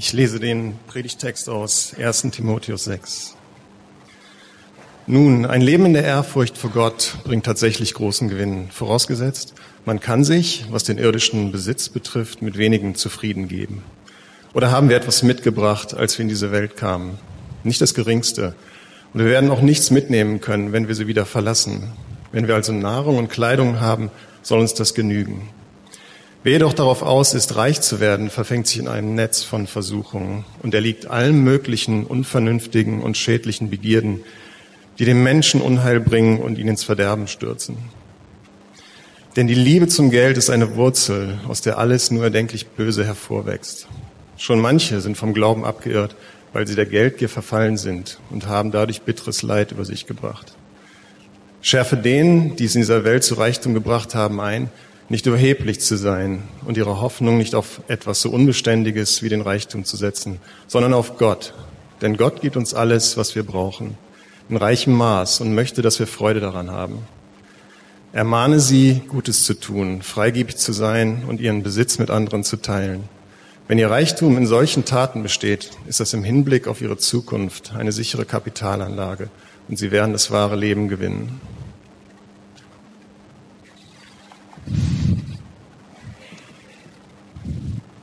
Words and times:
Ich 0.00 0.12
lese 0.12 0.38
den 0.38 0.78
Predigtext 0.86 1.48
aus 1.48 1.92
1 1.98 2.28
Timotheus 2.30 2.84
6. 2.84 3.34
Nun, 5.08 5.44
ein 5.44 5.60
Leben 5.60 5.86
in 5.86 5.92
der 5.92 6.04
Ehrfurcht 6.04 6.56
vor 6.56 6.70
Gott 6.70 7.16
bringt 7.24 7.44
tatsächlich 7.44 7.94
großen 7.94 8.28
Gewinn, 8.28 8.70
vorausgesetzt, 8.70 9.54
man 9.84 9.98
kann 9.98 10.22
sich, 10.22 10.66
was 10.70 10.84
den 10.84 10.98
irdischen 10.98 11.50
Besitz 11.50 11.88
betrifft, 11.88 12.42
mit 12.42 12.56
wenigen 12.56 12.94
zufrieden 12.94 13.48
geben. 13.48 13.82
Oder 14.54 14.70
haben 14.70 14.88
wir 14.88 14.96
etwas 14.96 15.24
mitgebracht, 15.24 15.94
als 15.94 16.16
wir 16.16 16.22
in 16.22 16.28
diese 16.28 16.52
Welt 16.52 16.76
kamen? 16.76 17.18
Nicht 17.64 17.80
das 17.80 17.92
Geringste. 17.92 18.54
Und 19.12 19.24
wir 19.24 19.26
werden 19.28 19.50
auch 19.50 19.62
nichts 19.62 19.90
mitnehmen 19.90 20.40
können, 20.40 20.70
wenn 20.70 20.86
wir 20.86 20.94
sie 20.94 21.08
wieder 21.08 21.26
verlassen. 21.26 21.90
Wenn 22.30 22.46
wir 22.46 22.54
also 22.54 22.72
Nahrung 22.72 23.18
und 23.18 23.30
Kleidung 23.30 23.80
haben, 23.80 24.12
soll 24.42 24.60
uns 24.60 24.74
das 24.74 24.94
genügen. 24.94 25.48
Wer 26.44 26.52
jedoch 26.52 26.72
darauf 26.72 27.02
aus 27.02 27.34
ist, 27.34 27.56
reich 27.56 27.80
zu 27.80 27.98
werden, 27.98 28.30
verfängt 28.30 28.68
sich 28.68 28.78
in 28.78 28.86
einem 28.86 29.16
Netz 29.16 29.42
von 29.42 29.66
Versuchungen 29.66 30.44
und 30.62 30.72
erliegt 30.72 31.06
allen 31.06 31.42
möglichen 31.42 32.04
unvernünftigen 32.04 33.02
und 33.02 33.16
schädlichen 33.16 33.70
Begierden, 33.70 34.20
die 35.00 35.04
dem 35.04 35.24
Menschen 35.24 35.60
Unheil 35.60 35.98
bringen 35.98 36.38
und 36.38 36.56
ihn 36.58 36.68
ins 36.68 36.84
Verderben 36.84 37.26
stürzen. 37.26 37.76
Denn 39.34 39.48
die 39.48 39.54
Liebe 39.54 39.88
zum 39.88 40.10
Geld 40.10 40.38
ist 40.38 40.48
eine 40.48 40.76
Wurzel, 40.76 41.38
aus 41.48 41.60
der 41.60 41.76
alles 41.78 42.12
nur 42.12 42.24
erdenklich 42.24 42.68
Böse 42.68 43.04
hervorwächst. 43.04 43.88
Schon 44.36 44.60
manche 44.60 45.00
sind 45.00 45.16
vom 45.16 45.34
Glauben 45.34 45.64
abgeirrt, 45.64 46.14
weil 46.52 46.68
sie 46.68 46.76
der 46.76 46.86
Geldgier 46.86 47.28
verfallen 47.28 47.76
sind 47.76 48.20
und 48.30 48.46
haben 48.46 48.70
dadurch 48.70 49.02
bitteres 49.02 49.42
Leid 49.42 49.72
über 49.72 49.84
sich 49.84 50.06
gebracht. 50.06 50.54
Schärfe 51.62 51.96
denen, 51.96 52.54
die 52.54 52.64
es 52.64 52.76
in 52.76 52.82
dieser 52.82 53.02
Welt 53.02 53.24
zu 53.24 53.34
Reichtum 53.34 53.74
gebracht 53.74 54.14
haben, 54.14 54.40
ein, 54.40 54.70
nicht 55.08 55.26
überheblich 55.26 55.80
zu 55.80 55.96
sein 55.96 56.42
und 56.66 56.76
ihre 56.76 57.00
Hoffnung 57.00 57.38
nicht 57.38 57.54
auf 57.54 57.80
etwas 57.88 58.20
so 58.20 58.30
Unbeständiges 58.30 59.22
wie 59.22 59.28
den 59.28 59.40
Reichtum 59.40 59.84
zu 59.84 59.96
setzen, 59.96 60.38
sondern 60.66 60.92
auf 60.94 61.16
Gott. 61.16 61.54
Denn 62.02 62.16
Gott 62.16 62.40
gibt 62.40 62.56
uns 62.56 62.74
alles, 62.74 63.16
was 63.16 63.34
wir 63.34 63.42
brauchen 63.42 63.96
in 64.48 64.56
reichem 64.56 64.94
Maß 64.94 65.40
und 65.40 65.54
möchte, 65.54 65.82
dass 65.82 65.98
wir 65.98 66.06
Freude 66.06 66.40
daran 66.40 66.70
haben. 66.70 66.98
Ermahne 68.12 68.60
sie, 68.60 69.02
Gutes 69.08 69.44
zu 69.44 69.54
tun, 69.54 70.00
freigebig 70.00 70.56
zu 70.56 70.72
sein 70.72 71.24
und 71.28 71.40
ihren 71.40 71.62
Besitz 71.62 71.98
mit 71.98 72.10
anderen 72.10 72.44
zu 72.44 72.56
teilen. 72.56 73.04
Wenn 73.66 73.78
ihr 73.78 73.90
Reichtum 73.90 74.38
in 74.38 74.46
solchen 74.46 74.86
Taten 74.86 75.22
besteht, 75.22 75.70
ist 75.86 76.00
das 76.00 76.14
im 76.14 76.24
Hinblick 76.24 76.66
auf 76.66 76.80
ihre 76.80 76.96
Zukunft 76.96 77.74
eine 77.74 77.92
sichere 77.92 78.24
Kapitalanlage 78.24 79.28
und 79.68 79.78
sie 79.78 79.90
werden 79.90 80.12
das 80.12 80.30
wahre 80.30 80.56
Leben 80.56 80.88
gewinnen. 80.88 81.38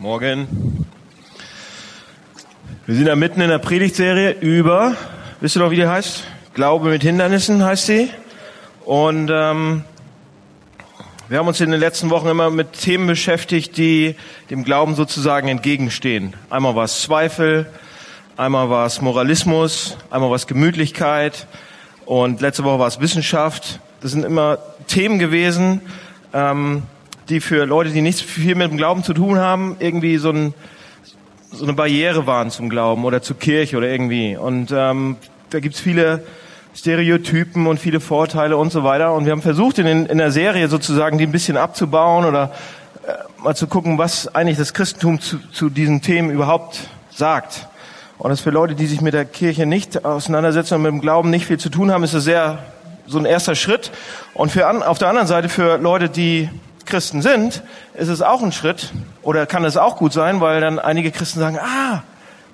Morgen. 0.05 0.85
Wir 2.85 2.95
sind 2.95 3.07
da 3.07 3.15
mitten 3.15 3.41
in 3.41 3.49
der 3.49 3.57
Predigtserie 3.57 4.33
über, 4.33 4.95
wisst 5.41 5.57
ihr 5.57 5.63
noch, 5.63 5.71
wie 5.71 5.77
die 5.77 5.87
heißt? 5.87 6.25
Glaube 6.53 6.89
mit 6.89 7.01
Hindernissen 7.01 7.63
heißt 7.63 7.87
sie. 7.87 8.11
Und 8.85 9.31
ähm, 9.33 9.83
wir 11.27 11.39
haben 11.39 11.47
uns 11.47 11.59
in 11.59 11.71
den 11.71 11.79
letzten 11.79 12.11
Wochen 12.11 12.27
immer 12.27 12.51
mit 12.51 12.73
Themen 12.73 13.07
beschäftigt, 13.07 13.77
die 13.77 14.15
dem 14.51 14.63
Glauben 14.63 14.93
sozusagen 14.93 15.47
entgegenstehen. 15.47 16.35
Einmal 16.51 16.75
war 16.75 16.83
es 16.83 17.01
Zweifel, 17.01 17.65
einmal 18.37 18.69
war 18.69 18.85
es 18.85 19.01
Moralismus, 19.01 19.97
einmal 20.11 20.29
war 20.29 20.35
es 20.35 20.45
Gemütlichkeit 20.45 21.47
und 22.05 22.41
letzte 22.41 22.63
Woche 22.63 22.77
war 22.77 22.87
es 22.87 22.99
Wissenschaft. 22.99 23.79
Das 24.01 24.11
sind 24.11 24.23
immer 24.23 24.59
Themen 24.85 25.17
gewesen, 25.17 25.81
ähm, 26.31 26.83
die 27.29 27.41
für 27.41 27.65
Leute, 27.65 27.89
die 27.89 28.01
nichts 28.01 28.21
viel 28.21 28.55
mit 28.55 28.69
dem 28.69 28.77
Glauben 28.77 29.03
zu 29.03 29.13
tun 29.13 29.39
haben, 29.39 29.77
irgendwie 29.79 30.17
so, 30.17 30.29
ein, 30.29 30.53
so 31.51 31.63
eine 31.63 31.73
Barriere 31.73 32.27
waren 32.27 32.51
zum 32.51 32.69
Glauben 32.69 33.05
oder 33.05 33.21
zur 33.21 33.37
Kirche 33.37 33.77
oder 33.77 33.87
irgendwie. 33.87 34.37
Und 34.37 34.71
ähm, 34.71 35.17
da 35.49 35.59
gibt's 35.59 35.79
viele 35.79 36.23
Stereotypen 36.75 37.67
und 37.67 37.79
viele 37.79 37.99
Vorteile 37.99 38.57
und 38.57 38.71
so 38.71 38.83
weiter. 38.83 39.13
Und 39.13 39.25
wir 39.25 39.31
haben 39.31 39.41
versucht, 39.41 39.79
in, 39.79 40.05
in 40.05 40.17
der 40.17 40.31
Serie 40.31 40.67
sozusagen 40.67 41.17
die 41.17 41.25
ein 41.25 41.31
bisschen 41.31 41.57
abzubauen 41.57 42.25
oder 42.25 42.51
äh, 43.07 43.13
mal 43.41 43.55
zu 43.55 43.67
gucken, 43.67 43.97
was 43.97 44.33
eigentlich 44.35 44.57
das 44.57 44.73
Christentum 44.73 45.21
zu, 45.21 45.39
zu 45.51 45.69
diesen 45.69 46.01
Themen 46.01 46.29
überhaupt 46.29 46.89
sagt. 47.09 47.67
Und 48.17 48.29
das 48.29 48.41
für 48.41 48.49
Leute, 48.49 48.75
die 48.75 48.85
sich 48.85 49.01
mit 49.01 49.13
der 49.13 49.25
Kirche 49.25 49.65
nicht 49.65 50.05
auseinandersetzen 50.05 50.75
und 50.75 50.81
mit 50.83 50.91
dem 50.91 51.01
Glauben 51.01 51.29
nicht 51.29 51.45
viel 51.45 51.57
zu 51.57 51.69
tun 51.69 51.91
haben, 51.91 52.03
ist 52.03 52.13
das 52.13 52.23
sehr 52.23 52.59
so 53.07 53.19
ein 53.19 53.25
erster 53.25 53.55
Schritt. 53.55 53.91
Und 54.33 54.51
für 54.51 54.67
an, 54.67 54.83
auf 54.83 54.97
der 54.97 55.09
anderen 55.09 55.27
Seite 55.27 55.49
für 55.49 55.77
Leute, 55.77 56.09
die 56.09 56.49
Christen 56.85 57.21
sind, 57.21 57.63
ist 57.93 58.09
es 58.09 58.21
auch 58.21 58.41
ein 58.41 58.51
Schritt 58.51 58.91
oder 59.21 59.45
kann 59.45 59.65
es 59.65 59.77
auch 59.77 59.97
gut 59.97 60.13
sein, 60.13 60.41
weil 60.41 60.61
dann 60.61 60.79
einige 60.79 61.11
Christen 61.11 61.39
sagen, 61.39 61.59
ah, 61.59 62.03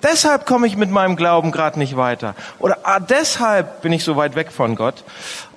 Deshalb 0.03 0.47
komme 0.47 0.65
ich 0.65 0.77
mit 0.77 0.89
meinem 0.89 1.15
Glauben 1.15 1.51
gerade 1.51 1.77
nicht 1.77 1.95
weiter. 1.95 2.33
Oder 2.57 2.79
ah, 2.83 2.99
deshalb 2.99 3.81
bin 3.81 3.93
ich 3.93 4.03
so 4.03 4.15
weit 4.15 4.35
weg 4.35 4.51
von 4.51 4.75
Gott. 4.75 5.03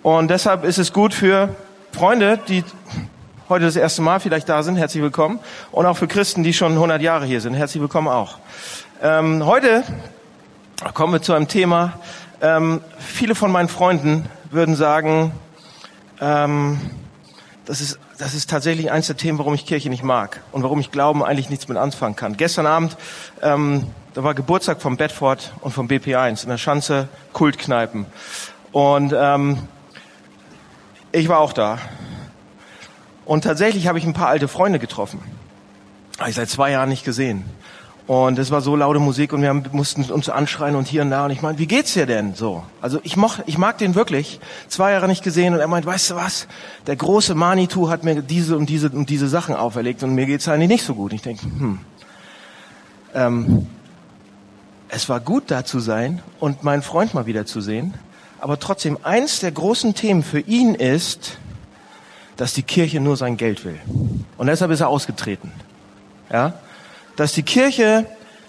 Und 0.02 0.28
deshalb 0.28 0.64
ist 0.64 0.78
es 0.78 0.92
gut 0.92 1.14
für 1.14 1.48
Freunde, 1.92 2.38
die 2.48 2.62
heute 3.48 3.64
das 3.64 3.76
erste 3.76 4.02
Mal 4.02 4.20
vielleicht 4.20 4.48
da 4.48 4.62
sind, 4.62 4.76
herzlich 4.76 5.02
willkommen. 5.02 5.38
Und 5.72 5.86
auch 5.86 5.96
für 5.96 6.08
Christen, 6.08 6.42
die 6.42 6.52
schon 6.52 6.72
100 6.72 7.00
Jahre 7.00 7.24
hier 7.24 7.40
sind, 7.40 7.54
herzlich 7.54 7.80
willkommen 7.80 8.08
auch. 8.08 8.38
Ähm, 9.02 9.46
heute 9.46 9.82
kommen 10.92 11.14
wir 11.14 11.22
zu 11.22 11.32
einem 11.32 11.48
Thema. 11.48 11.94
Ähm, 12.42 12.82
viele 12.98 13.34
von 13.34 13.50
meinen 13.50 13.68
Freunden 13.68 14.26
würden 14.50 14.76
sagen, 14.76 15.32
ähm, 16.20 16.80
das 17.64 17.80
ist, 17.80 17.98
das 18.24 18.32
ist 18.32 18.48
tatsächlich 18.48 18.90
eins 18.90 19.06
der 19.06 19.18
Themen, 19.18 19.38
warum 19.38 19.52
ich 19.52 19.66
Kirche 19.66 19.90
nicht 19.90 20.02
mag 20.02 20.40
und 20.50 20.62
warum 20.62 20.80
ich 20.80 20.90
Glauben 20.90 21.22
eigentlich 21.22 21.50
nichts 21.50 21.68
mit 21.68 21.76
anfangen 21.76 22.16
kann. 22.16 22.38
Gestern 22.38 22.64
Abend 22.64 22.96
ähm, 23.42 23.88
da 24.14 24.24
war 24.24 24.32
Geburtstag 24.32 24.80
vom 24.80 24.96
Bedford 24.96 25.52
und 25.60 25.72
vom 25.72 25.88
BP1 25.88 26.44
in 26.44 26.48
der 26.48 26.56
Schanze 26.56 27.08
Kultkneipen. 27.34 28.06
Und 28.72 29.12
ähm, 29.14 29.58
ich 31.12 31.28
war 31.28 31.40
auch 31.40 31.52
da. 31.52 31.78
Und 33.26 33.44
tatsächlich 33.44 33.88
habe 33.88 33.98
ich 33.98 34.06
ein 34.06 34.14
paar 34.14 34.28
alte 34.28 34.48
Freunde 34.48 34.78
getroffen. 34.78 35.20
Habe 36.18 36.30
ich 36.30 36.36
seit 36.36 36.48
zwei 36.48 36.70
Jahren 36.70 36.88
nicht 36.88 37.04
gesehen. 37.04 37.44
Und 38.06 38.38
es 38.38 38.50
war 38.50 38.60
so 38.60 38.76
laute 38.76 38.98
Musik 38.98 39.32
und 39.32 39.40
wir 39.40 39.48
haben, 39.48 39.64
mussten 39.72 40.04
uns 40.12 40.28
anschreien 40.28 40.76
und 40.76 40.86
hier 40.86 41.00
und 41.02 41.10
da. 41.10 41.24
Und 41.24 41.30
ich 41.30 41.40
meine, 41.40 41.58
wie 41.58 41.66
geht's 41.66 41.94
dir 41.94 42.04
denn 42.04 42.34
so? 42.34 42.62
Also 42.82 43.00
ich, 43.02 43.16
moch, 43.16 43.38
ich 43.46 43.56
mag 43.56 43.78
den 43.78 43.94
wirklich. 43.94 44.40
Zwei 44.68 44.92
Jahre 44.92 45.08
nicht 45.08 45.24
gesehen 45.24 45.54
und 45.54 45.60
er 45.60 45.68
meint, 45.68 45.86
weißt 45.86 46.10
du 46.10 46.14
was? 46.16 46.46
Der 46.86 46.96
große 46.96 47.34
Manitou 47.34 47.88
hat 47.88 48.04
mir 48.04 48.20
diese 48.20 48.58
und 48.58 48.68
diese 48.68 48.90
und 48.90 49.08
diese 49.08 49.26
Sachen 49.28 49.54
auferlegt 49.54 50.02
und 50.02 50.14
mir 50.14 50.26
geht's 50.26 50.46
eigentlich 50.48 50.68
nicht 50.68 50.84
so 50.84 50.94
gut. 50.94 51.14
Ich 51.14 51.22
denke, 51.22 51.44
hm. 51.44 51.78
Ähm, 53.14 53.68
es 54.88 55.08
war 55.08 55.20
gut 55.20 55.44
da 55.50 55.64
zu 55.64 55.80
sein 55.80 56.20
und 56.40 56.62
meinen 56.62 56.82
Freund 56.82 57.14
mal 57.14 57.26
wieder 57.26 57.46
zu 57.46 57.60
sehen. 57.60 57.94
Aber 58.38 58.58
trotzdem, 58.58 58.98
eins 59.02 59.40
der 59.40 59.52
großen 59.52 59.94
Themen 59.94 60.22
für 60.22 60.40
ihn 60.40 60.74
ist, 60.74 61.38
dass 62.36 62.52
die 62.52 62.62
Kirche 62.62 63.00
nur 63.00 63.16
sein 63.16 63.38
Geld 63.38 63.64
will. 63.64 63.78
Und 64.36 64.48
deshalb 64.48 64.70
ist 64.72 64.80
er 64.80 64.88
ausgetreten. 64.88 65.52
Ja? 66.30 66.54
Dass 67.16 67.32
die 67.32 67.42
Kirche 67.42 68.06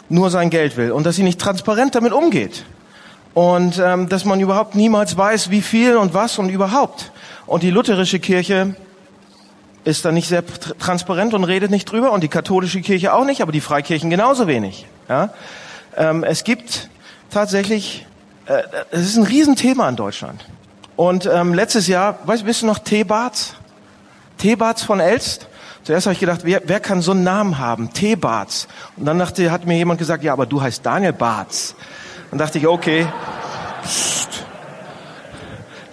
nur 0.09 0.30
sein 0.30 0.50
Geld 0.50 0.78
will 0.78 0.92
und 0.92 1.06
dass 1.06 1.16
sie 1.16 1.24
nicht 1.24 1.40
transparent 1.40 1.96
damit 1.96 2.14
umgeht. 2.14 2.64
Und 3.34 3.81
ähm, 3.84 4.08
dass 4.08 4.24
man 4.24 4.40
überhaupt 4.40 4.76
niemals 4.76 5.18
weiß, 5.18 5.50
wie 5.50 5.62
viel 5.62 5.98
und 5.98 6.14
was 6.14 6.40
und 6.40 6.50
überhaupt. 6.50 7.12
Und 7.46 7.64
die 7.64 7.70
lutherische 7.70 8.20
Kirche 8.20 8.76
ist 9.84 10.03
da 10.03 10.12
nicht 10.12 10.28
sehr 10.28 10.44
transparent 10.80 11.34
und 11.34 11.44
redet 11.44 11.70
nicht 11.70 11.92
drüber 11.92 12.12
und 12.12 12.22
die 12.22 12.28
katholische 12.28 12.81
Kirche 12.81 13.14
auch 13.14 13.26
nicht, 13.26 13.42
aber 13.42 13.52
die 13.52 13.62
Freikirchen 13.62 14.09
genauso 14.09 14.48
wenig. 14.48 14.88
Ja? 15.08 15.30
Ähm, 15.96 16.24
es 16.24 16.44
gibt 16.44 16.90
tatsächlich, 17.30 18.06
äh, 18.47 18.64
es 18.92 19.02
ist 19.02 19.18
ein 19.18 19.24
Riesenthema 19.24 19.88
in 19.90 19.96
Deutschland. 19.96 20.46
Und 20.96 21.26
ähm, 21.26 21.53
letztes 21.53 21.88
Jahr, 21.88 22.20
weißt, 22.26 22.46
bist 22.46 22.62
du 22.62 22.66
noch 22.66 22.80
Teebarts? 22.80 23.56
Teebarts 24.38 24.84
von 24.84 25.00
Elst? 25.00 25.47
Zuerst 25.85 26.07
habe 26.07 26.13
ich 26.13 26.19
gedacht, 26.19 26.41
wer, 26.44 26.62
wer 26.66 26.81
kann 26.81 27.01
so 27.01 27.12
einen 27.12 27.23
Namen 27.23 27.57
haben? 27.57 27.94
Teebarts. 27.94 28.68
Und 28.97 29.06
dann 29.06 29.18
dachte, 29.18 29.51
hat 29.51 29.66
mir 29.66 29.78
jemand 29.78 30.00
gesagt, 30.00 30.23
ja, 30.23 30.34
aber 30.34 30.46
du 30.46 30.61
heißt 30.61 30.85
Daniel 30.85 31.14
Barts. 31.14 31.76
Dann 32.32 32.40
dachte 32.40 32.58
ich, 32.58 32.67
okay, 32.67 33.08
pst. 33.84 34.46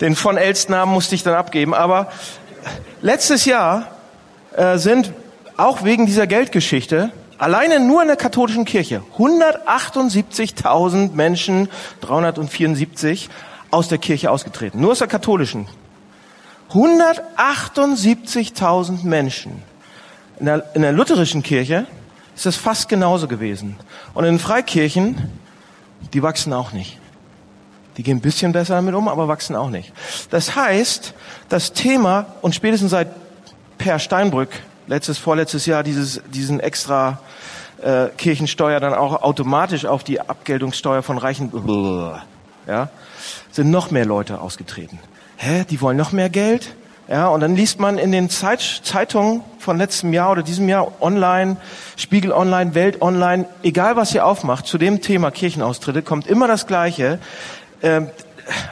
den 0.00 0.16
von 0.16 0.36
Elst 0.36 0.70
Namen 0.70 0.92
musste 0.92 1.14
ich 1.14 1.22
dann 1.22 1.34
abgeben. 1.34 1.74
Aber 1.74 2.10
letztes 3.02 3.44
Jahr 3.44 3.86
äh, 4.56 4.78
sind 4.78 5.12
auch 5.56 5.84
wegen 5.84 6.06
dieser 6.06 6.26
Geldgeschichte 6.26 7.12
Alleine 7.42 7.80
nur 7.80 8.00
in 8.02 8.06
der 8.06 8.16
katholischen 8.16 8.64
Kirche 8.64 9.02
178.000 9.18 11.12
Menschen, 11.12 11.68
374 12.00 13.28
aus 13.72 13.88
der 13.88 13.98
Kirche 13.98 14.30
ausgetreten. 14.30 14.80
Nur 14.80 14.92
aus 14.92 15.00
der 15.00 15.08
katholischen. 15.08 15.66
178.000 16.70 19.04
Menschen. 19.04 19.60
In 20.38 20.46
der, 20.46 20.64
in 20.75 20.82
der 20.82 20.93
lutherischen 20.93 21.43
Kirche 21.43 21.87
ist 22.34 22.46
das 22.46 22.56
fast 22.56 22.88
genauso 22.88 23.29
gewesen. 23.29 23.76
Und 24.14 24.25
in 24.25 24.34
den 24.34 24.38
Freikirchen, 24.38 25.31
die 26.12 26.23
wachsen 26.23 26.52
auch 26.52 26.73
nicht. 26.73 26.99
Die 27.96 28.02
gehen 28.02 28.19
ein 28.19 28.23
bisschen 28.23 28.52
besser 28.52 28.76
damit 28.76 28.94
um, 28.94 29.08
aber 29.08 29.29
wachsen 29.29 29.55
auch 29.55 29.69
nicht. 29.69 29.93
Das 30.31 30.56
heißt, 30.56 31.14
das 31.49 31.73
Thema, 31.73 32.26
und 32.40 32.55
spätestens 32.55 32.90
seit 32.90 33.08
Per 33.79 33.99
Steinbrück 33.99 34.50
letztes, 34.87 35.19
vorletztes 35.19 35.67
Jahr 35.67 35.82
dieses, 35.82 36.23
diesen 36.32 36.61
extra 36.61 37.19
äh, 37.82 38.08
Kirchensteuer 38.17 38.81
dann 38.81 38.94
auch 38.94 39.23
automatisch 39.23 39.84
auf 39.84 40.05
die 40.05 40.20
Abgeltungssteuer 40.20 41.02
von 41.02 41.19
Reichen, 41.19 41.50
ja, 42.67 42.88
sind 43.50 43.70
noch 43.70 43.90
mehr 43.90 44.06
Leute 44.06 44.40
ausgetreten. 44.40 44.99
Hä, 45.37 45.64
die 45.69 45.81
wollen 45.81 45.96
noch 45.96 46.12
mehr 46.12 46.31
Geld? 46.31 46.75
Ja, 47.08 47.29
und 47.29 47.40
dann 47.40 47.56
liest 47.56 47.81
man 47.81 47.99
in 47.99 48.12
den 48.12 48.31
Zeit, 48.31 48.61
Zeitungen 48.84 49.43
von 49.62 49.78
letztem 49.78 50.12
Jahr 50.12 50.32
oder 50.32 50.42
diesem 50.42 50.68
Jahr 50.68 51.00
online, 51.00 51.56
Spiegel 51.96 52.32
online, 52.32 52.74
Welt 52.74 53.00
online, 53.00 53.46
egal 53.62 53.96
was 53.96 54.14
ihr 54.14 54.26
aufmacht, 54.26 54.66
zu 54.66 54.76
dem 54.76 55.00
Thema 55.00 55.30
Kirchenaustritte 55.30 56.02
kommt 56.02 56.26
immer 56.26 56.48
das 56.48 56.66
Gleiche. 56.66 57.18
Ähm, 57.82 58.08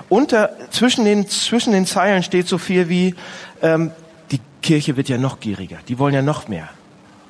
unter, 0.08 0.50
zwischen 0.70 1.04
den, 1.04 1.28
zwischen 1.28 1.72
den 1.72 1.86
Zeilen 1.86 2.22
steht 2.22 2.48
so 2.48 2.58
viel 2.58 2.88
wie, 2.88 3.14
ähm, 3.62 3.92
die 4.32 4.40
Kirche 4.62 4.96
wird 4.96 5.08
ja 5.08 5.16
noch 5.16 5.40
gieriger, 5.40 5.78
die 5.88 5.98
wollen 5.98 6.14
ja 6.14 6.22
noch 6.22 6.48
mehr. 6.48 6.68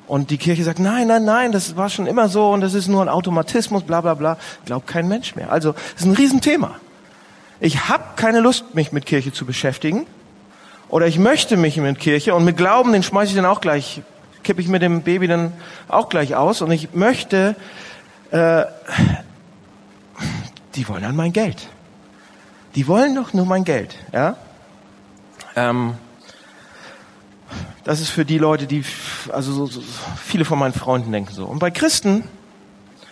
Und 0.07 0.29
die 0.29 0.37
Kirche 0.37 0.63
sagt, 0.63 0.79
nein, 0.79 1.07
nein, 1.07 1.23
nein, 1.23 1.51
das 1.53 1.77
war 1.77 1.89
schon 1.89 2.05
immer 2.05 2.27
so 2.27 2.49
und 2.49 2.61
das 2.61 2.73
ist 2.73 2.87
nur 2.89 3.01
ein 3.01 3.07
Automatismus, 3.07 3.83
bla 3.83 4.01
bla 4.01 4.15
bla. 4.15 4.37
Glaubt 4.65 4.85
kein 4.87 5.07
Mensch 5.07 5.37
mehr. 5.37 5.51
Also, 5.51 5.71
das 5.71 6.01
ist 6.01 6.05
ein 6.05 6.15
Riesenthema. 6.15 6.75
Ich 7.61 7.87
habe 7.87 8.03
keine 8.17 8.41
Lust, 8.41 8.75
mich 8.75 8.91
mit 8.91 9.05
Kirche 9.05 9.31
zu 9.31 9.45
beschäftigen. 9.45 10.05
Oder 10.91 11.07
ich 11.07 11.17
möchte 11.17 11.55
mich 11.55 11.77
mit 11.77 11.99
Kirche 11.99 12.35
und 12.35 12.43
mit 12.43 12.57
Glauben, 12.57 12.91
den 12.91 13.01
schmeiße 13.01 13.31
ich 13.31 13.35
dann 13.37 13.45
auch 13.45 13.61
gleich, 13.61 14.01
kippe 14.43 14.59
ich 14.59 14.67
mit 14.67 14.81
dem 14.81 15.03
Baby 15.03 15.27
dann 15.27 15.53
auch 15.87 16.09
gleich 16.09 16.35
aus. 16.35 16.61
Und 16.61 16.69
ich 16.71 16.93
möchte, 16.93 17.55
äh, 18.31 18.65
die 20.75 20.87
wollen 20.89 21.01
dann 21.01 21.15
mein 21.15 21.31
Geld. 21.31 21.69
Die 22.75 22.87
wollen 22.87 23.15
doch 23.15 23.31
nur 23.31 23.45
mein 23.45 23.63
Geld, 23.63 23.95
ja. 24.11 24.35
Ähm, 25.55 25.95
das 27.85 28.01
ist 28.01 28.09
für 28.09 28.25
die 28.25 28.37
Leute, 28.37 28.67
die, 28.67 28.83
also 29.31 29.53
so, 29.53 29.67
so, 29.67 29.81
viele 30.21 30.43
von 30.43 30.59
meinen 30.59 30.73
Freunden 30.73 31.11
denken 31.13 31.33
so. 31.33 31.45
Und 31.45 31.59
bei 31.59 31.71
Christen, 31.71 32.25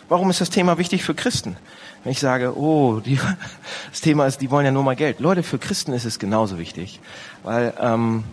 warum 0.09 0.29
ist 0.29 0.41
das 0.41 0.49
Thema 0.49 0.77
wichtig 0.77 1.03
für 1.03 1.15
Christen? 1.15 1.55
Wenn 2.03 2.11
ich 2.11 2.19
sage, 2.19 2.57
oh, 2.57 2.99
die, 2.99 3.19
das 3.91 4.01
Thema 4.01 4.25
ist, 4.25 4.41
die 4.41 4.51
wollen 4.51 4.65
ja 4.65 4.71
nur 4.71 4.83
mal 4.83 4.95
Geld. 4.95 5.19
Leute, 5.19 5.43
für 5.43 5.59
Christen 5.59 5.93
ist 5.93 6.05
es 6.05 6.19
genauso 6.19 6.57
wichtig. 6.57 6.99
Weil, 7.43 7.73
ähm, 7.79 8.23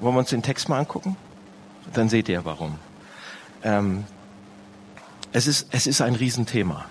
wollen 0.00 0.14
wir 0.14 0.18
uns 0.20 0.30
den 0.30 0.42
Text 0.42 0.68
mal 0.68 0.78
angucken? 0.78 1.16
Dann 1.92 2.08
seht 2.08 2.28
ihr 2.28 2.44
warum. 2.44 2.74
Ähm, 3.62 4.04
es, 5.32 5.46
ist, 5.46 5.68
es 5.70 5.86
ist 5.86 6.00
ein 6.00 6.14
Riesenthema. 6.14 6.84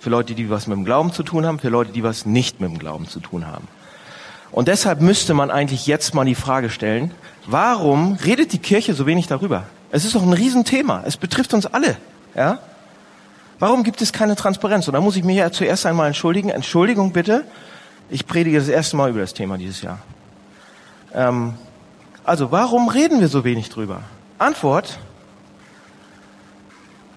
Für 0.00 0.10
Leute, 0.10 0.34
die 0.34 0.50
was 0.50 0.66
mit 0.66 0.76
dem 0.76 0.84
Glauben 0.84 1.12
zu 1.12 1.22
tun 1.22 1.46
haben, 1.46 1.58
für 1.58 1.68
Leute, 1.68 1.92
die 1.92 2.02
was 2.02 2.26
nicht 2.26 2.60
mit 2.60 2.70
dem 2.70 2.78
Glauben 2.78 3.08
zu 3.08 3.20
tun 3.20 3.46
haben. 3.46 3.68
Und 4.50 4.68
deshalb 4.68 5.00
müsste 5.00 5.32
man 5.32 5.50
eigentlich 5.50 5.86
jetzt 5.86 6.14
mal 6.14 6.24
die 6.24 6.34
Frage 6.34 6.68
stellen, 6.68 7.12
warum 7.46 8.14
redet 8.14 8.52
die 8.52 8.58
Kirche 8.58 8.94
so 8.94 9.06
wenig 9.06 9.26
darüber? 9.26 9.64
Es 9.90 10.04
ist 10.04 10.14
doch 10.14 10.22
ein 10.22 10.32
Riesenthema. 10.32 11.02
Es 11.06 11.16
betrifft 11.16 11.54
uns 11.54 11.66
alle. 11.66 11.96
Ja? 12.34 12.58
Warum 13.62 13.84
gibt 13.84 14.02
es 14.02 14.12
keine 14.12 14.34
Transparenz? 14.34 14.88
Und 14.88 14.94
da 14.94 15.00
muss 15.00 15.14
ich 15.14 15.22
mich 15.22 15.36
ja 15.36 15.52
zuerst 15.52 15.86
einmal 15.86 16.08
entschuldigen. 16.08 16.48
Entschuldigung 16.48 17.12
bitte. 17.12 17.44
Ich 18.10 18.26
predige 18.26 18.58
das 18.58 18.66
erste 18.66 18.96
Mal 18.96 19.10
über 19.10 19.20
das 19.20 19.34
Thema 19.34 19.56
dieses 19.56 19.82
Jahr. 19.82 20.00
Ähm, 21.14 21.54
also, 22.24 22.50
warum 22.50 22.88
reden 22.88 23.20
wir 23.20 23.28
so 23.28 23.44
wenig 23.44 23.68
drüber? 23.68 24.00
Antwort, 24.38 24.98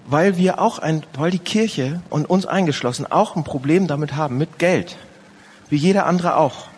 weil 0.06 0.36
wir 0.36 0.60
auch 0.60 0.78
ein, 0.78 1.02
weil 1.16 1.32
die 1.32 1.40
Kirche 1.40 2.00
und 2.10 2.30
uns 2.30 2.46
eingeschlossen 2.46 3.10
auch 3.10 3.34
ein 3.34 3.42
Problem 3.42 3.88
damit 3.88 4.14
haben 4.14 4.38
mit 4.38 4.60
Geld. 4.60 4.96
Wie 5.68 5.74
jeder 5.74 6.06
andere 6.06 6.36
auch. 6.36 6.68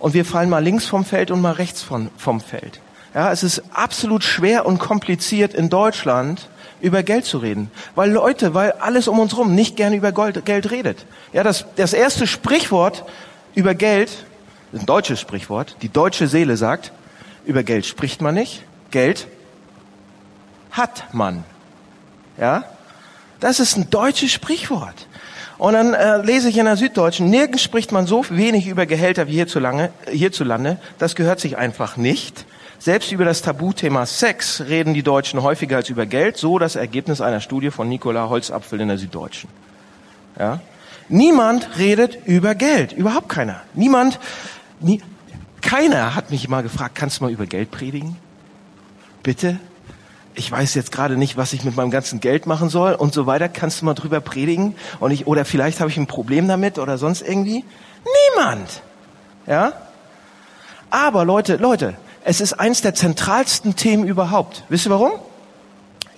Und 0.00 0.12
wir 0.12 0.26
fallen 0.26 0.50
mal 0.50 0.62
links 0.62 0.84
vom 0.84 1.06
Feld 1.06 1.30
und 1.30 1.40
mal 1.40 1.52
rechts 1.52 1.80
von, 1.80 2.10
vom 2.18 2.42
Feld. 2.42 2.82
Ja, 3.14 3.32
es 3.32 3.42
ist 3.42 3.62
absolut 3.72 4.22
schwer 4.22 4.66
und 4.66 4.78
kompliziert 4.78 5.54
in 5.54 5.70
Deutschland 5.70 6.46
über 6.80 7.02
Geld 7.02 7.24
zu 7.24 7.38
reden. 7.38 7.70
Weil 7.94 8.10
Leute, 8.10 8.54
weil 8.54 8.72
alles 8.72 9.08
um 9.08 9.18
uns 9.18 9.36
rum 9.36 9.54
nicht 9.54 9.76
gerne 9.76 9.96
über 9.96 10.12
Gold, 10.12 10.44
Geld 10.44 10.70
redet. 10.70 11.06
Ja, 11.32 11.42
das, 11.42 11.64
das 11.76 11.92
erste 11.92 12.26
Sprichwort 12.26 13.04
über 13.54 13.74
Geld, 13.74 14.24
ein 14.72 14.86
deutsches 14.86 15.20
Sprichwort, 15.20 15.76
die 15.82 15.88
deutsche 15.88 16.28
Seele 16.28 16.56
sagt, 16.56 16.92
über 17.44 17.62
Geld 17.62 17.86
spricht 17.86 18.20
man 18.20 18.34
nicht, 18.34 18.64
Geld 18.90 19.26
hat 20.70 21.12
man. 21.12 21.44
Ja, 22.38 22.64
das 23.40 23.60
ist 23.60 23.76
ein 23.76 23.90
deutsches 23.90 24.32
Sprichwort. 24.32 25.06
Und 25.58 25.72
dann 25.72 25.92
äh, 25.92 26.18
lese 26.18 26.48
ich 26.48 26.56
in 26.56 26.66
der 26.66 26.76
Süddeutschen, 26.76 27.30
nirgends 27.30 27.62
spricht 27.62 27.90
man 27.90 28.06
so 28.06 28.24
wenig 28.30 28.68
über 28.68 28.86
Gehälter 28.86 29.26
wie 29.26 29.32
hierzulande, 29.32 29.90
hierzulande. 30.08 30.78
Das 30.98 31.16
gehört 31.16 31.40
sich 31.40 31.56
einfach 31.58 31.96
nicht. 31.96 32.46
Selbst 32.78 33.10
über 33.10 33.24
das 33.24 33.42
Tabuthema 33.42 34.06
Sex 34.06 34.60
reden 34.60 34.94
die 34.94 35.02
Deutschen 35.02 35.42
häufiger 35.42 35.76
als 35.76 35.88
über 35.90 36.06
Geld, 36.06 36.36
so 36.36 36.58
das 36.58 36.76
Ergebnis 36.76 37.20
einer 37.20 37.40
Studie 37.40 37.70
von 37.70 37.88
Nicola 37.88 38.28
Holzapfel 38.28 38.80
in 38.80 38.88
der 38.88 38.98
Süddeutschen. 38.98 39.50
Ja? 40.38 40.60
Niemand 41.08 41.78
redet 41.78 42.18
über 42.26 42.54
Geld, 42.54 42.92
überhaupt 42.92 43.28
keiner. 43.28 43.62
Niemand, 43.74 44.20
nie, 44.78 45.02
keiner 45.60 46.14
hat 46.14 46.30
mich 46.30 46.48
mal 46.48 46.62
gefragt, 46.62 46.94
kannst 46.94 47.18
du 47.18 47.24
mal 47.24 47.32
über 47.32 47.46
Geld 47.46 47.72
predigen? 47.72 48.16
Bitte? 49.24 49.58
Ich 50.34 50.50
weiß 50.52 50.74
jetzt 50.74 50.92
gerade 50.92 51.16
nicht, 51.16 51.36
was 51.36 51.52
ich 51.52 51.64
mit 51.64 51.74
meinem 51.74 51.90
ganzen 51.90 52.20
Geld 52.20 52.46
machen 52.46 52.68
soll 52.68 52.92
und 52.92 53.12
so 53.12 53.26
weiter. 53.26 53.48
Kannst 53.48 53.80
du 53.80 53.86
mal 53.86 53.94
drüber 53.94 54.20
predigen? 54.20 54.76
Und 55.00 55.10
ich, 55.10 55.26
oder 55.26 55.44
vielleicht 55.44 55.80
habe 55.80 55.90
ich 55.90 55.96
ein 55.96 56.06
Problem 56.06 56.46
damit 56.46 56.78
oder 56.78 56.96
sonst 56.96 57.22
irgendwie? 57.22 57.64
Niemand. 58.36 58.82
Ja? 59.48 59.72
Aber 60.90 61.24
Leute, 61.24 61.56
Leute, 61.56 61.96
es 62.28 62.42
ist 62.42 62.52
eins 62.60 62.82
der 62.82 62.94
zentralsten 62.94 63.74
Themen 63.74 64.06
überhaupt. 64.06 64.62
Wisst 64.68 64.84
ihr 64.84 64.90
warum? 64.90 65.12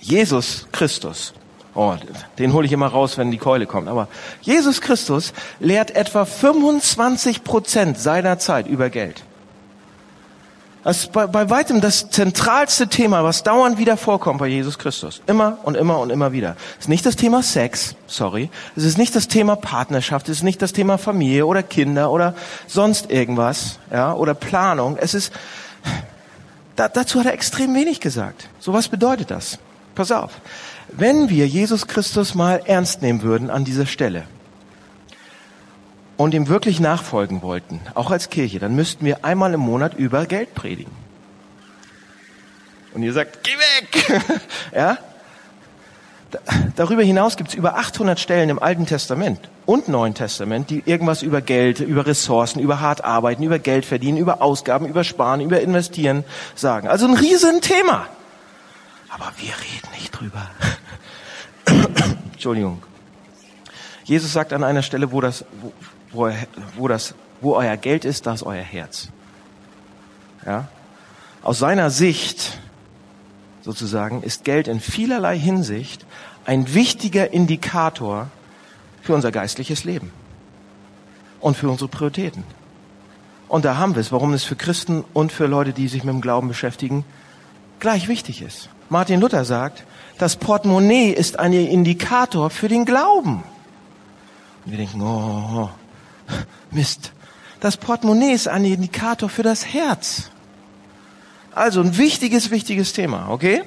Jesus 0.01 0.67
Christus. 0.73 1.33
Oh, 1.73 1.95
den 2.37 2.51
hole 2.51 2.65
ich 2.65 2.73
immer 2.73 2.87
raus, 2.87 3.17
wenn 3.17 3.31
die 3.31 3.37
Keule 3.37 3.65
kommt. 3.65 3.87
Aber 3.87 4.09
Jesus 4.41 4.81
Christus 4.81 5.31
lehrt 5.61 5.91
etwa 5.91 6.25
25 6.25 7.45
Prozent 7.45 7.97
seiner 7.97 8.39
Zeit 8.39 8.67
über 8.67 8.89
Geld. 8.89 9.23
Das 10.83 10.97
ist 10.97 11.13
bei, 11.13 11.27
bei 11.27 11.49
weitem 11.49 11.79
das 11.79 12.09
zentralste 12.09 12.89
Thema, 12.89 13.23
was 13.23 13.43
dauernd 13.43 13.77
wieder 13.77 13.95
vorkommt 13.95 14.39
bei 14.39 14.47
Jesus 14.47 14.77
Christus. 14.77 15.21
Immer 15.27 15.59
und 15.63 15.77
immer 15.77 15.99
und 15.99 16.09
immer 16.09 16.33
wieder. 16.33 16.57
Es 16.77 16.85
ist 16.85 16.89
nicht 16.89 17.05
das 17.05 17.15
Thema 17.15 17.41
Sex, 17.41 17.95
sorry. 18.07 18.49
Es 18.75 18.83
ist 18.83 18.97
nicht 18.97 19.15
das 19.15 19.29
Thema 19.29 19.55
Partnerschaft. 19.55 20.27
Es 20.27 20.39
ist 20.39 20.43
nicht 20.43 20.61
das 20.61 20.73
Thema 20.73 20.97
Familie 20.97 21.45
oder 21.45 21.63
Kinder 21.63 22.11
oder 22.11 22.35
sonst 22.67 23.09
irgendwas, 23.09 23.79
ja, 23.93 24.13
oder 24.13 24.33
Planung. 24.33 24.97
Es 24.97 25.13
ist, 25.13 25.31
da, 26.75 26.87
dazu 26.87 27.19
hat 27.19 27.25
er 27.25 27.33
extrem 27.33 27.73
wenig 27.75 27.99
gesagt. 27.99 28.49
So 28.59 28.73
was 28.73 28.87
bedeutet 28.87 29.31
das? 29.31 29.59
Pass 29.95 30.11
auf. 30.11 30.31
Wenn 30.89 31.29
wir 31.29 31.47
Jesus 31.47 31.87
Christus 31.87 32.35
mal 32.35 32.61
ernst 32.65 33.01
nehmen 33.01 33.21
würden 33.21 33.49
an 33.49 33.65
dieser 33.65 33.85
Stelle 33.85 34.23
und 36.17 36.33
ihm 36.33 36.47
wirklich 36.47 36.79
nachfolgen 36.79 37.41
wollten, 37.41 37.81
auch 37.93 38.11
als 38.11 38.29
Kirche, 38.29 38.59
dann 38.59 38.75
müssten 38.75 39.05
wir 39.05 39.23
einmal 39.23 39.53
im 39.53 39.61
Monat 39.61 39.93
über 39.93 40.25
Geld 40.25 40.53
predigen. 40.55 40.91
Und 42.93 43.03
ihr 43.03 43.13
sagt, 43.13 43.43
geh 43.43 43.51
weg! 43.51 44.41
ja? 44.75 44.97
Darüber 46.75 47.03
hinaus 47.03 47.37
gibt 47.37 47.49
es 47.49 47.55
über 47.55 47.75
800 47.77 48.19
Stellen 48.19 48.49
im 48.49 48.59
Alten 48.59 48.85
Testament 48.85 49.39
und 49.65 49.87
Neuen 49.87 50.13
Testament, 50.13 50.69
die 50.69 50.83
irgendwas 50.85 51.21
über 51.21 51.41
Geld, 51.41 51.79
über 51.79 52.05
Ressourcen, 52.05 52.59
über 52.59 52.79
hart 52.79 53.03
arbeiten, 53.03 53.43
über 53.43 53.59
Geld 53.59 53.85
verdienen, 53.85 54.17
über 54.17 54.41
Ausgaben, 54.41 54.85
über 54.87 55.03
Sparen, 55.03 55.41
über 55.41 55.61
Investieren 55.61 56.23
sagen. 56.55 56.87
Also 56.87 57.07
ein 57.07 57.13
Riesenthema. 57.13 58.07
Aber 59.09 59.31
wir 59.37 59.49
reden 59.49 59.91
nicht 59.93 60.11
drüber. 60.11 60.49
Entschuldigung. 62.33 62.81
Jesus 64.03 64.33
sagt 64.33 64.53
an 64.53 64.63
einer 64.63 64.83
Stelle, 64.83 65.11
wo 65.11 65.21
das, 65.21 65.45
wo, 65.61 65.71
wo, 66.11 66.31
wo 66.75 66.87
das, 66.87 67.13
wo 67.41 67.55
euer 67.55 67.77
Geld 67.77 68.05
ist, 68.05 68.25
da 68.25 68.33
ist 68.33 68.43
euer 68.43 68.63
Herz. 68.63 69.09
Ja? 70.45 70.67
Aus 71.43 71.59
seiner 71.59 71.89
Sicht 71.89 72.59
sozusagen 73.61 74.23
ist 74.23 74.43
Geld 74.43 74.67
in 74.67 74.79
vielerlei 74.79 75.37
Hinsicht 75.37 76.05
ein 76.45 76.73
wichtiger 76.73 77.33
Indikator 77.33 78.29
für 79.01 79.13
unser 79.13 79.31
geistliches 79.31 79.83
Leben 79.83 80.11
und 81.39 81.57
für 81.57 81.69
unsere 81.69 81.87
Prioritäten. 81.87 82.43
Und 83.47 83.65
da 83.65 83.77
haben 83.77 83.95
wir 83.95 84.01
es, 84.01 84.11
warum 84.11 84.33
es 84.33 84.43
für 84.43 84.55
Christen 84.55 85.03
und 85.13 85.31
für 85.31 85.45
Leute, 85.45 85.73
die 85.73 85.87
sich 85.87 86.03
mit 86.03 86.13
dem 86.13 86.21
Glauben 86.21 86.47
beschäftigen, 86.47 87.03
gleich 87.79 88.07
wichtig 88.07 88.41
ist. 88.41 88.69
Martin 88.89 89.19
Luther 89.19 89.43
sagt, 89.45 89.83
das 90.17 90.35
Portemonnaie 90.35 91.11
ist 91.11 91.39
ein 91.39 91.53
Indikator 91.53 92.49
für 92.49 92.67
den 92.67 92.85
Glauben. 92.85 93.43
Und 94.65 94.71
wir 94.71 94.77
denken, 94.77 95.01
oh, 95.01 95.69
Mist. 96.71 97.11
Das 97.59 97.77
Portemonnaie 97.77 98.33
ist 98.33 98.47
ein 98.47 98.65
Indikator 98.65 99.29
für 99.29 99.43
das 99.43 99.65
Herz. 99.65 100.31
Also 101.53 101.81
ein 101.81 101.97
wichtiges, 101.97 102.49
wichtiges 102.49 102.93
Thema, 102.93 103.27
okay? 103.29 103.63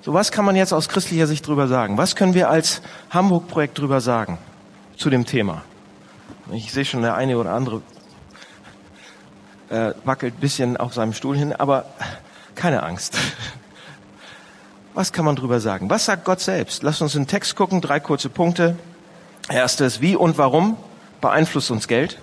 So 0.00 0.14
was 0.14 0.32
kann 0.32 0.44
man 0.44 0.56
jetzt 0.56 0.72
aus 0.72 0.88
christlicher 0.88 1.26
Sicht 1.26 1.46
drüber 1.46 1.68
sagen? 1.68 1.98
Was 1.98 2.16
können 2.16 2.32
wir 2.32 2.48
als 2.48 2.80
Hamburg-Projekt 3.10 3.78
drüber 3.78 4.00
sagen 4.00 4.38
zu 4.96 5.10
dem 5.10 5.26
Thema? 5.26 5.62
Ich 6.50 6.72
sehe 6.72 6.86
schon, 6.86 7.02
der 7.02 7.14
eine 7.14 7.36
oder 7.36 7.52
andere 7.52 7.82
äh, 9.68 9.92
wackelt 10.04 10.40
bisschen 10.40 10.78
auf 10.78 10.94
seinem 10.94 11.12
Stuhl 11.12 11.36
hin, 11.36 11.52
aber 11.52 11.84
keine 12.54 12.82
Angst. 12.82 13.18
Was 14.94 15.12
kann 15.12 15.26
man 15.26 15.36
drüber 15.36 15.60
sagen? 15.60 15.90
Was 15.90 16.06
sagt 16.06 16.24
Gott 16.24 16.40
selbst? 16.40 16.82
Lasst 16.82 17.02
uns 17.02 17.14
in 17.14 17.22
den 17.22 17.28
Text 17.28 17.54
gucken, 17.54 17.80
drei 17.82 18.00
kurze 18.00 18.30
Punkte. 18.30 18.76
Erstes, 19.50 20.00
wie 20.00 20.16
und 20.16 20.38
warum 20.38 20.76
beeinflusst 21.20 21.70
uns 21.70 21.86
Geld? 21.86 22.18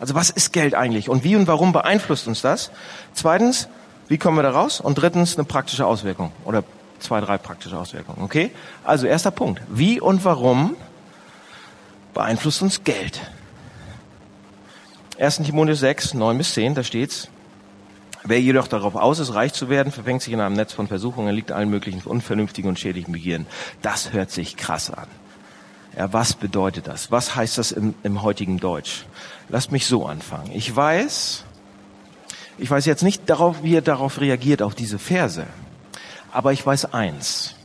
Also 0.00 0.14
was 0.14 0.30
ist 0.30 0.52
Geld 0.52 0.74
eigentlich 0.74 1.08
und 1.08 1.22
wie 1.22 1.36
und 1.36 1.46
warum 1.46 1.72
beeinflusst 1.72 2.26
uns 2.26 2.40
das? 2.40 2.72
Zweitens, 3.12 3.68
wie 4.08 4.18
kommen 4.18 4.36
wir 4.36 4.42
da 4.42 4.50
raus? 4.50 4.80
Und 4.80 4.96
drittens, 4.96 5.36
eine 5.36 5.44
praktische 5.44 5.86
Auswirkung 5.86 6.32
oder 6.44 6.64
zwei, 6.98 7.20
drei 7.20 7.38
praktische 7.38 7.78
Auswirkungen. 7.78 8.22
Okay? 8.22 8.50
Also 8.84 9.06
erster 9.06 9.30
Punkt. 9.30 9.62
Wie 9.68 10.00
und 10.00 10.24
warum 10.24 10.76
beeinflusst 12.14 12.62
uns 12.62 12.84
Geld? 12.84 13.20
1. 15.18 15.36
Timotheus 15.38 15.80
6, 15.80 16.14
9 16.14 16.38
bis 16.38 16.54
10, 16.54 16.74
da 16.74 16.82
steht's. 16.82 17.28
Wer 18.24 18.40
jedoch 18.40 18.68
darauf 18.68 18.94
aus 18.94 19.18
ist, 19.18 19.34
reich 19.34 19.52
zu 19.52 19.68
werden, 19.68 19.92
verfängt 19.92 20.22
sich 20.22 20.32
in 20.32 20.40
einem 20.40 20.54
Netz 20.54 20.72
von 20.72 20.86
Versuchungen, 20.86 21.34
liegt 21.34 21.50
allen 21.50 21.70
möglichen 21.70 22.02
unvernünftigen 22.02 22.68
und 22.68 22.78
schädlichen 22.78 23.12
Begierden. 23.12 23.46
Das 23.82 24.12
hört 24.12 24.30
sich 24.30 24.56
krass 24.56 24.90
an. 24.90 25.08
Ja, 25.96 26.12
was 26.12 26.34
bedeutet 26.34 26.86
das? 26.86 27.10
Was 27.10 27.34
heißt 27.34 27.58
das 27.58 27.72
im, 27.72 27.94
im 28.02 28.22
heutigen 28.22 28.58
Deutsch? 28.58 29.04
Lasst 29.48 29.72
mich 29.72 29.86
so 29.86 30.06
anfangen. 30.06 30.50
Ich 30.52 30.74
weiß, 30.74 31.44
ich 32.62 32.70
weiß 32.70 32.86
jetzt 32.86 33.02
nicht 33.02 33.28
darauf, 33.28 33.64
wie 33.64 33.74
er 33.74 33.82
darauf 33.82 34.20
reagiert, 34.20 34.62
auf 34.62 34.76
diese 34.76 35.00
Verse. 35.00 35.44
Aber 36.30 36.52
ich 36.52 36.64
weiß 36.64 36.94
eins. 36.94 37.56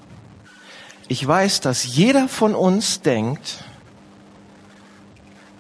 Ich 1.08 1.26
weiß, 1.26 1.62
dass 1.62 1.86
jeder 1.86 2.28
von 2.28 2.56
uns 2.56 3.02
denkt, 3.02 3.64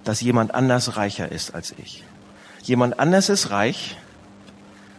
dass 0.04 0.22
jemand 0.22 0.56
anders 0.56 0.98
reicher 0.98 1.32
ist 1.32 1.54
als 1.54 1.76
ich. 1.78 2.04
Jemand 2.64 3.00
anders 3.00 3.30
ist 3.30 3.52
reich, 3.52 3.96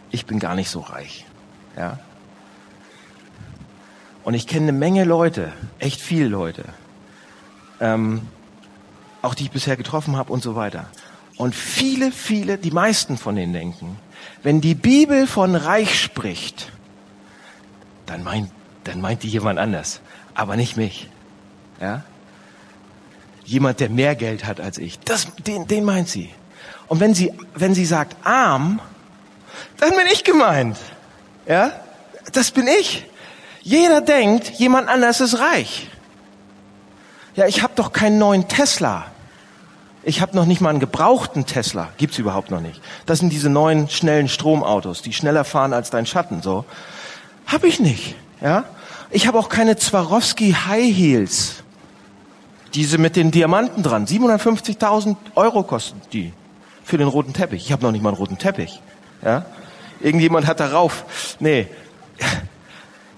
ich 0.09 0.25
bin 0.25 0.39
gar 0.39 0.55
nicht 0.55 0.69
so 0.69 0.79
reich. 0.79 1.25
Ja? 1.75 1.99
Und 4.23 4.35
ich 4.35 4.47
kenne 4.47 4.69
eine 4.69 4.77
Menge 4.77 5.03
Leute, 5.03 5.51
echt 5.79 5.99
viele 5.99 6.29
Leute, 6.29 6.63
ähm, 7.81 8.21
auch 9.21 9.35
die 9.35 9.43
ich 9.43 9.51
bisher 9.51 9.75
getroffen 9.75 10.15
habe 10.15 10.31
und 10.31 10.41
so 10.41 10.55
weiter. 10.55 10.85
Und 11.35 11.55
viele, 11.55 12.13
viele, 12.13 12.57
die 12.57 12.71
meisten 12.71 13.17
von 13.17 13.35
denen 13.35 13.51
denken, 13.51 13.97
wenn 14.43 14.61
die 14.61 14.75
Bibel 14.75 15.27
von 15.27 15.55
reich 15.55 16.01
spricht, 16.01 16.71
dann 18.05 18.23
meint, 18.23 18.51
dann 18.83 19.01
meint 19.01 19.23
die 19.23 19.27
jemand 19.27 19.59
anders, 19.59 20.01
aber 20.33 20.55
nicht 20.55 20.77
mich. 20.77 21.09
Ja? 21.79 22.03
Jemand, 23.45 23.79
der 23.79 23.89
mehr 23.89 24.15
Geld 24.15 24.45
hat 24.45 24.59
als 24.59 24.77
ich. 24.77 24.99
Das, 24.99 25.27
den, 25.45 25.67
den 25.67 25.83
meint 25.83 26.09
sie. 26.09 26.29
Und 26.87 26.99
wenn 26.99 27.13
sie, 27.13 27.33
wenn 27.55 27.73
sie 27.73 27.85
sagt 27.85 28.15
arm, 28.25 28.79
dann 29.77 29.91
bin 29.91 30.07
ich 30.11 30.23
gemeint. 30.23 30.77
Ja? 31.47 31.71
Das 32.31 32.51
bin 32.51 32.67
ich. 32.67 33.05
Jeder 33.61 34.01
denkt, 34.01 34.51
jemand 34.51 34.87
anders 34.87 35.19
ist 35.19 35.39
reich. 35.39 35.89
Ja, 37.35 37.45
ich 37.45 37.61
habe 37.61 37.73
doch 37.75 37.91
keinen 37.91 38.17
neuen 38.17 38.47
Tesla. 38.47 39.05
Ich 40.03 40.21
habe 40.21 40.35
noch 40.35 40.45
nicht 40.45 40.61
mal 40.61 40.69
einen 40.69 40.79
gebrauchten 40.79 41.45
Tesla. 41.45 41.89
Gibt's 41.97 42.17
überhaupt 42.17 42.51
noch 42.51 42.61
nicht. 42.61 42.81
Das 43.05 43.19
sind 43.19 43.31
diese 43.31 43.49
neuen 43.49 43.89
schnellen 43.89 44.29
Stromautos, 44.29 45.01
die 45.01 45.13
schneller 45.13 45.43
fahren 45.43 45.73
als 45.73 45.89
dein 45.89 46.05
Schatten. 46.05 46.41
So, 46.41 46.65
habe 47.45 47.67
ich 47.67 47.79
nicht. 47.79 48.15
Ja, 48.41 48.63
ich 49.09 49.27
habe 49.27 49.37
auch 49.37 49.49
keine 49.49 49.77
Swarovski 49.77 50.53
High 50.53 50.95
Heels. 50.95 51.63
Diese 52.73 52.97
mit 52.97 53.15
den 53.15 53.31
Diamanten 53.31 53.83
dran. 53.83 54.05
750.000 54.05 55.17
Euro 55.35 55.63
kosten 55.63 56.01
die 56.13 56.33
für 56.83 56.97
den 56.97 57.07
roten 57.07 57.33
Teppich. 57.33 57.65
Ich 57.65 57.71
habe 57.71 57.83
noch 57.83 57.91
nicht 57.91 58.01
mal 58.01 58.09
einen 58.09 58.17
roten 58.17 58.37
Teppich. 58.37 58.81
Ja, 59.23 59.45
irgendjemand 59.99 60.47
hat 60.47 60.59
darauf. 60.59 61.03
Nee, 61.39 61.67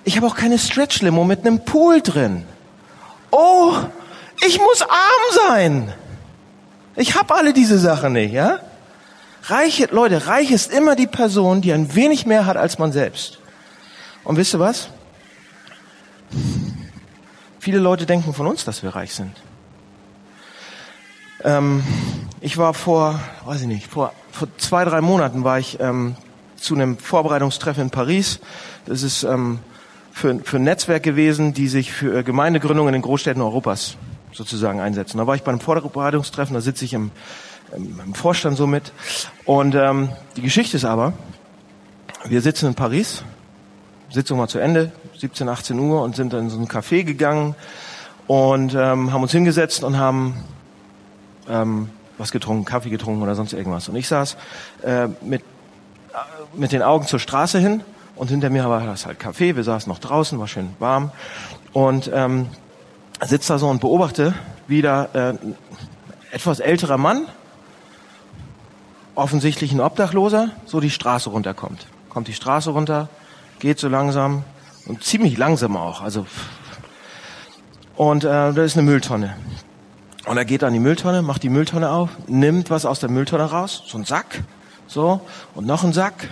ich 0.03 0.17
habe 0.17 0.25
auch 0.25 0.35
keine 0.35 0.57
Stretch 0.57 1.01
Limo 1.01 1.23
mit 1.25 1.45
einem 1.45 1.63
Pool 1.63 2.01
drin. 2.01 2.45
Oh, 3.29 3.73
ich 4.45 4.59
muss 4.59 4.81
arm 4.81 5.47
sein. 5.47 5.93
Ich 6.95 7.15
habe 7.15 7.33
alle 7.35 7.53
diese 7.53 7.79
Sachen 7.79 8.13
nicht, 8.13 8.33
ja? 8.33 8.59
Reiche, 9.43 9.87
Leute, 9.91 10.27
reich 10.27 10.51
ist 10.51 10.71
immer 10.71 10.95
die 10.95 11.07
Person, 11.07 11.61
die 11.61 11.73
ein 11.73 11.95
wenig 11.95 12.25
mehr 12.25 12.45
hat 12.45 12.57
als 12.57 12.77
man 12.77 12.91
selbst. 12.91 13.39
Und 14.23 14.37
wisst 14.37 14.53
ihr 14.53 14.59
was? 14.59 14.89
Viele 17.59 17.79
Leute 17.79 18.05
denken 18.05 18.33
von 18.33 18.45
uns, 18.45 18.65
dass 18.65 18.83
wir 18.83 18.95
reich 18.95 19.13
sind. 19.13 19.35
Ähm, 21.43 21.83
ich 22.39 22.57
war 22.57 22.73
vor, 22.73 23.19
weiß 23.45 23.61
ich 23.61 23.67
nicht, 23.67 23.87
vor, 23.87 24.13
vor 24.31 24.47
zwei, 24.57 24.85
drei 24.85 25.01
Monaten 25.01 25.43
war 25.43 25.57
ich 25.57 25.79
ähm, 25.79 26.15
zu 26.55 26.75
einem 26.75 26.97
Vorbereitungstreffen 26.97 27.83
in 27.83 27.89
Paris. 27.89 28.39
Das 28.85 29.01
ist 29.01 29.23
ähm, 29.23 29.59
für, 30.11 30.39
für 30.43 30.57
ein 30.57 30.63
Netzwerk 30.63 31.01
gewesen, 31.01 31.53
die 31.53 31.67
sich 31.67 31.91
für 31.91 32.23
Gemeindegründungen 32.23 32.93
in 32.93 32.99
den 32.99 33.05
Großstädten 33.05 33.41
Europas 33.41 33.97
sozusagen 34.33 34.79
einsetzen. 34.79 35.17
Da 35.17 35.27
war 35.27 35.35
ich 35.35 35.43
bei 35.43 35.51
einem 35.51 35.59
Vorbereitungstreffen, 35.59 36.53
da 36.53 36.61
sitze 36.61 36.85
ich 36.85 36.93
im, 36.93 37.11
im 37.75 38.13
Vorstand 38.13 38.57
so 38.57 38.67
mit. 38.67 38.93
Und 39.45 39.75
ähm, 39.75 40.09
die 40.35 40.41
Geschichte 40.41 40.77
ist 40.77 40.85
aber, 40.85 41.13
wir 42.25 42.41
sitzen 42.41 42.67
in 42.67 42.75
Paris, 42.75 43.23
Sitzung 44.09 44.39
war 44.39 44.47
zu 44.47 44.59
Ende, 44.59 44.91
17, 45.17 45.47
18 45.47 45.79
Uhr 45.79 46.01
und 46.01 46.15
sind 46.15 46.33
dann 46.33 46.41
in 46.41 46.49
so 46.49 46.59
ein 46.59 46.67
Café 46.67 47.03
gegangen 47.03 47.55
und 48.27 48.75
ähm, 48.75 49.13
haben 49.13 49.21
uns 49.21 49.31
hingesetzt 49.31 49.83
und 49.83 49.97
haben 49.97 50.43
ähm, 51.49 51.89
was 52.17 52.31
getrunken, 52.31 52.65
Kaffee 52.65 52.89
getrunken 52.89 53.21
oder 53.21 53.35
sonst 53.35 53.53
irgendwas. 53.53 53.89
Und 53.89 53.95
ich 53.95 54.07
saß 54.07 54.37
äh, 54.83 55.07
mit, 55.21 55.41
äh, 55.41 55.43
mit 56.53 56.71
den 56.71 56.81
Augen 56.81 57.07
zur 57.07 57.19
Straße 57.19 57.59
hin 57.59 57.83
und 58.15 58.29
hinter 58.29 58.49
mir 58.49 58.67
war 58.69 58.85
das 58.85 59.05
halt 59.05 59.19
Kaffee. 59.19 59.55
Wir 59.55 59.63
saßen 59.63 59.91
noch 59.91 59.99
draußen, 59.99 60.39
war 60.39 60.47
schön 60.47 60.69
warm 60.79 61.11
und 61.73 62.11
ähm, 62.13 62.47
sitzt 63.25 63.49
da 63.49 63.57
so 63.57 63.67
und 63.67 63.81
beobachte, 63.81 64.33
wie 64.67 64.81
da 64.81 65.05
äh, 65.13 65.33
etwas 66.31 66.59
älterer 66.59 66.97
Mann, 66.97 67.27
offensichtlich 69.15 69.71
ein 69.71 69.81
Obdachloser, 69.81 70.49
so 70.65 70.79
die 70.79 70.89
Straße 70.89 71.29
runterkommt. 71.29 71.87
Kommt 72.09 72.27
die 72.27 72.33
Straße 72.33 72.71
runter, 72.71 73.09
geht 73.59 73.79
so 73.79 73.87
langsam 73.87 74.43
und 74.85 75.03
ziemlich 75.03 75.37
langsam 75.37 75.77
auch. 75.77 76.01
Also 76.01 76.25
und 77.95 78.23
äh, 78.23 78.53
da 78.53 78.63
ist 78.63 78.77
eine 78.77 78.89
Mülltonne. 78.89 79.35
Und 80.25 80.37
er 80.37 80.45
geht 80.45 80.63
an 80.63 80.73
die 80.73 80.79
Mülltonne, 80.79 81.21
macht 81.21 81.43
die 81.43 81.49
Mülltonne 81.49 81.89
auf, 81.89 82.09
nimmt 82.27 82.69
was 82.69 82.85
aus 82.85 82.99
der 82.99 83.09
Mülltonne 83.09 83.43
raus, 83.43 83.83
so 83.87 83.97
ein 83.97 84.05
Sack, 84.05 84.43
so 84.87 85.21
und 85.55 85.67
noch 85.67 85.83
ein 85.83 85.93
Sack, 85.93 86.29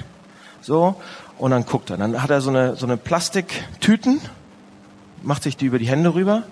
so 0.62 0.96
und 1.38 1.52
dann 1.52 1.66
guckt 1.66 1.90
er. 1.90 1.98
Dann 1.98 2.22
hat 2.22 2.30
er 2.30 2.42
so 2.42 2.50
eine 2.50 2.76
so 2.76 2.86
eine 2.86 2.98
Plastiktüten, 2.98 4.22
macht 5.22 5.44
sich 5.44 5.58
die 5.58 5.66
über 5.66 5.80
die 5.80 5.88
Hände 5.88 6.14
rüber, 6.14 6.44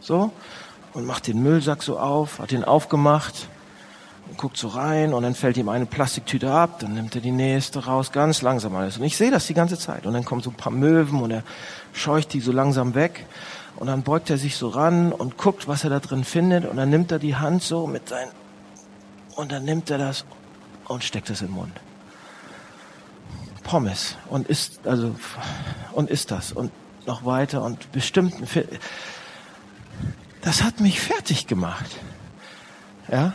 so, 0.00 0.32
und 0.94 1.04
macht 1.04 1.26
den 1.26 1.42
Müllsack 1.42 1.82
so 1.82 1.98
auf, 1.98 2.38
hat 2.38 2.50
den 2.50 2.64
aufgemacht 2.64 3.48
und 4.28 4.38
guckt 4.38 4.56
so 4.56 4.68
rein 4.68 5.14
und 5.14 5.22
dann 5.22 5.34
fällt 5.34 5.56
ihm 5.56 5.68
eine 5.68 5.86
Plastiktüte 5.86 6.50
ab, 6.50 6.80
dann 6.80 6.94
nimmt 6.94 7.14
er 7.14 7.20
die 7.20 7.32
nächste 7.32 7.84
raus, 7.84 8.12
ganz 8.12 8.42
langsam 8.42 8.74
alles. 8.74 8.98
Und 8.98 9.04
ich 9.04 9.16
sehe 9.16 9.30
das 9.30 9.46
die 9.46 9.54
ganze 9.54 9.78
Zeit. 9.78 10.06
Und 10.06 10.14
dann 10.14 10.24
kommen 10.24 10.42
so 10.42 10.50
ein 10.50 10.56
paar 10.56 10.72
Möwen 10.72 11.20
und 11.20 11.30
er 11.30 11.42
scheucht 11.92 12.32
die 12.32 12.40
so 12.40 12.52
langsam 12.52 12.94
weg. 12.94 13.26
Und 13.76 13.88
dann 13.88 14.02
beugt 14.02 14.30
er 14.30 14.38
sich 14.38 14.56
so 14.56 14.68
ran 14.68 15.12
und 15.12 15.36
guckt, 15.36 15.68
was 15.68 15.84
er 15.84 15.90
da 15.90 16.00
drin 16.00 16.24
findet. 16.24 16.64
Und 16.64 16.76
dann 16.76 16.88
nimmt 16.88 17.12
er 17.12 17.18
die 17.18 17.36
Hand 17.36 17.62
so 17.62 17.86
mit 17.86 18.08
sein, 18.08 18.28
und 19.36 19.52
dann 19.52 19.64
nimmt 19.64 19.90
er 19.90 19.98
das 19.98 20.24
und 20.86 21.04
steckt 21.04 21.30
es 21.30 21.42
im 21.42 21.52
Mund. 21.52 21.78
Pommes 23.62 24.16
und 24.30 24.48
isst, 24.48 24.86
also, 24.86 25.14
und 25.92 26.10
isst 26.10 26.30
das 26.30 26.52
und 26.52 26.72
noch 27.06 27.24
weiter 27.24 27.62
und 27.62 27.92
bestimmt, 27.92 28.34
das 30.46 30.62
hat 30.62 30.78
mich 30.78 31.00
fertig 31.00 31.48
gemacht. 31.48 31.90
Ja? 33.10 33.32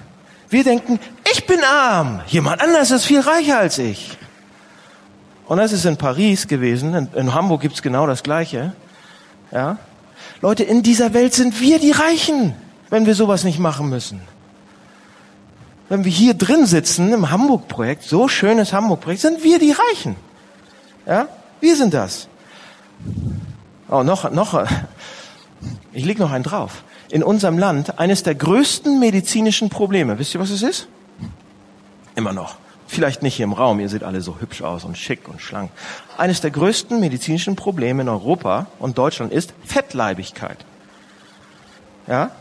Wir 0.50 0.64
denken, 0.64 0.98
ich 1.30 1.46
bin 1.46 1.62
arm, 1.62 2.22
jemand 2.28 2.62
anders 2.62 2.90
ist 2.90 3.04
viel 3.04 3.20
reicher 3.20 3.60
als 3.60 3.78
ich. 3.80 4.18
Und 5.46 5.58
das 5.58 5.74
ist 5.74 5.84
in 5.84 5.98
Paris 5.98 6.48
gewesen, 6.48 6.94
in, 6.94 7.10
in 7.14 7.34
Hamburg 7.34 7.64
gibt's 7.64 7.82
genau 7.82 8.08
das 8.08 8.24
Gleiche. 8.24 8.72
Ja? 9.52 9.78
Leute, 10.40 10.64
in 10.64 10.84
dieser 10.84 11.14
Welt 11.14 11.34
sind 11.34 11.60
wir 11.60 11.80
die 11.80 11.92
Reichen, 11.92 12.56
wenn 12.90 13.06
wir 13.06 13.14
sowas 13.14 13.44
nicht 13.44 13.60
machen 13.60 13.90
müssen. 13.90 14.22
Wenn 15.90 16.06
wir 16.06 16.12
hier 16.14 16.34
drin 16.34 16.66
sitzen 16.66 17.12
im 17.12 17.30
Hamburg-Projekt, 17.30 18.04
so 18.04 18.30
schönes 18.30 18.72
Hamburg-Projekt, 18.72 19.22
sind 19.22 19.44
wir 19.44 19.60
die 19.60 19.74
Reichen. 19.74 20.16
Ja? 21.06 21.28
Wir 21.60 21.76
sind 21.76 21.94
das. 21.94 22.30
Oh, 23.90 24.02
noch, 24.02 24.32
noch, 24.32 24.66
ich 25.92 26.06
leg 26.06 26.18
noch 26.18 26.32
einen 26.32 26.46
drauf 26.46 26.86
in 27.12 27.24
unserem 27.24 27.58
Land 27.58 28.00
eines 28.00 28.24
der 28.24 28.36
größten 28.36 29.00
medizinischen 29.00 29.70
Probleme. 29.70 30.18
Wisst 30.18 30.34
ihr, 30.34 30.40
was 30.40 30.50
es 30.50 30.64
ist? 30.64 30.88
Immer 32.16 32.34
noch. 32.34 32.56
Vielleicht 32.88 33.22
nicht 33.22 33.36
hier 33.36 33.46
im 33.46 33.54
Raum, 33.54 33.80
ihr 33.80 33.90
seht 33.90 34.04
alle 34.04 34.22
so 34.22 34.40
hübsch 34.40 34.62
aus 34.62 34.84
und 34.84 34.98
schick 34.98 35.28
und 35.30 35.42
schlank. 35.42 35.72
Eines 36.18 36.42
der 36.42 36.52
größten 36.52 37.00
medizinischen 37.00 37.56
Probleme 37.56 38.02
in 38.02 38.10
Europa 38.10 38.68
und 38.80 38.98
Deutschland 38.98 39.32
ist 39.32 39.54
Fettleibigkeit. 39.66 40.58
Ja? 42.08 42.32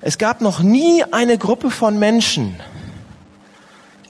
Es 0.00 0.18
gab 0.18 0.40
noch 0.40 0.60
nie 0.60 1.04
eine 1.12 1.38
Gruppe 1.38 1.70
von 1.70 1.98
Menschen 1.98 2.56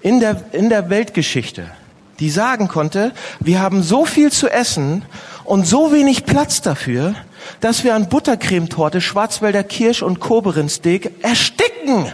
in 0.00 0.20
der, 0.20 0.42
in 0.52 0.70
der 0.70 0.88
Weltgeschichte, 0.88 1.70
die 2.18 2.30
sagen 2.30 2.68
konnte, 2.68 3.12
wir 3.40 3.60
haben 3.60 3.82
so 3.82 4.04
viel 4.04 4.30
zu 4.32 4.48
essen 4.48 5.04
und 5.44 5.66
so 5.66 5.92
wenig 5.92 6.24
Platz 6.24 6.62
dafür, 6.62 7.14
dass 7.60 7.84
wir 7.84 7.94
an 7.94 8.08
Buttercremetorte, 8.08 9.00
Schwarzwälder 9.00 9.64
Kirsch 9.64 10.02
und 10.02 10.20
Koberinsteak 10.20 11.24
ersticken. 11.24 12.12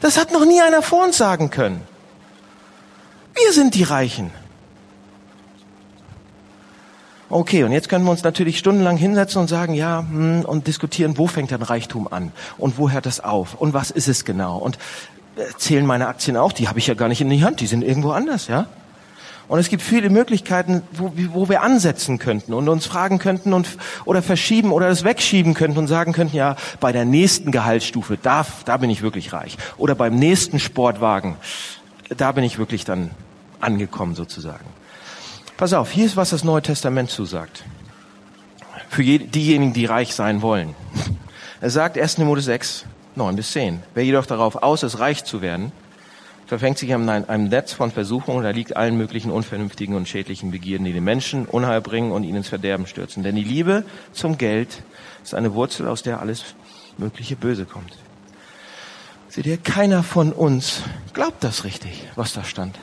Das 0.00 0.18
hat 0.18 0.32
noch 0.32 0.44
nie 0.44 0.60
einer 0.60 0.82
vor 0.82 1.04
uns 1.04 1.16
sagen 1.16 1.50
können. 1.50 1.80
Wir 3.34 3.52
sind 3.52 3.74
die 3.74 3.84
Reichen. 3.84 4.30
Okay, 7.30 7.64
und 7.64 7.72
jetzt 7.72 7.88
können 7.88 8.04
wir 8.04 8.10
uns 8.10 8.24
natürlich 8.24 8.58
stundenlang 8.58 8.98
hinsetzen 8.98 9.40
und 9.40 9.48
sagen, 9.48 9.72
ja, 9.72 10.00
hm, 10.00 10.44
und 10.44 10.66
diskutieren, 10.66 11.16
wo 11.16 11.26
fängt 11.26 11.50
denn 11.50 11.62
Reichtum 11.62 12.06
an? 12.12 12.30
Und 12.58 12.76
wo 12.76 12.90
hört 12.90 13.06
das 13.06 13.20
auf? 13.20 13.54
Und 13.54 13.72
was 13.72 13.90
ist 13.90 14.06
es 14.06 14.26
genau? 14.26 14.58
Und 14.58 14.76
äh, 15.36 15.44
zählen 15.56 15.86
meine 15.86 16.08
Aktien 16.08 16.36
auch? 16.36 16.52
Die 16.52 16.68
habe 16.68 16.78
ich 16.78 16.88
ja 16.88 16.94
gar 16.94 17.08
nicht 17.08 17.22
in 17.22 17.30
die 17.30 17.42
Hand, 17.42 17.60
die 17.60 17.66
sind 17.66 17.82
irgendwo 17.84 18.10
anders, 18.10 18.48
ja? 18.48 18.66
Und 19.52 19.58
es 19.58 19.68
gibt 19.68 19.82
viele 19.82 20.08
Möglichkeiten, 20.08 20.80
wo, 20.92 21.12
wo 21.34 21.46
wir 21.50 21.60
ansetzen 21.60 22.18
könnten 22.18 22.54
und 22.54 22.70
uns 22.70 22.86
fragen 22.86 23.18
könnten 23.18 23.52
und, 23.52 23.68
oder 24.06 24.22
verschieben 24.22 24.72
oder 24.72 24.88
das 24.88 25.04
wegschieben 25.04 25.52
könnten 25.52 25.76
und 25.76 25.88
sagen 25.88 26.14
könnten, 26.14 26.34
ja, 26.34 26.56
bei 26.80 26.90
der 26.90 27.04
nächsten 27.04 27.52
Gehaltsstufe, 27.52 28.16
da, 28.16 28.46
da 28.64 28.78
bin 28.78 28.88
ich 28.88 29.02
wirklich 29.02 29.34
reich. 29.34 29.58
Oder 29.76 29.94
beim 29.94 30.14
nächsten 30.14 30.58
Sportwagen, 30.58 31.36
da 32.16 32.32
bin 32.32 32.44
ich 32.44 32.56
wirklich 32.56 32.86
dann 32.86 33.10
angekommen 33.60 34.14
sozusagen. 34.14 34.64
Pass 35.58 35.74
auf, 35.74 35.90
hier 35.90 36.06
ist, 36.06 36.16
was 36.16 36.30
das 36.30 36.44
Neue 36.44 36.62
Testament 36.62 37.10
zusagt. 37.10 37.62
Für 38.88 39.02
diejenigen, 39.02 39.74
die 39.74 39.84
reich 39.84 40.14
sein 40.14 40.40
wollen. 40.40 40.74
Er 41.60 41.68
sagt 41.68 41.98
1. 41.98 42.16
Mose 42.16 42.40
6, 42.40 42.86
9 43.16 43.36
bis 43.36 43.52
10. 43.52 43.82
Wer 43.92 44.04
jedoch 44.04 44.24
darauf 44.24 44.62
aus 44.62 44.82
ist, 44.82 44.98
reich 44.98 45.24
zu 45.24 45.42
werden, 45.42 45.72
verfängt 46.52 46.76
sich 46.76 46.92
an 46.92 47.08
einem 47.08 47.48
Netz 47.48 47.72
von 47.72 47.90
Versuchungen, 47.90 48.44
da 48.44 48.50
liegt 48.50 48.76
allen 48.76 48.98
möglichen 48.98 49.30
unvernünftigen 49.30 49.94
und 49.94 50.06
schädlichen 50.06 50.50
Begierden, 50.50 50.84
die 50.84 50.92
den 50.92 51.02
Menschen 51.02 51.46
Unheil 51.46 51.80
bringen 51.80 52.12
und 52.12 52.24
ihn 52.24 52.36
ins 52.36 52.48
Verderben 52.48 52.86
stürzen. 52.86 53.22
Denn 53.22 53.36
die 53.36 53.42
Liebe 53.42 53.86
zum 54.12 54.36
Geld 54.36 54.82
ist 55.24 55.34
eine 55.34 55.54
Wurzel, 55.54 55.88
aus 55.88 56.02
der 56.02 56.20
alles 56.20 56.44
mögliche 56.98 57.36
Böse 57.36 57.64
kommt. 57.64 57.96
Seht 59.30 59.46
ihr, 59.46 59.56
keiner 59.56 60.02
von 60.02 60.30
uns 60.30 60.82
glaubt 61.14 61.42
das 61.42 61.64
richtig, 61.64 62.06
was 62.16 62.34
da 62.34 62.44
stand. 62.44 62.78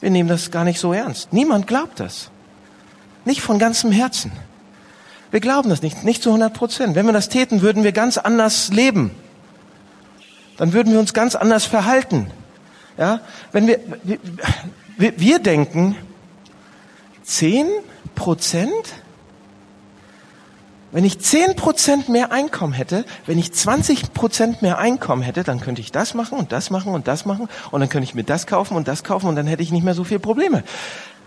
Wir 0.00 0.08
nehmen 0.08 0.30
das 0.30 0.50
gar 0.50 0.64
nicht 0.64 0.80
so 0.80 0.94
ernst. 0.94 1.30
Niemand 1.30 1.66
glaubt 1.66 2.00
das. 2.00 2.30
Nicht 3.26 3.42
von 3.42 3.58
ganzem 3.58 3.92
Herzen. 3.92 4.32
Wir 5.30 5.40
glauben 5.40 5.68
das 5.68 5.82
nicht, 5.82 6.04
nicht 6.04 6.22
zu 6.22 6.30
100 6.30 6.54
Prozent. 6.54 6.94
Wenn 6.94 7.04
wir 7.04 7.12
das 7.12 7.28
täten, 7.28 7.60
würden 7.60 7.84
wir 7.84 7.92
ganz 7.92 8.16
anders 8.16 8.72
leben. 8.72 9.10
Dann 10.56 10.72
würden 10.72 10.90
wir 10.90 11.00
uns 11.00 11.12
ganz 11.12 11.34
anders 11.34 11.66
verhalten. 11.66 12.30
Ja, 13.00 13.20
wenn 13.50 13.66
wir, 13.66 13.80
wir, 14.98 15.18
wir 15.18 15.38
denken, 15.38 15.96
10 17.24 17.66
Prozent 18.14 18.94
wenn 20.92 21.04
ich 21.04 21.20
zehn 21.20 21.54
Prozent 21.54 22.08
mehr 22.08 22.32
Einkommen 22.32 22.72
hätte, 22.72 23.04
wenn 23.26 23.38
ich 23.38 23.52
20 23.52 24.12
Prozent 24.12 24.60
mehr 24.60 24.78
Einkommen 24.78 25.22
hätte, 25.22 25.44
dann 25.44 25.60
könnte 25.60 25.80
ich 25.80 25.92
das 25.92 26.14
machen 26.14 26.36
und 26.36 26.50
das 26.50 26.70
machen 26.70 26.92
und 26.92 27.06
das 27.06 27.24
machen 27.24 27.48
und 27.70 27.80
dann 27.80 27.88
könnte 27.88 28.04
ich 28.04 28.16
mir 28.16 28.24
das 28.24 28.48
kaufen 28.48 28.76
und 28.76 28.88
das 28.88 29.04
kaufen 29.04 29.28
und 29.28 29.36
dann 29.36 29.46
hätte 29.46 29.62
ich 29.62 29.70
nicht 29.70 29.84
mehr 29.84 29.94
so 29.94 30.02
viele 30.02 30.18
Probleme. 30.18 30.64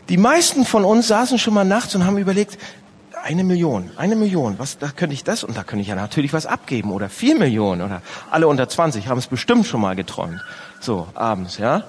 Die 0.10 0.18
meisten 0.18 0.66
von 0.66 0.84
uns 0.84 1.08
saßen 1.08 1.40
schon 1.40 1.54
mal 1.54 1.64
nachts 1.64 1.96
und 1.96 2.06
haben 2.06 2.18
überlegt, 2.18 2.58
eine 3.24 3.46
Million, 3.46 3.90
eine 3.96 4.18
Million, 4.18 4.60
was, 4.60 4.78
da 4.78 4.90
könnte 4.90 5.14
ich 5.14 5.24
das 5.24 5.46
und 5.46 5.56
da 5.56 5.64
könnte 5.64 5.82
ich 5.82 5.88
ja 5.88 5.96
natürlich 5.96 6.34
was 6.34 6.46
abgeben 6.46 6.92
oder 6.92 7.08
vier 7.08 7.36
Millionen 7.36 7.82
oder 7.82 8.02
alle 8.30 8.50
unter 8.50 8.68
20 8.68 9.08
haben 9.08 9.18
es 9.18 9.28
bestimmt 9.28 9.66
schon 9.66 9.80
mal 9.80 9.96
geträumt. 9.96 10.42
So, 10.82 11.08
abends, 11.16 11.58
ja. 11.58 11.84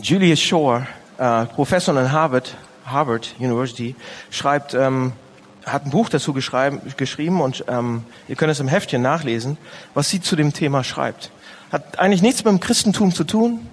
Julius 0.00 0.40
Shore, 0.40 0.86
äh, 1.18 1.46
Professor 1.46 2.00
in 2.00 2.12
Harvard, 2.12 2.56
Harvard 2.86 3.34
University, 3.40 3.96
schreibt, 4.30 4.72
ähm, 4.72 5.12
hat 5.66 5.84
ein 5.84 5.90
Buch 5.90 6.08
dazu 6.08 6.32
geschrieben 6.32 7.40
und 7.40 7.64
ähm, 7.66 8.04
ihr 8.28 8.36
könnt 8.36 8.52
es 8.52 8.60
im 8.60 8.68
Heftchen 8.68 9.02
nachlesen, 9.02 9.58
was 9.94 10.08
sie 10.08 10.20
zu 10.20 10.36
dem 10.36 10.52
Thema 10.52 10.84
schreibt. 10.84 11.32
Hat 11.72 11.98
eigentlich 11.98 12.22
nichts 12.22 12.44
mit 12.44 12.52
dem 12.52 12.60
Christentum 12.60 13.12
zu 13.12 13.24
tun, 13.24 13.66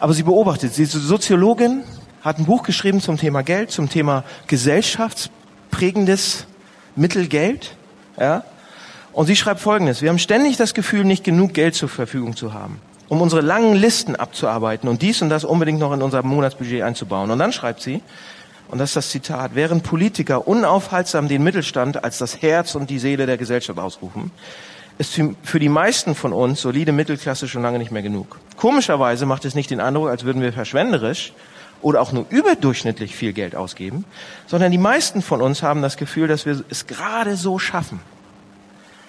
aber 0.00 0.12
sie 0.12 0.24
beobachtet. 0.24 0.74
Sie 0.74 0.82
ist 0.82 0.92
Soziologin, 0.92 1.84
hat 2.22 2.38
ein 2.38 2.46
Buch 2.46 2.62
geschrieben 2.62 3.00
zum 3.00 3.18
Thema 3.18 3.42
Geld, 3.42 3.70
zum 3.70 3.88
Thema 3.88 4.24
gesellschaftsprägendes 4.46 6.46
Mittelgeld. 6.96 7.76
Ja? 8.18 8.44
Und 9.12 9.26
sie 9.26 9.36
schreibt 9.36 9.60
Folgendes. 9.60 10.02
Wir 10.02 10.08
haben 10.08 10.18
ständig 10.18 10.56
das 10.56 10.74
Gefühl, 10.74 11.04
nicht 11.04 11.24
genug 11.24 11.54
Geld 11.54 11.74
zur 11.74 11.88
Verfügung 11.88 12.36
zu 12.36 12.54
haben 12.54 12.80
um 13.12 13.20
unsere 13.20 13.42
langen 13.42 13.74
Listen 13.74 14.16
abzuarbeiten 14.16 14.88
und 14.88 15.02
dies 15.02 15.20
und 15.20 15.28
das 15.28 15.44
unbedingt 15.44 15.78
noch 15.78 15.92
in 15.92 16.00
unser 16.00 16.22
Monatsbudget 16.22 16.80
einzubauen. 16.80 17.30
Und 17.30 17.38
dann 17.38 17.52
schreibt 17.52 17.82
sie, 17.82 18.00
und 18.68 18.78
das 18.78 18.88
ist 18.88 18.96
das 18.96 19.10
Zitat, 19.10 19.54
während 19.54 19.82
Politiker 19.82 20.48
unaufhaltsam 20.48 21.28
den 21.28 21.42
Mittelstand 21.42 22.04
als 22.04 22.16
das 22.16 22.40
Herz 22.40 22.74
und 22.74 22.88
die 22.88 22.98
Seele 22.98 23.26
der 23.26 23.36
Gesellschaft 23.36 23.78
ausrufen, 23.78 24.30
ist 24.96 25.20
für 25.42 25.60
die 25.60 25.68
meisten 25.68 26.14
von 26.14 26.32
uns 26.32 26.62
solide 26.62 26.92
Mittelklasse 26.92 27.48
schon 27.48 27.60
lange 27.60 27.78
nicht 27.78 27.90
mehr 27.90 28.00
genug. 28.00 28.40
Komischerweise 28.56 29.26
macht 29.26 29.44
es 29.44 29.54
nicht 29.54 29.70
den 29.70 29.80
Eindruck, 29.80 30.08
als 30.08 30.24
würden 30.24 30.40
wir 30.40 30.54
verschwenderisch 30.54 31.34
oder 31.82 32.00
auch 32.00 32.12
nur 32.12 32.26
überdurchschnittlich 32.30 33.14
viel 33.14 33.32
Geld 33.32 33.54
ausgeben, 33.54 34.04
sondern 34.46 34.72
die 34.72 34.78
meisten 34.78 35.20
von 35.20 35.42
uns 35.42 35.62
haben 35.62 35.82
das 35.82 35.96
Gefühl, 35.96 36.28
dass 36.28 36.46
wir 36.46 36.64
es 36.70 36.86
gerade 36.86 37.36
so 37.36 37.58
schaffen. 37.58 38.00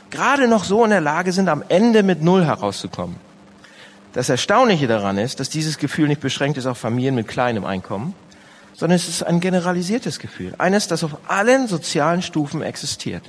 Gerade 0.10 0.48
noch 0.48 0.64
so 0.64 0.84
in 0.84 0.92
der 0.92 1.02
Lage 1.02 1.32
sind, 1.32 1.50
am 1.50 1.64
Ende 1.70 2.04
mit 2.04 2.22
Null 2.22 2.46
herauszukommen. 2.46 3.16
Das 4.14 4.30
Erstaunliche 4.30 4.88
daran 4.88 5.18
ist, 5.18 5.40
dass 5.40 5.50
dieses 5.50 5.80
Gefühl 5.80 6.08
nicht 6.08 6.22
beschränkt 6.22 6.58
ist 6.58 6.68
auf 6.68 6.78
Familien 6.78 7.16
mit 7.16 7.28
kleinem 7.28 7.66
Einkommen, 7.66 8.14
sondern 8.74 8.96
es 8.96 9.08
ist 9.08 9.24
ein 9.24 9.40
generalisiertes 9.40 10.20
Gefühl. 10.20 10.54
Eines, 10.58 10.88
das 10.88 11.04
auf 11.04 11.18
allen 11.28 11.68
sozialen 11.68 12.22
Stufen 12.22 12.62
existiert. 12.62 13.24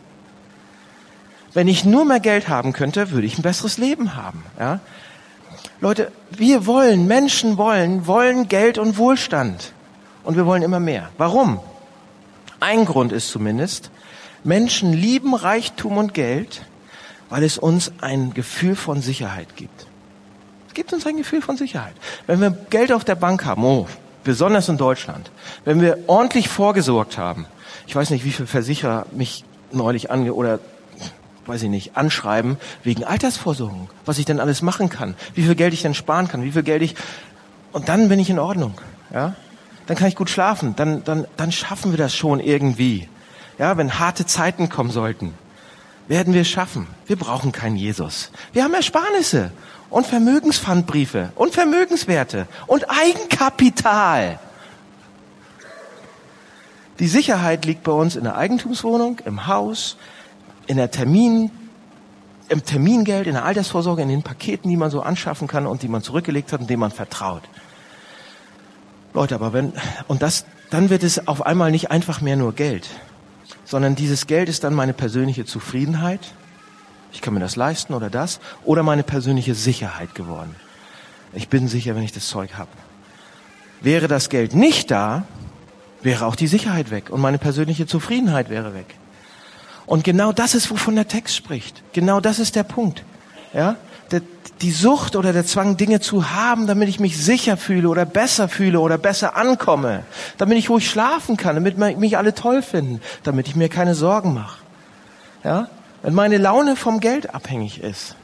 Wenn 1.55 1.69
ich 1.69 1.85
nur 1.85 2.05
mehr 2.05 2.21
Geld 2.21 2.49
haben 2.49 2.73
könnte, 2.73 3.13
würde 3.13 3.27
ich 3.27 3.39
ein 3.39 3.43
besseres 3.43 3.79
Leben 3.79 4.17
haben. 4.17 4.43
Ja? 4.59 4.81
Leute, 5.85 6.11
wir 6.31 6.67
wollen, 6.67 7.07
Menschen 7.07 7.57
wollen, 7.59 8.07
wollen 8.07 8.49
Geld 8.49 8.79
und 8.79 8.99
Wohlstand. 8.99 9.73
Und 10.25 10.37
wir 10.37 10.47
wollen 10.47 10.63
immer 10.63 10.81
mehr. 10.81 11.11
Warum? 11.19 11.61
Ein 12.59 12.87
Grund 12.87 13.13
ist 13.13 13.29
zumindest, 13.29 13.91
Menschen 14.43 14.93
lieben 14.93 15.35
Reichtum 15.35 15.99
und 15.99 16.15
Geld, 16.15 16.63
weil 17.29 17.45
es 17.45 17.59
uns 17.59 17.93
ein 18.01 18.35
Gefühl 18.35 18.75
von 18.77 19.01
Sicherheit 19.01 19.57
gibt 19.57 19.87
gibt 20.75 20.93
uns 20.93 21.07
ein 21.07 21.17
Gefühl 21.17 21.41
von 21.41 21.57
Sicherheit. 21.57 21.95
Wenn 22.27 22.41
wir 22.41 22.51
Geld 22.51 22.93
auf 22.93 23.05
der 23.05 23.15
Bank 23.15 23.45
haben, 23.45 23.65
oh, 23.65 23.87
besonders 24.25 24.69
in 24.69 24.77
Deutschland, 24.77 25.31
wenn 25.65 25.81
wir 25.81 25.99
ordentlich 26.09 26.49
vorgesorgt 26.49 27.17
haben, 27.17 27.47
ich 27.87 27.97
weiß 27.97 28.11
nicht, 28.11 28.25
wie 28.25 28.33
viele 28.33 28.49
Versicherer 28.49 29.07
mich 29.13 29.45
neulich 29.73 30.11
ange 30.11 30.35
oder 30.35 30.59
weiß 31.47 31.63
ich 31.63 31.69
nicht, 31.69 31.97
anschreiben 31.97 32.57
wegen 32.83 33.05
Altersvorsorgung, 33.05 33.91
was 34.05 34.19
ich 34.19 34.25
denn 34.25 34.41
alles 34.41 34.63
machen 34.63 34.89
kann, 34.89 35.15
wie 35.35 35.43
viel 35.43 35.55
Geld 35.55 35.75
ich 35.75 35.83
denn 35.83 35.95
sparen 35.95 36.29
kann, 36.29 36.43
wie 36.43 36.53
viel 36.53 36.63
Geld 36.63 36.83
ich 36.83 36.95
und 37.73 37.89
dann 37.89 38.09
bin 38.09 38.19
ich 38.21 38.31
in 38.31 38.39
Ordnung, 38.39 38.81
ja? 39.13 39.35
Dann 39.87 39.97
kann 39.97 40.09
ich 40.09 40.17
gut 40.17 40.31
schlafen, 40.31 40.75
dann 40.77 41.05
dann 41.05 41.27
dann 41.37 41.53
schaffen 41.53 41.93
wir 41.93 41.99
das 41.99 42.15
schon 42.15 42.41
irgendwie. 42.41 43.09
Ja, 43.59 43.77
wenn 43.77 43.99
harte 43.99 44.27
Zeiten 44.27 44.69
kommen 44.69 44.91
sollten, 44.91 45.35
werden 46.09 46.35
wir 46.35 46.43
es 46.43 46.49
schaffen. 46.49 46.87
Wir 47.07 47.17
brauchen 47.17 47.53
keinen 47.53 47.77
Jesus. 47.77 48.31
Wir 48.53 48.65
haben 48.65 48.75
Ersparnisse 48.75 49.53
und 49.91 50.07
Vermögenspfandbriefe 50.07 51.31
und 51.35 51.55
Vermögenswerte 51.55 52.47
und 52.67 52.87
Eigenkapital. 52.91 54.39
Die 56.99 57.09
Sicherheit 57.09 57.65
liegt 57.65 57.83
bei 57.83 57.93
uns 57.93 58.17
in 58.17 58.25
der 58.25 58.37
Eigentumswohnung, 58.37 59.21
im 59.25 59.47
Haus, 59.47 59.97
in 60.67 60.77
der 60.77 60.91
Termin, 60.91 61.51
im 62.49 62.65
Termingeld, 62.65 63.27
in 63.27 63.35
der 63.35 63.45
Altersvorsorge, 63.45 64.03
in 64.03 64.09
den 64.09 64.23
Paketen, 64.23 64.69
die 64.69 64.77
man 64.77 64.91
so 64.91 65.03
anschaffen 65.03 65.49
kann 65.49 65.67
und 65.67 65.83
die 65.83 65.89
man 65.89 66.03
zurückgelegt 66.03 66.53
hat 66.53 66.61
und 66.61 66.71
denen 66.71 66.81
man 66.81 66.91
vertraut. 66.91 67.43
Leute, 69.15 69.35
aber 69.35 69.53
wenn, 69.53 69.73
und 70.09 70.23
das, 70.23 70.45
dann 70.71 70.91
wird 70.91 71.03
es 71.03 71.29
auf 71.29 71.47
einmal 71.47 71.71
nicht 71.71 71.91
einfach 71.91 72.21
mehr 72.21 72.37
nur 72.37 72.53
Geld, 72.53 72.89
sondern 73.65 73.95
dieses 73.95 74.27
Geld 74.27 74.49
ist 74.49 74.65
dann 74.65 74.75
meine 74.75 74.93
persönliche 74.93 75.45
Zufriedenheit, 75.45 76.35
ich 77.13 77.21
kann 77.21 77.33
mir 77.33 77.41
das 77.41 77.55
leisten 77.55 77.95
oder 77.95 78.11
das, 78.11 78.41
oder 78.65 78.83
meine 78.83 79.05
persönliche 79.05 79.55
Sicherheit 79.55 80.15
geworden. 80.17 80.57
Ich 81.33 81.49
bin 81.49 81.69
sicher, 81.69 81.95
wenn 81.95 82.03
ich 82.03 82.13
das 82.13 82.27
Zeug 82.27 82.55
habe. 82.55 82.71
Wäre 83.81 84.09
das 84.09 84.29
Geld 84.29 84.55
nicht 84.55 84.91
da, 84.91 85.25
wäre 86.03 86.27
auch 86.27 86.37
die 86.37 86.49
Sicherheit 86.49 86.91
weg 86.91 87.11
und 87.11 87.21
meine 87.21 87.39
persönliche 87.39 87.87
Zufriedenheit 87.87 88.51
wäre 88.51 88.75
weg. 88.75 88.97
Und 89.87 90.05
genau 90.05 90.33
das 90.33 90.55
ist, 90.55 90.71
wovon 90.71 90.95
der 90.95 91.09
Text 91.09 91.37
spricht. 91.37 91.83
Genau 91.93 92.21
das 92.21 92.39
ist 92.39 92.57
der 92.57 92.63
Punkt. 92.63 93.05
Ja? 93.53 93.77
Die 94.61 94.71
Sucht 94.71 95.17
oder 95.17 95.33
der 95.33 95.45
Zwang, 95.45 95.77
Dinge 95.77 96.01
zu 96.01 96.31
haben, 96.31 96.67
damit 96.67 96.89
ich 96.89 97.01
mich 97.01 97.23
sicher 97.23 97.57
fühle 97.57 97.89
oder 97.89 98.05
besser 98.05 98.49
fühle 98.49 98.79
oder 98.81 98.99
besser 98.99 99.37
ankomme, 99.37 100.05
damit 100.39 100.59
ich 100.59 100.71
ruhig 100.71 100.89
schlafen 100.89 101.37
kann, 101.37 101.57
damit 101.57 101.77
mich 101.99 102.17
alle 102.17 102.35
toll 102.35 102.63
finden, 102.63 103.01
damit 103.25 103.49
ich 103.49 103.57
mir 103.57 103.69
keine 103.69 103.95
Sorgen 103.95 104.33
mache. 104.33 104.59
Ja? 105.43 105.69
Wenn 106.03 106.15
meine 106.15 106.39
Laune 106.39 106.77
vom 106.77 107.01
Geld 107.01 107.35
abhängig 107.35 107.83
ist, 107.83 108.15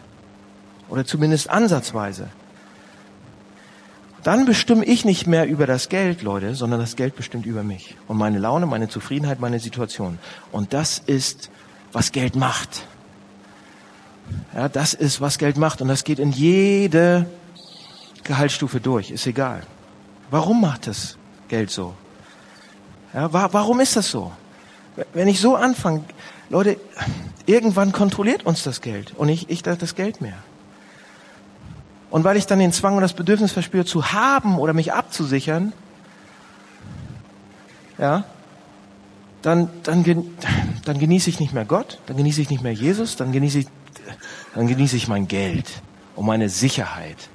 oder 0.88 1.04
zumindest 1.04 1.50
ansatzweise, 1.50 2.28
dann 4.22 4.44
bestimme 4.44 4.84
ich 4.84 5.04
nicht 5.04 5.26
mehr 5.26 5.46
über 5.46 5.66
das 5.66 5.88
Geld, 5.88 6.22
Leute, 6.22 6.54
sondern 6.54 6.80
das 6.80 6.96
Geld 6.96 7.16
bestimmt 7.16 7.46
über 7.46 7.62
mich 7.62 7.96
und 8.06 8.18
meine 8.18 8.38
Laune, 8.38 8.66
meine 8.66 8.88
Zufriedenheit, 8.88 9.40
meine 9.40 9.60
Situation. 9.60 10.18
Und 10.52 10.72
das 10.72 10.98
ist, 10.98 11.50
was 11.92 12.12
Geld 12.12 12.36
macht. 12.36 12.86
Ja, 14.54 14.68
das 14.68 14.94
ist, 14.94 15.20
was 15.20 15.38
Geld 15.38 15.56
macht 15.56 15.80
und 15.80 15.88
das 15.88 16.04
geht 16.04 16.18
in 16.18 16.32
jede 16.32 17.26
Gehaltsstufe 18.24 18.80
durch, 18.80 19.10
ist 19.10 19.26
egal. 19.26 19.62
Warum 20.30 20.60
macht 20.60 20.86
das 20.86 21.16
Geld 21.48 21.70
so? 21.70 21.94
Ja, 23.12 23.32
wa 23.32 23.48
warum 23.50 23.80
ist 23.80 23.96
das 23.96 24.08
so? 24.08 24.32
Wenn 25.14 25.28
ich 25.28 25.40
so 25.40 25.56
anfange, 25.56 26.04
Leute, 26.48 26.78
irgendwann 27.46 27.92
kontrolliert 27.92 28.44
uns 28.44 28.62
das 28.62 28.80
Geld 28.80 29.14
und 29.16 29.28
ich, 29.28 29.48
ich 29.50 29.62
das 29.62 29.94
Geld 29.94 30.20
mehr. 30.20 30.38
Und 32.10 32.24
weil 32.24 32.36
ich 32.36 32.46
dann 32.46 32.58
den 32.58 32.72
Zwang 32.72 32.96
und 32.96 33.02
das 33.02 33.12
Bedürfnis 33.12 33.52
verspüre, 33.52 33.84
zu 33.84 34.12
haben 34.12 34.58
oder 34.58 34.72
mich 34.72 34.92
abzusichern, 34.92 35.72
ja, 37.98 38.24
dann, 39.42 39.70
dann, 39.84 40.04
dann 40.84 40.98
genieße 40.98 41.30
ich 41.30 41.40
nicht 41.40 41.54
mehr 41.54 41.64
Gott, 41.64 41.98
dann 42.06 42.16
genieße 42.16 42.40
ich 42.42 42.50
nicht 42.50 42.62
mehr 42.62 42.72
Jesus, 42.72 43.16
dann 43.16 43.32
genieße 43.32 43.60
ich, 43.60 43.66
dann 44.54 44.66
genieße 44.66 44.96
ich 44.96 45.08
mein 45.08 45.28
Geld 45.28 45.82
und 46.16 46.26
meine 46.26 46.48
Sicherheit. 46.48 47.28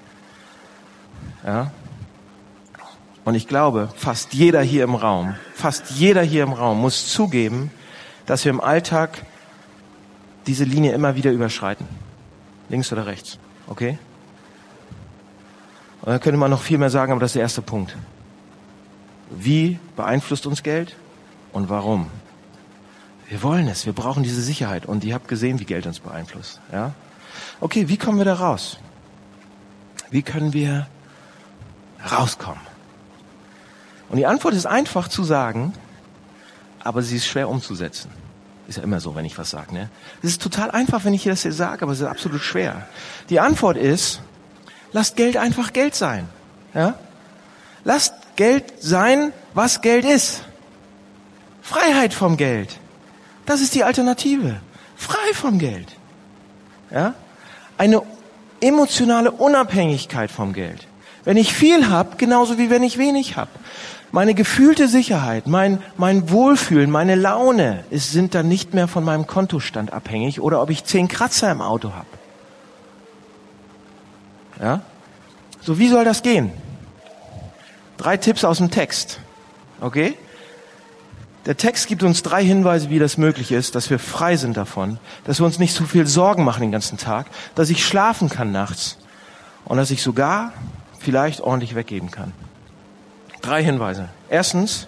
Ja. 1.46 1.72
Und 3.24 3.34
ich 3.34 3.48
glaube, 3.48 3.90
fast 3.96 4.34
jeder 4.34 4.62
hier 4.62 4.84
im 4.84 4.94
Raum, 4.94 5.36
fast 5.56 5.92
jeder 5.92 6.22
hier 6.22 6.44
im 6.44 6.54
Raum 6.54 6.80
muss 6.80 7.08
zugeben, 7.08 7.72
dass 8.26 8.46
wir 8.46 8.52
im 8.52 8.62
Alltag 8.62 9.24
diese 10.46 10.64
Linie 10.64 10.92
immer 10.92 11.16
wieder 11.16 11.32
überschreiten. 11.32 11.88
Links 12.70 12.92
oder 12.92 13.08
rechts. 13.08 13.40
Okay? 13.68 13.98
Und 16.06 16.12
dann 16.12 16.20
könnte 16.20 16.38
man 16.38 16.52
noch 16.52 16.62
viel 16.62 16.78
mehr 16.78 16.92
sagen, 16.92 17.12
aber 17.12 17.20
das 17.20 17.32
ist 17.32 17.36
der 17.36 17.42
erste 17.42 17.64
Punkt. 17.64 17.98
Wie 19.32 19.80
beeinflusst 19.96 20.46
uns 20.46 20.62
Geld 20.62 20.96
und 21.52 21.68
warum? 21.70 22.12
Wir 23.28 23.42
wollen 23.42 23.68
es, 23.68 23.88
wir 23.88 23.94
brauchen 23.94 24.22
diese 24.22 24.42
Sicherheit 24.42 24.86
und 24.86 25.04
ihr 25.04 25.16
habt 25.16 25.28
gesehen, 25.28 25.60
wie 25.60 25.66
Geld 25.66 25.88
uns 25.88 26.00
beeinflusst. 26.00 26.62
Ja? 26.72 26.94
Okay, 27.60 27.90
wie 27.90 27.98
kommen 27.98 28.20
wir 28.20 28.26
da 28.26 28.36
raus? 28.36 28.78
Wie 30.12 30.22
können 30.22 30.54
wir 30.54 30.86
rauskommen? 32.12 32.62
Und 34.10 34.18
die 34.18 34.28
Antwort 34.28 34.54
ist 34.54 34.68
einfach 34.68 35.08
zu 35.08 35.24
sagen, 35.24 35.74
aber 36.84 37.02
sie 37.02 37.16
ist 37.16 37.26
schwer 37.26 37.50
umzusetzen. 37.50 38.12
Ist 38.68 38.78
ja 38.78 38.84
immer 38.84 39.00
so, 39.00 39.16
wenn 39.16 39.26
ich 39.26 39.40
was 39.40 39.50
sage. 39.50 39.74
Ne? 39.74 39.90
Es 40.22 40.30
ist 40.30 40.42
total 40.44 40.70
einfach, 40.70 41.04
wenn 41.04 41.16
ich 41.16 41.24
das 41.24 41.42
hier 41.42 41.52
sage, 41.52 41.82
aber 41.82 41.94
es 41.94 42.00
ist 42.00 42.08
absolut 42.08 42.42
schwer. 42.42 42.88
Die 43.30 43.40
Antwort 43.40 43.78
ist, 43.78 44.22
lasst 44.96 45.18
Geld 45.18 45.36
einfach 45.36 45.74
Geld 45.74 45.94
sein. 45.94 46.30
Ja? 46.74 46.94
Lasst 47.84 48.14
Geld 48.38 48.64
sein, 48.80 49.34
was 49.54 49.82
Geld 49.82 50.06
ist. 50.06 50.44
Freiheit 51.62 52.14
vom 52.14 52.38
Geld. 52.38 52.80
Das 53.46 53.60
ist 53.60 53.76
die 53.76 53.84
Alternative. 53.84 54.62
Frei 54.96 55.34
vom 55.34 55.60
Geld. 55.60 55.90
Ja? 56.92 57.14
Eine 57.78 58.04
emotionale 58.62 59.32
Unabhängigkeit 59.32 60.32
vom 60.32 60.54
Geld. 60.54 60.88
Wenn 61.26 61.36
ich 61.36 61.54
viel 61.54 61.90
habe, 61.90 62.16
genauso 62.16 62.58
wie 62.58 62.70
wenn 62.70 62.82
ich 62.82 62.98
wenig 62.98 63.36
habe. 63.36 63.52
Meine 64.14 64.34
gefühlte 64.34 64.88
Sicherheit, 64.88 65.46
mein, 65.46 65.84
mein 65.98 66.30
Wohlfühlen, 66.30 66.90
meine 66.90 67.16
Laune 67.16 67.84
ist, 67.90 68.14
sind 68.14 68.34
dann 68.34 68.48
nicht 68.48 68.74
mehr 68.74 68.88
von 68.88 69.04
meinem 69.04 69.28
Kontostand 69.28 69.92
abhängig 69.92 70.40
oder 70.40 70.62
ob 70.62 70.70
ich 70.70 70.86
zehn 70.86 71.10
Kratzer 71.10 71.52
im 71.52 71.62
Auto 71.62 71.92
habe. 71.92 72.08
Ja? 74.62 74.82
So, 75.62 75.80
wie 75.80 75.90
soll 75.90 76.06
das 76.06 76.22
gehen? 76.22 76.52
Drei 77.98 78.18
Tipps 78.18 78.44
aus 78.44 78.58
dem 78.58 78.72
Text. 78.72 79.20
Okay? 79.82 80.16
Der 81.46 81.58
Text 81.58 81.88
gibt 81.88 82.02
uns 82.02 82.24
drei 82.24 82.44
Hinweise, 82.44 82.90
wie 82.90 82.98
das 82.98 83.18
möglich 83.18 83.52
ist, 83.52 83.76
dass 83.76 83.90
wir 83.90 84.00
frei 84.00 84.36
sind 84.36 84.58
davon, 84.58 84.98
dass 85.26 85.40
wir 85.40 85.46
uns 85.46 85.60
nicht 85.60 85.76
zu 85.76 85.86
viel 85.86 86.08
Sorgen 86.08 86.44
machen 86.44 86.62
den 86.62 86.72
ganzen 86.72 86.98
Tag, 86.98 87.28
dass 87.54 87.70
ich 87.70 87.86
schlafen 87.86 88.30
kann 88.30 88.52
nachts 88.52 88.98
und 89.64 89.78
dass 89.78 89.92
ich 89.92 90.02
sogar 90.02 90.54
vielleicht 91.00 91.42
ordentlich 91.42 91.76
weggeben 91.76 92.10
kann. 92.10 92.34
Drei 93.42 93.64
Hinweise. 93.64 94.10
Erstens, 94.28 94.88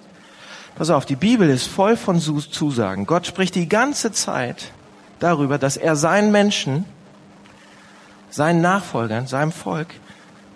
pass 0.76 0.90
auf, 0.90 1.06
die 1.06 1.16
Bibel 1.16 1.48
ist 1.48 1.68
voll 1.68 1.96
von 1.96 2.20
Zusagen. 2.20 3.06
Gott 3.06 3.28
spricht 3.28 3.54
die 3.54 3.70
ganze 3.70 4.12
Zeit 4.12 4.72
darüber, 5.20 5.60
dass 5.60 5.78
er 5.78 5.96
seinen 5.96 6.32
Menschen, 6.32 6.86
seinen 8.30 8.62
Nachfolgern, 8.62 9.28
seinem 9.28 9.52
Volk, 9.52 9.88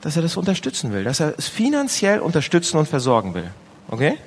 dass 0.02 0.16
er 0.16 0.22
das 0.22 0.38
unterstützen 0.38 0.92
will, 0.92 1.04
dass 1.04 1.20
er 1.20 1.34
es 1.38 1.48
finanziell 1.48 2.20
unterstützen 2.20 2.78
und 2.78 2.88
versorgen 2.88 3.34
will. 3.34 3.50
Okay? 3.90 4.18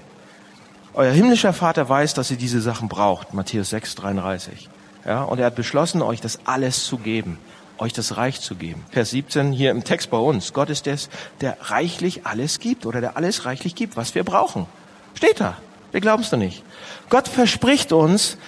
Euer 0.94 1.12
himmlischer 1.12 1.52
Vater 1.52 1.88
weiß, 1.88 2.14
dass 2.14 2.30
ihr 2.30 2.37
diese 2.37 2.61
Sachen 2.61 2.88
braucht. 2.88 3.35
Matthäus 3.35 3.70
6, 3.70 3.96
33. 3.96 4.68
Ja, 5.04 5.22
und 5.22 5.38
er 5.40 5.46
hat 5.46 5.57
beschlossen, 5.57 6.02
euch 6.02 6.20
das 6.20 6.38
alles 6.44 6.85
zu 6.85 6.98
geben, 6.98 7.38
euch 7.78 7.92
das 7.92 8.16
Reich 8.16 8.40
zu 8.40 8.54
geben. 8.54 8.85
Vers 8.90 9.11
17 9.11 9.52
hier 9.52 9.72
im 9.72 9.83
Text 9.83 10.11
bei 10.11 10.16
uns. 10.16 10.52
Gott 10.52 10.70
ist 10.70 10.87
es, 10.87 11.11
der 11.40 11.57
reichlich 11.61 12.26
alles 12.26 12.61
gibt 12.61 12.87
oder 12.87 13.00
der 13.00 13.16
alles 13.16 13.44
reichlich 13.44 13.74
gibt, 13.74 13.96
was 13.96 14.14
wir 14.14 14.22
brauchen. 14.22 14.66
Steht 15.14 15.40
da. 15.40 15.57
Wir 15.90 16.00
glauben 16.00 16.22
es 16.22 16.30
doch 16.30 16.38
nicht. 16.38 16.62
Gott 17.09 17.28
verspricht 17.28 17.92
uns, 17.92 18.38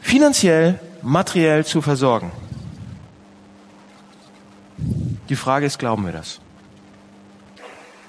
finanziell, 0.00 0.78
materiell 1.02 1.64
zu 1.64 1.82
versorgen. 1.82 2.32
Die 5.28 5.36
Frage 5.36 5.66
ist, 5.66 5.78
glauben 5.78 6.04
wir 6.04 6.12
das? 6.12 6.40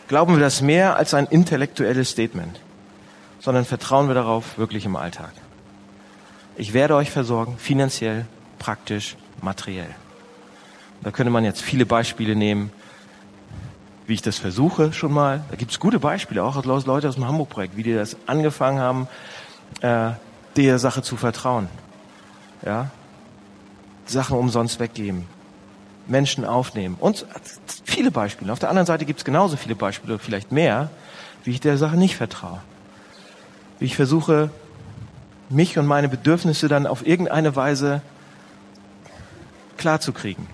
Glauben 0.08 0.36
wir 0.36 0.42
das 0.42 0.62
mehr 0.62 0.96
als 0.96 1.14
ein 1.14 1.26
intellektuelles 1.28 2.10
Statement? 2.10 2.60
sondern 3.44 3.66
vertrauen 3.66 4.08
wir 4.08 4.16
darauf 4.16 4.58
wirklich 4.58 4.86
im 4.86 4.96
Alltag. 4.96 5.34
Ich 6.56 6.72
werde 6.72 6.96
euch 6.96 7.12
versorgen, 7.12 7.58
finanziell, 7.58 8.26
praktisch, 8.58 9.18
materiell. 9.42 9.94
Da 11.02 11.12
könnte 11.12 11.30
man 11.30 11.44
jetzt 11.44 11.62
viele 11.62 11.86
Beispiele 11.86 12.38
nehmen, 12.38 12.72
wie 14.08 14.14
ich 14.14 14.22
das 14.22 14.38
versuche 14.38 14.94
schon 14.94 15.12
mal. 15.12 15.44
Da 15.50 15.58
gibt 15.58 15.72
es 15.72 15.82
gute 15.82 16.00
Beispiele, 16.00 16.42
auch 16.42 16.56
aus 16.56 16.86
Leute 16.86 17.10
aus 17.10 17.16
dem 17.16 17.28
Hamburg-Projekt, 17.28 17.76
wie 17.76 17.84
die 17.84 17.94
das 17.94 18.16
angefangen 18.28 18.80
haben, 18.80 19.10
äh, 19.82 20.12
der 20.56 20.80
Sache 20.80 21.02
zu 21.02 21.18
vertrauen. 21.18 21.68
Ja? 22.66 22.92
Sachen 24.06 24.38
umsonst 24.38 24.80
weggeben. 24.80 25.26
Menschen 26.08 26.46
aufnehmen. 26.46 26.98
Und 27.00 27.26
viele 27.86 28.12
Beispiele. 28.12 28.52
Auf 28.52 28.60
der 28.60 28.70
anderen 28.70 28.86
Seite 28.86 29.06
gibt 29.06 29.20
es 29.20 29.26
genauso 29.26 29.58
viele 29.58 29.76
Beispiele, 29.76 30.20
vielleicht 30.20 30.52
mehr, 30.52 30.90
wie 31.44 31.52
ich 31.52 31.62
der 31.62 31.78
Sache 31.78 31.98
nicht 31.98 32.16
vertraue 32.16 32.62
wie 33.84 33.88
ich 33.88 33.98
versuche, 33.98 34.50
mich 35.50 35.78
und 35.78 35.86
meine 35.86 36.08
Bedürfnisse 36.08 36.70
dann 36.70 36.88
auf 36.88 37.06
irgendeine 37.06 37.56
Weise 37.58 38.02
klarzukriegen. 39.78 40.48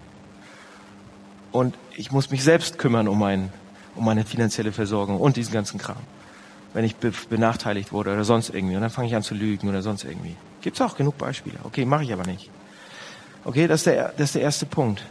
Und 1.52 1.76
ich 1.96 2.12
muss 2.12 2.32
mich 2.32 2.44
selbst 2.44 2.80
kümmern 2.80 3.08
um, 3.08 3.20
mein, 3.20 3.54
um 3.96 4.04
meine 4.04 4.26
finanzielle 4.26 4.72
Versorgung 4.72 5.20
und 5.20 5.38
diesen 5.38 5.54
ganzen 5.54 5.78
Kram. 5.78 5.98
Wenn 6.74 6.86
ich 6.86 6.96
be 6.96 7.12
benachteiligt 7.30 7.92
wurde 7.92 8.14
oder 8.14 8.24
sonst 8.24 8.50
irgendwie. 8.50 8.76
Und 8.76 8.82
dann 8.82 8.90
fange 8.90 9.08
ich 9.08 9.16
an 9.16 9.22
zu 9.22 9.36
lügen 9.36 9.70
oder 9.70 9.84
sonst 9.84 10.06
irgendwie. 10.06 10.36
Gibt's 10.62 10.82
auch 10.82 10.96
genug 10.96 11.20
Beispiele. 11.20 11.60
Okay, 11.64 11.86
mache 11.86 12.04
ich 12.04 12.14
aber 12.14 12.26
nicht. 12.26 12.50
Okay, 13.46 13.68
das 13.68 13.82
ist, 13.82 13.86
der, 13.86 14.10
das 14.18 14.30
ist 14.30 14.36
der 14.36 14.42
erste 14.42 14.66
Punkt. 14.66 15.04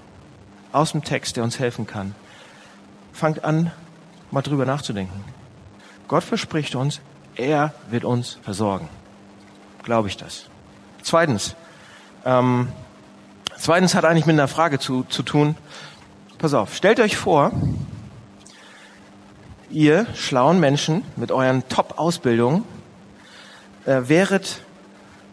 Aus 0.72 0.92
dem 0.92 1.02
Text, 1.02 1.36
der 1.36 1.44
uns 1.44 1.58
helfen 1.58 1.86
kann. 1.86 2.14
Fangt 3.12 3.44
an, 3.44 3.70
mal 4.30 4.42
drüber 4.42 4.66
nachzudenken. 4.66 5.24
Gott 6.08 6.24
verspricht 6.24 6.74
uns, 6.74 7.00
er 7.36 7.74
wird 7.90 8.04
uns 8.04 8.38
versorgen. 8.42 8.88
Glaube 9.82 10.08
ich 10.08 10.16
das. 10.16 10.46
Zweitens, 11.02 11.54
ähm, 12.24 12.68
zweitens 13.56 13.94
hat 13.94 14.04
eigentlich 14.04 14.26
mit 14.26 14.34
einer 14.34 14.48
Frage 14.48 14.78
zu, 14.78 15.04
zu 15.04 15.22
tun. 15.22 15.56
Pass 16.38 16.54
auf, 16.54 16.74
stellt 16.74 17.00
euch 17.00 17.16
vor, 17.16 17.52
ihr 19.70 20.06
schlauen 20.14 20.60
Menschen 20.60 21.02
mit 21.16 21.32
euren 21.32 21.68
Top-Ausbildungen 21.68 22.64
äh, 23.86 24.08
wäret 24.08 24.62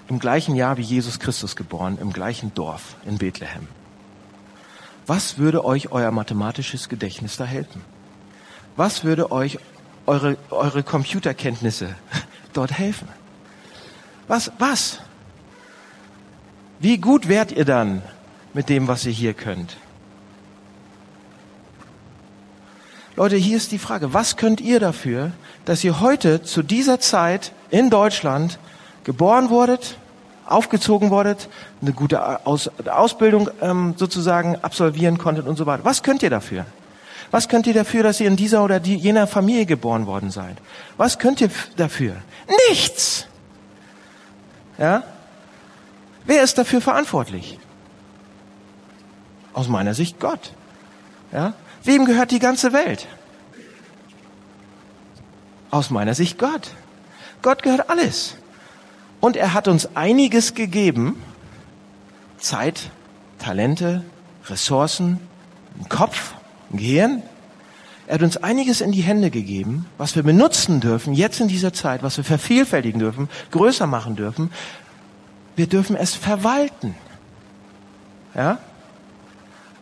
im 0.07 0.19
gleichen 0.19 0.55
Jahr 0.55 0.77
wie 0.77 0.81
Jesus 0.81 1.19
Christus 1.19 1.55
geboren, 1.55 1.97
im 1.99 2.13
gleichen 2.13 2.53
Dorf 2.53 2.95
in 3.05 3.17
Bethlehem. 3.17 3.67
Was 5.07 5.37
würde 5.37 5.63
euch 5.63 5.91
euer 5.91 6.11
mathematisches 6.11 6.89
Gedächtnis 6.89 7.37
da 7.37 7.45
helfen? 7.45 7.81
Was 8.75 9.03
würde 9.03 9.31
euch 9.31 9.59
eure, 10.05 10.37
eure 10.49 10.83
Computerkenntnisse 10.83 11.95
dort 12.53 12.77
helfen. 12.77 13.07
Was, 14.27 14.51
was? 14.59 14.99
Wie 16.79 16.97
gut 16.97 17.27
wärt 17.27 17.51
ihr 17.51 17.65
dann 17.65 18.01
mit 18.53 18.69
dem, 18.69 18.87
was 18.87 19.05
ihr 19.05 19.11
hier 19.11 19.33
könnt? 19.33 19.77
Leute, 23.15 23.37
hier 23.37 23.55
ist 23.55 23.71
die 23.71 23.79
Frage, 23.79 24.13
was 24.13 24.35
könnt 24.35 24.59
ihr 24.59 24.79
dafür, 24.79 25.31
dass 25.63 25.83
ihr 25.83 26.01
heute 26.01 26.43
zu 26.43 26.63
dieser 26.63 26.99
Zeit 26.99 27.53
in 27.69 27.89
Deutschland 27.89 28.59
geboren 29.05 29.49
wurdet, 29.49 29.97
aufgezogen 30.45 31.09
wurdet, 31.09 31.49
eine 31.81 31.93
gute 31.93 32.45
Aus 32.45 32.69
Ausbildung 32.85 33.49
ähm, 33.61 33.95
sozusagen 33.97 34.57
absolvieren 34.61 35.17
konntet 35.17 35.47
und 35.47 35.55
so 35.57 35.65
weiter? 35.65 35.85
Was 35.85 36.03
könnt 36.03 36.23
ihr 36.23 36.29
dafür? 36.29 36.65
Was 37.31 37.49
könnt 37.49 37.67
ihr 37.67 37.73
dafür, 37.73 38.03
dass 38.03 38.19
ihr 38.19 38.27
in 38.27 38.35
dieser 38.35 38.63
oder 38.63 38.79
die, 38.79 38.95
jener 38.95 39.27
Familie 39.27 39.65
geboren 39.65 40.05
worden 40.05 40.31
seid? 40.31 40.57
Was 40.97 41.19
könnt 41.19 41.41
ihr 41.41 41.49
dafür? 41.75 42.15
Nichts! 42.69 43.27
Ja? 44.77 45.03
Wer 46.25 46.43
ist 46.43 46.57
dafür 46.57 46.81
verantwortlich? 46.81 47.59
Aus 49.53 49.67
meiner 49.67 49.93
Sicht 49.93 50.19
Gott. 50.19 50.51
Ja? 51.31 51.53
Wem 51.83 52.05
gehört 52.05 52.31
die 52.31 52.39
ganze 52.39 52.73
Welt? 52.73 53.07
Aus 55.71 55.89
meiner 55.89 56.13
Sicht 56.13 56.37
Gott. 56.37 56.71
Gott 57.41 57.63
gehört 57.63 57.89
alles. 57.89 58.37
Und 59.25 59.37
er 59.37 59.55
hat 59.55 59.67
uns 59.67 59.95
einiges 59.95 60.53
gegeben. 60.53 61.19
Zeit, 62.37 62.91
Talente, 63.39 64.03
Ressourcen, 64.45 65.19
einen 65.73 65.89
Kopf, 65.89 66.35
ein 66.71 66.77
Gehirn. 66.77 67.23
Er 68.05 68.13
hat 68.13 68.21
uns 68.21 68.37
einiges 68.37 68.81
in 68.81 68.91
die 68.91 69.01
Hände 69.01 69.31
gegeben, 69.31 69.87
was 69.97 70.15
wir 70.15 70.21
benutzen 70.21 70.79
dürfen, 70.79 71.15
jetzt 71.15 71.39
in 71.39 71.47
dieser 71.47 71.73
Zeit, 71.73 72.03
was 72.03 72.17
wir 72.17 72.23
vervielfältigen 72.23 72.99
dürfen, 72.99 73.27
größer 73.49 73.87
machen 73.87 74.15
dürfen. 74.15 74.51
Wir 75.55 75.65
dürfen 75.65 75.95
es 75.95 76.13
verwalten. 76.13 76.93
Ja? 78.35 78.59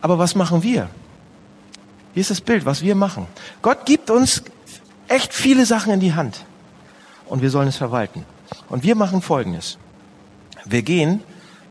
Aber 0.00 0.18
was 0.18 0.34
machen 0.34 0.62
wir? 0.62 0.88
Hier 2.14 2.22
ist 2.22 2.30
das 2.30 2.40
Bild, 2.40 2.64
was 2.64 2.80
wir 2.80 2.94
machen. 2.94 3.26
Gott 3.60 3.84
gibt 3.84 4.08
uns 4.08 4.42
echt 5.06 5.34
viele 5.34 5.66
Sachen 5.66 5.92
in 5.92 6.00
die 6.00 6.14
Hand. 6.14 6.46
Und 7.26 7.42
wir 7.42 7.50
sollen 7.50 7.68
es 7.68 7.76
verwalten. 7.76 8.24
Und 8.68 8.82
wir 8.82 8.94
machen 8.94 9.22
Folgendes. 9.22 9.78
Wir 10.64 10.82
gehen, 10.82 11.22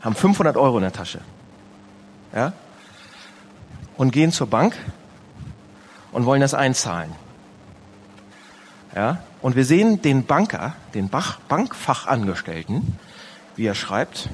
haben 0.01 0.15
500 0.15 0.57
Euro 0.57 0.77
in 0.77 0.83
der 0.83 0.93
Tasche. 0.93 1.21
Ja? 2.33 2.53
Und 3.97 4.11
gehen 4.11 4.31
zur 4.31 4.47
Bank 4.47 4.77
und 6.11 6.25
wollen 6.25 6.41
das 6.41 6.53
einzahlen. 6.53 7.11
Ja? 8.95 9.23
Und 9.41 9.55
wir 9.55 9.65
sehen 9.65 10.01
den 10.01 10.25
Banker, 10.25 10.75
den 10.93 11.09
Bach 11.09 11.39
Bankfachangestellten, 11.47 12.97
wie 13.55 13.65
er 13.65 13.75
schreibt. 13.75 14.29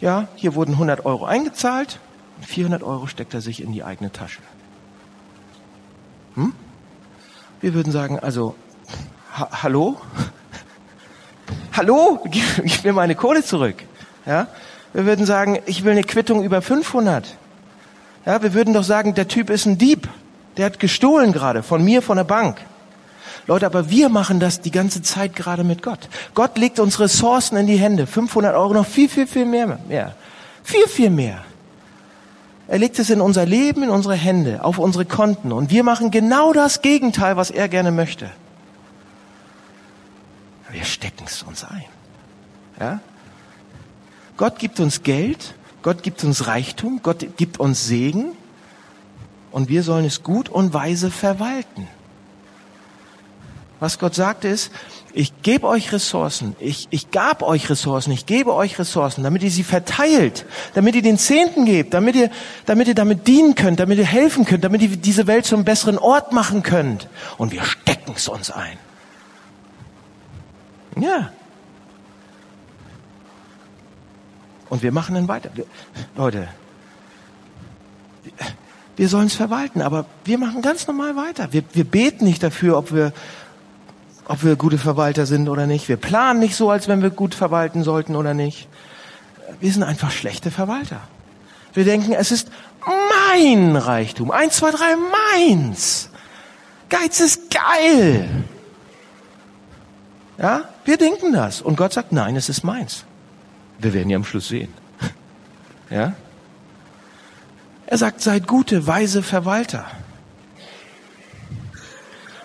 Ja, 0.00 0.28
hier 0.36 0.54
wurden 0.54 0.72
100 0.72 1.06
Euro 1.06 1.24
eingezahlt, 1.24 1.98
400 2.40 2.82
Euro 2.82 3.06
steckt 3.06 3.34
er 3.34 3.40
sich 3.40 3.62
in 3.62 3.72
die 3.72 3.84
eigene 3.84 4.12
Tasche. 4.12 4.42
Hm? 6.34 6.52
Wir 7.60 7.74
würden 7.74 7.92
sagen, 7.92 8.18
also, 8.18 8.54
ha 9.34 9.48
hallo? 9.62 9.96
hallo? 11.72 12.20
Gib, 12.24 12.44
gib 12.64 12.84
mir 12.84 12.92
meine 12.92 13.14
Kohle 13.14 13.42
zurück. 13.42 13.76
Ja? 14.26 14.46
Wir 14.92 15.06
würden 15.06 15.26
sagen, 15.26 15.58
ich 15.66 15.84
will 15.84 15.92
eine 15.92 16.04
Quittung 16.04 16.44
über 16.44 16.62
500. 16.62 17.36
Ja, 18.26 18.42
wir 18.42 18.54
würden 18.54 18.72
doch 18.72 18.84
sagen, 18.84 19.14
der 19.14 19.28
Typ 19.28 19.50
ist 19.50 19.66
ein 19.66 19.76
Dieb. 19.76 20.08
Der 20.56 20.66
hat 20.66 20.78
gestohlen 20.78 21.32
gerade 21.32 21.62
von 21.62 21.84
mir, 21.84 22.00
von 22.00 22.16
der 22.16 22.24
Bank. 22.24 22.58
Leute, 23.46 23.66
aber 23.66 23.90
wir 23.90 24.08
machen 24.08 24.40
das 24.40 24.60
die 24.60 24.70
ganze 24.70 25.02
Zeit 25.02 25.36
gerade 25.36 25.64
mit 25.64 25.82
Gott. 25.82 26.08
Gott 26.34 26.56
legt 26.56 26.78
uns 26.78 27.00
Ressourcen 27.00 27.58
in 27.58 27.66
die 27.66 27.76
Hände. 27.76 28.06
500 28.06 28.54
Euro, 28.54 28.72
noch 28.72 28.86
viel, 28.86 29.08
viel, 29.08 29.26
viel 29.26 29.44
mehr. 29.44 29.78
mehr. 29.88 30.14
Viel, 30.62 30.86
viel 30.86 31.10
mehr. 31.10 31.44
Er 32.68 32.78
legt 32.78 32.98
es 32.98 33.10
in 33.10 33.20
unser 33.20 33.44
Leben, 33.44 33.82
in 33.82 33.90
unsere 33.90 34.14
Hände, 34.14 34.64
auf 34.64 34.78
unsere 34.78 35.04
Konten. 35.04 35.52
Und 35.52 35.70
wir 35.70 35.82
machen 35.82 36.10
genau 36.10 36.54
das 36.54 36.80
Gegenteil, 36.80 37.36
was 37.36 37.50
er 37.50 37.68
gerne 37.68 37.90
möchte. 37.90 38.30
Wir 40.74 40.84
stecken 40.84 41.24
es 41.26 41.44
uns 41.44 41.62
ein. 41.62 41.84
Ja? 42.80 43.00
Gott 44.36 44.58
gibt 44.58 44.80
uns 44.80 45.04
Geld, 45.04 45.54
Gott 45.82 46.02
gibt 46.02 46.24
uns 46.24 46.48
Reichtum, 46.48 46.98
Gott 47.00 47.24
gibt 47.36 47.60
uns 47.60 47.86
Segen 47.86 48.32
und 49.52 49.68
wir 49.68 49.84
sollen 49.84 50.04
es 50.04 50.24
gut 50.24 50.48
und 50.48 50.74
weise 50.74 51.12
verwalten. 51.12 51.86
Was 53.78 54.00
Gott 54.00 54.16
sagt 54.16 54.44
ist, 54.44 54.72
ich 55.12 55.42
gebe 55.42 55.68
euch 55.68 55.92
Ressourcen, 55.92 56.56
ich, 56.58 56.88
ich 56.90 57.12
gab 57.12 57.44
euch 57.44 57.70
Ressourcen, 57.70 58.10
ich 58.10 58.26
gebe 58.26 58.52
euch 58.52 58.76
Ressourcen, 58.76 59.22
damit 59.22 59.44
ihr 59.44 59.52
sie 59.52 59.62
verteilt, 59.62 60.44
damit 60.74 60.96
ihr 60.96 61.02
den 61.02 61.18
Zehnten 61.18 61.66
gebt, 61.66 61.94
damit 61.94 62.16
ihr, 62.16 62.30
damit 62.66 62.88
ihr 62.88 62.96
damit 62.96 63.28
dienen 63.28 63.54
könnt, 63.54 63.78
damit 63.78 63.98
ihr 63.98 64.06
helfen 64.06 64.44
könnt, 64.44 64.64
damit 64.64 64.82
ihr 64.82 64.96
diese 64.96 65.28
Welt 65.28 65.46
zum 65.46 65.62
besseren 65.64 65.98
Ort 65.98 66.32
machen 66.32 66.64
könnt. 66.64 67.08
Und 67.38 67.52
wir 67.52 67.62
stecken 67.62 68.14
es 68.16 68.26
uns 68.26 68.50
ein. 68.50 68.76
Ja. 70.96 71.30
Und 74.68 74.82
wir 74.82 74.92
machen 74.92 75.14
dann 75.14 75.28
weiter. 75.28 75.50
Wir, 75.54 75.66
Leute, 76.16 76.48
wir 78.96 79.08
sollen 79.08 79.26
es 79.26 79.34
verwalten, 79.34 79.82
aber 79.82 80.06
wir 80.24 80.38
machen 80.38 80.62
ganz 80.62 80.86
normal 80.86 81.16
weiter. 81.16 81.52
Wir, 81.52 81.62
wir 81.72 81.84
beten 81.84 82.24
nicht 82.24 82.42
dafür, 82.42 82.78
ob 82.78 82.92
wir, 82.92 83.12
ob 84.26 84.42
wir 84.44 84.56
gute 84.56 84.78
Verwalter 84.78 85.26
sind 85.26 85.48
oder 85.48 85.66
nicht. 85.66 85.88
Wir 85.88 85.96
planen 85.96 86.40
nicht 86.40 86.56
so, 86.56 86.70
als 86.70 86.88
wenn 86.88 87.02
wir 87.02 87.10
gut 87.10 87.34
verwalten 87.34 87.82
sollten 87.82 88.16
oder 88.16 88.34
nicht. 88.34 88.68
Wir 89.60 89.72
sind 89.72 89.82
einfach 89.82 90.10
schlechte 90.10 90.50
Verwalter. 90.50 91.00
Wir 91.72 91.84
denken, 91.84 92.12
es 92.12 92.30
ist 92.30 92.50
mein 92.86 93.76
Reichtum. 93.76 94.30
Eins, 94.30 94.56
zwei, 94.56 94.70
drei, 94.70 94.94
meins. 94.96 96.10
Geiz 96.88 97.20
ist 97.20 97.50
geil. 97.50 98.28
Ja, 100.38 100.68
wir 100.84 100.96
denken 100.96 101.32
das. 101.32 101.60
Und 101.60 101.76
Gott 101.76 101.92
sagt, 101.92 102.12
nein, 102.12 102.36
es 102.36 102.48
ist 102.48 102.64
meins. 102.64 103.04
Wir 103.78 103.94
werden 103.94 104.10
ja 104.10 104.16
am 104.16 104.24
Schluss 104.24 104.48
sehen. 104.48 104.72
Ja? 105.90 106.14
Er 107.86 107.98
sagt, 107.98 108.22
seid 108.22 108.46
gute, 108.46 108.86
weise 108.86 109.22
Verwalter. 109.22 109.84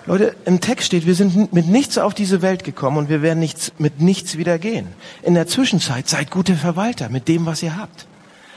Leute, 0.06 0.36
im 0.46 0.60
Text 0.60 0.88
steht, 0.88 1.06
wir 1.06 1.16
sind 1.16 1.54
mit 1.54 1.68
nichts 1.68 1.98
auf 1.98 2.14
diese 2.14 2.42
Welt 2.42 2.64
gekommen 2.64 2.98
und 2.98 3.10
wir 3.10 3.22
werden 3.22 3.40
nichts, 3.40 3.72
mit 3.78 4.02
nichts 4.02 4.38
wieder 4.38 4.60
gehen. 4.60 4.88
In 5.22 5.36
der 5.36 5.48
Zwischenzeit 5.48 6.10
seid 6.10 6.32
gute 6.32 6.56
Verwalter 6.56 7.10
mit 7.10 7.28
dem, 7.28 7.46
was 7.46 7.64
ihr 7.64 7.78
habt. 7.78 8.08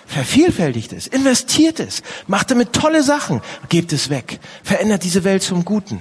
Vervielfältigt 0.06 0.92
es, 0.92 1.06
investiert 1.06 1.78
es, 1.78 2.02
macht 2.26 2.50
damit 2.50 2.72
tolle 2.72 3.02
Sachen, 3.02 3.40
gebt 3.68 3.92
es 3.92 4.10
weg, 4.10 4.40
verändert 4.62 5.04
diese 5.04 5.24
Welt 5.24 5.42
zum 5.42 5.64
Guten. 5.64 6.00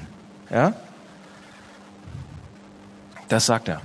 Ja? 0.50 0.74
Das 3.32 3.46
sagt 3.46 3.70
er. 3.70 3.80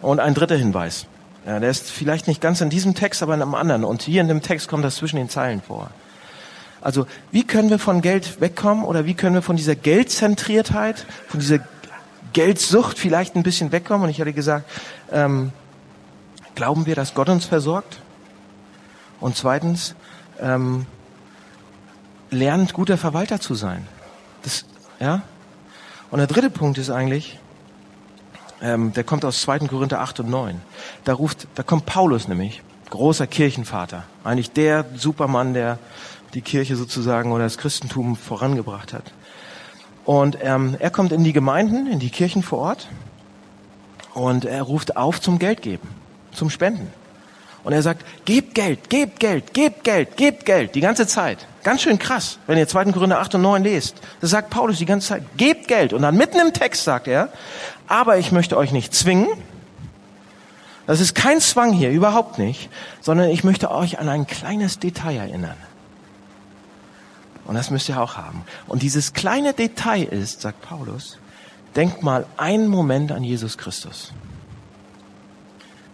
Und 0.00 0.20
ein 0.20 0.34
dritter 0.34 0.56
Hinweis. 0.56 1.06
Ja, 1.44 1.58
der 1.58 1.68
ist 1.68 1.90
vielleicht 1.90 2.28
nicht 2.28 2.40
ganz 2.40 2.60
in 2.60 2.70
diesem 2.70 2.94
Text, 2.94 3.24
aber 3.24 3.34
in 3.34 3.42
einem 3.42 3.56
anderen. 3.56 3.82
Und 3.82 4.02
hier 4.02 4.20
in 4.20 4.28
dem 4.28 4.40
Text 4.40 4.68
kommt 4.68 4.84
das 4.84 4.94
zwischen 4.94 5.16
den 5.16 5.28
Zeilen 5.28 5.60
vor. 5.60 5.90
Also 6.80 7.08
wie 7.32 7.42
können 7.42 7.70
wir 7.70 7.80
von 7.80 8.02
Geld 8.02 8.40
wegkommen 8.40 8.84
oder 8.84 9.04
wie 9.04 9.14
können 9.14 9.34
wir 9.34 9.42
von 9.42 9.56
dieser 9.56 9.74
Geldzentriertheit, 9.74 11.06
von 11.26 11.40
dieser 11.40 11.58
Geldsucht 12.32 13.00
vielleicht 13.00 13.34
ein 13.34 13.42
bisschen 13.42 13.72
wegkommen? 13.72 14.04
Und 14.04 14.10
ich 14.10 14.20
hatte 14.20 14.32
gesagt, 14.32 14.70
ähm, 15.10 15.50
glauben 16.54 16.86
wir, 16.86 16.94
dass 16.94 17.14
Gott 17.14 17.28
uns 17.30 17.46
versorgt? 17.46 17.98
Und 19.18 19.36
zweitens, 19.36 19.96
ähm, 20.38 20.86
lernt 22.30 22.74
guter 22.74 22.96
Verwalter 22.96 23.40
zu 23.40 23.56
sein. 23.56 23.88
Das, 24.42 24.66
ja? 25.00 25.22
Und 26.12 26.18
der 26.18 26.28
dritte 26.28 26.50
Punkt 26.50 26.78
ist 26.78 26.90
eigentlich, 26.90 27.39
ähm, 28.62 28.92
der 28.92 29.04
kommt 29.04 29.24
aus 29.24 29.40
2. 29.42 29.60
Korinther 29.60 30.00
8 30.00 30.20
und 30.20 30.30
9. 30.30 30.60
Da 31.04 31.14
ruft, 31.14 31.46
da 31.54 31.62
kommt 31.62 31.86
Paulus 31.86 32.28
nämlich, 32.28 32.62
großer 32.90 33.26
Kirchenvater, 33.26 34.04
eigentlich 34.24 34.52
der 34.52 34.84
Supermann, 34.96 35.54
der 35.54 35.78
die 36.34 36.42
Kirche 36.42 36.76
sozusagen 36.76 37.32
oder 37.32 37.44
das 37.44 37.58
Christentum 37.58 38.16
vorangebracht 38.16 38.92
hat. 38.92 39.12
Und 40.04 40.38
ähm, 40.42 40.76
er 40.78 40.90
kommt 40.90 41.12
in 41.12 41.24
die 41.24 41.32
Gemeinden, 41.32 41.86
in 41.86 41.98
die 41.98 42.10
Kirchen 42.10 42.42
vor 42.42 42.58
Ort 42.58 42.88
und 44.14 44.44
er 44.44 44.62
ruft 44.62 44.96
auf 44.96 45.20
zum 45.20 45.38
Geld 45.38 45.62
geben, 45.62 45.88
zum 46.32 46.50
Spenden. 46.50 46.88
Und 47.62 47.72
er 47.72 47.82
sagt, 47.82 48.04
gebt 48.24 48.54
Geld, 48.54 48.88
gebt 48.88 49.20
Geld, 49.20 49.52
gebt 49.52 49.84
Geld, 49.84 50.16
gebt 50.16 50.46
Geld, 50.46 50.74
die 50.74 50.80
ganze 50.80 51.06
Zeit. 51.06 51.46
Ganz 51.62 51.82
schön 51.82 51.98
krass, 51.98 52.38
wenn 52.46 52.56
ihr 52.56 52.66
2. 52.66 52.86
Korinther 52.92 53.20
8 53.20 53.34
und 53.34 53.42
9 53.42 53.62
lest. 53.62 53.96
Das 54.20 54.30
sagt 54.30 54.48
Paulus 54.48 54.78
die 54.78 54.86
ganze 54.86 55.08
Zeit, 55.08 55.22
gebt 55.36 55.68
Geld. 55.68 55.92
Und 55.92 56.02
dann 56.02 56.16
mitten 56.16 56.38
im 56.40 56.54
Text 56.54 56.84
sagt 56.84 57.06
er, 57.06 57.28
aber 57.86 58.16
ich 58.16 58.32
möchte 58.32 58.56
euch 58.56 58.72
nicht 58.72 58.94
zwingen. 58.94 59.28
Das 60.86 61.00
ist 61.00 61.14
kein 61.14 61.40
Zwang 61.40 61.72
hier, 61.72 61.90
überhaupt 61.90 62.38
nicht, 62.38 62.70
sondern 63.00 63.28
ich 63.30 63.44
möchte 63.44 63.70
euch 63.70 63.98
an 63.98 64.08
ein 64.08 64.26
kleines 64.26 64.78
Detail 64.78 65.18
erinnern. 65.18 65.56
Und 67.44 67.56
das 67.56 67.70
müsst 67.70 67.88
ihr 67.88 68.00
auch 68.00 68.16
haben. 68.16 68.44
Und 68.66 68.82
dieses 68.82 69.12
kleine 69.12 69.52
Detail 69.52 70.04
ist, 70.04 70.40
sagt 70.40 70.62
Paulus, 70.62 71.18
denkt 71.76 72.02
mal 72.02 72.26
einen 72.36 72.68
Moment 72.68 73.12
an 73.12 73.22
Jesus 73.22 73.58
Christus. 73.58 74.12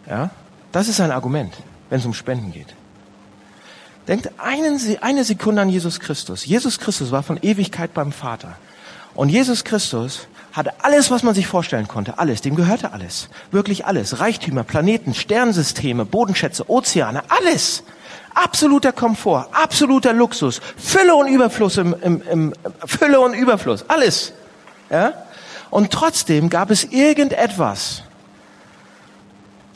Ja, 0.09 0.31
das 0.76 0.88
ist 0.88 1.00
ein 1.00 1.10
Argument, 1.10 1.54
wenn 1.88 2.00
es 2.00 2.04
um 2.04 2.12
Spenden 2.12 2.52
geht. 2.52 2.74
Denkt 4.08 4.30
einen, 4.36 4.78
eine 5.00 5.24
Sekunde 5.24 5.62
an 5.62 5.70
Jesus 5.70 6.00
Christus. 6.00 6.44
Jesus 6.44 6.78
Christus 6.78 7.10
war 7.12 7.22
von 7.22 7.38
Ewigkeit 7.40 7.94
beim 7.94 8.12
Vater. 8.12 8.58
Und 9.14 9.30
Jesus 9.30 9.64
Christus 9.64 10.28
hatte 10.52 10.74
alles, 10.82 11.10
was 11.10 11.22
man 11.22 11.34
sich 11.34 11.46
vorstellen 11.46 11.88
konnte. 11.88 12.18
Alles. 12.18 12.42
Dem 12.42 12.56
gehörte 12.56 12.92
alles. 12.92 13.30
Wirklich 13.50 13.86
alles. 13.86 14.20
Reichtümer, 14.20 14.64
Planeten, 14.64 15.14
Sternsysteme, 15.14 16.04
Bodenschätze, 16.04 16.68
Ozeane. 16.68 17.22
Alles. 17.30 17.82
Absoluter 18.34 18.92
Komfort, 18.92 19.48
absoluter 19.52 20.12
Luxus, 20.12 20.60
Fülle 20.76 21.14
und 21.14 21.26
Überfluss 21.26 21.78
im, 21.78 21.96
im, 22.02 22.22
im 22.30 22.54
Fülle 22.84 23.18
und 23.20 23.32
Überfluss, 23.32 23.86
alles. 23.88 24.34
Ja? 24.90 25.14
Und 25.70 25.90
trotzdem 25.90 26.50
gab 26.50 26.70
es 26.70 26.84
irgendetwas, 26.84 28.02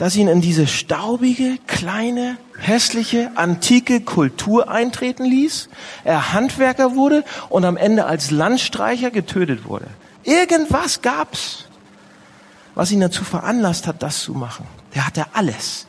das 0.01 0.17
ihn 0.17 0.29
in 0.29 0.41
diese 0.41 0.67
staubige, 0.67 1.59
kleine, 1.67 2.39
hässliche, 2.57 3.33
antike 3.35 4.01
Kultur 4.01 4.71
eintreten 4.71 5.27
ließ. 5.27 5.69
Er 6.05 6.33
Handwerker 6.33 6.95
wurde 6.97 7.23
und 7.51 7.67
am 7.67 7.77
Ende 7.77 8.07
als 8.07 8.31
Landstreicher 8.31 9.11
getötet 9.11 9.67
wurde. 9.67 9.89
Irgendwas 10.23 11.03
gab's, 11.03 11.67
was 12.75 12.91
ihn 12.93 13.01
dazu 13.01 13.25
veranlasst 13.25 13.87
hat, 13.87 14.03
das 14.03 14.23
zu 14.23 14.33
machen. 14.33 14.65
Der 14.95 15.07
hatte 15.07 15.27
alles. 15.35 15.87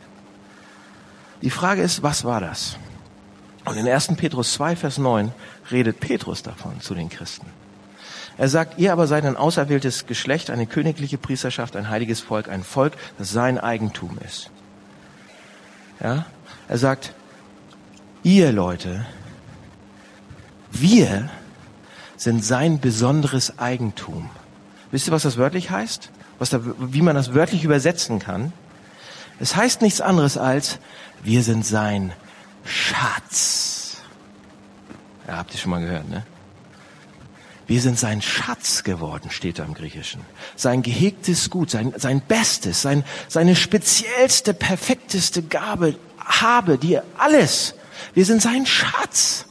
Die 1.42 1.50
Frage 1.50 1.82
ist, 1.82 2.04
was 2.04 2.26
war 2.26 2.42
das? 2.42 2.76
Und 3.64 3.78
in 3.78 3.88
1. 3.88 4.18
Petrus 4.18 4.52
2, 4.56 4.76
Vers 4.76 4.98
9 4.98 5.32
redet 5.72 6.02
Petrus 6.02 6.44
davon 6.44 6.82
zu 6.82 6.96
den 6.96 7.08
Christen. 7.08 7.46
Er 8.38 8.50
sagt, 8.50 8.80
ihr 8.80 8.92
aber 8.92 9.08
seid 9.08 9.26
ein 9.26 9.38
auserwähltes 9.38 10.06
Geschlecht, 10.06 10.50
eine 10.50 10.66
königliche 10.66 11.18
Priesterschaft, 11.18 11.76
ein 11.76 11.90
heiliges 11.90 12.22
Volk, 12.22 12.50
ein 12.50 12.64
Volk, 12.64 12.94
das 13.18 13.32
sein 13.32 13.60
Eigentum 13.60 14.18
ist. 14.26 14.50
Ja? 16.02 16.26
Er 16.68 16.78
sagt, 16.78 17.14
ihr 18.24 18.52
Leute, 18.52 19.06
wir 20.72 21.30
sind 22.18 22.44
sein 22.46 22.80
besonderes 22.80 23.60
Eigentum. 23.60 24.30
Wisst 24.92 25.08
ihr, 25.08 25.12
was 25.12 25.24
das 25.24 25.38
wörtlich 25.38 25.70
heißt? 25.70 26.10
Was 26.40 26.50
da, 26.50 26.62
wie 26.64 27.02
man 27.02 27.16
das 27.16 27.34
wörtlich 27.34 27.64
übersetzen 27.64 28.20
kann? 28.20 28.54
Es 29.40 29.56
heißt 29.56 29.82
nichts 29.82 30.02
anderes 30.02 30.38
als, 30.38 30.80
wir 31.24 31.44
sind 31.44 31.66
sein 31.66 32.14
Schatz. 32.64 33.98
Ja, 35.28 35.38
habt 35.38 35.54
ihr 35.54 35.60
schon 35.60 35.72
mal 35.72 35.82
gehört, 35.82 36.10
ne? 36.10 36.24
Wir 37.72 37.80
sind 37.80 37.98
sein 37.98 38.22
Schatz 38.22 38.84
geworden, 38.84 39.32
steht 39.32 39.58
da 39.58 39.64
im 39.64 39.74
Griechischen. 39.74 40.20
Sein 40.58 40.82
gehegtes 40.82 41.50
Gut, 41.50 41.70
sein, 41.70 41.94
sein 41.96 42.20
Bestes, 42.20 42.82
sein, 42.82 43.06
seine 43.30 43.56
speziellste, 43.56 44.54
perfekteste 44.54 45.42
Gabe, 45.42 45.96
habe, 46.20 46.78
die 46.78 47.00
alles. 47.18 47.74
Wir 48.14 48.26
sind 48.26 48.42
sein 48.42 48.66
Schatz. 48.66 49.46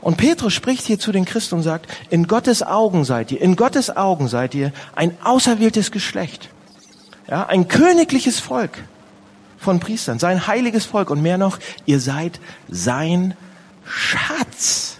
Und 0.00 0.18
Petrus 0.18 0.54
spricht 0.54 0.86
hier 0.86 1.00
zu 1.00 1.10
den 1.10 1.24
Christen 1.24 1.56
und 1.56 1.62
sagt, 1.64 1.90
in 2.10 2.28
Gottes 2.28 2.62
Augen 2.62 3.04
seid 3.04 3.32
ihr, 3.32 3.40
in 3.40 3.56
Gottes 3.56 3.96
Augen 3.96 4.28
seid 4.28 4.54
ihr 4.54 4.72
ein 4.94 5.18
auserwähltes 5.24 5.90
Geschlecht. 5.90 6.50
Ja, 7.28 7.46
ein 7.46 7.66
königliches 7.66 8.38
Volk 8.38 8.84
von 9.58 9.80
Priestern, 9.80 10.20
sein 10.20 10.46
heiliges 10.46 10.84
Volk 10.84 11.10
und 11.10 11.22
mehr 11.22 11.38
noch, 11.38 11.58
ihr 11.86 11.98
seid 11.98 12.38
sein 12.68 13.36
Schatz. 13.84 14.95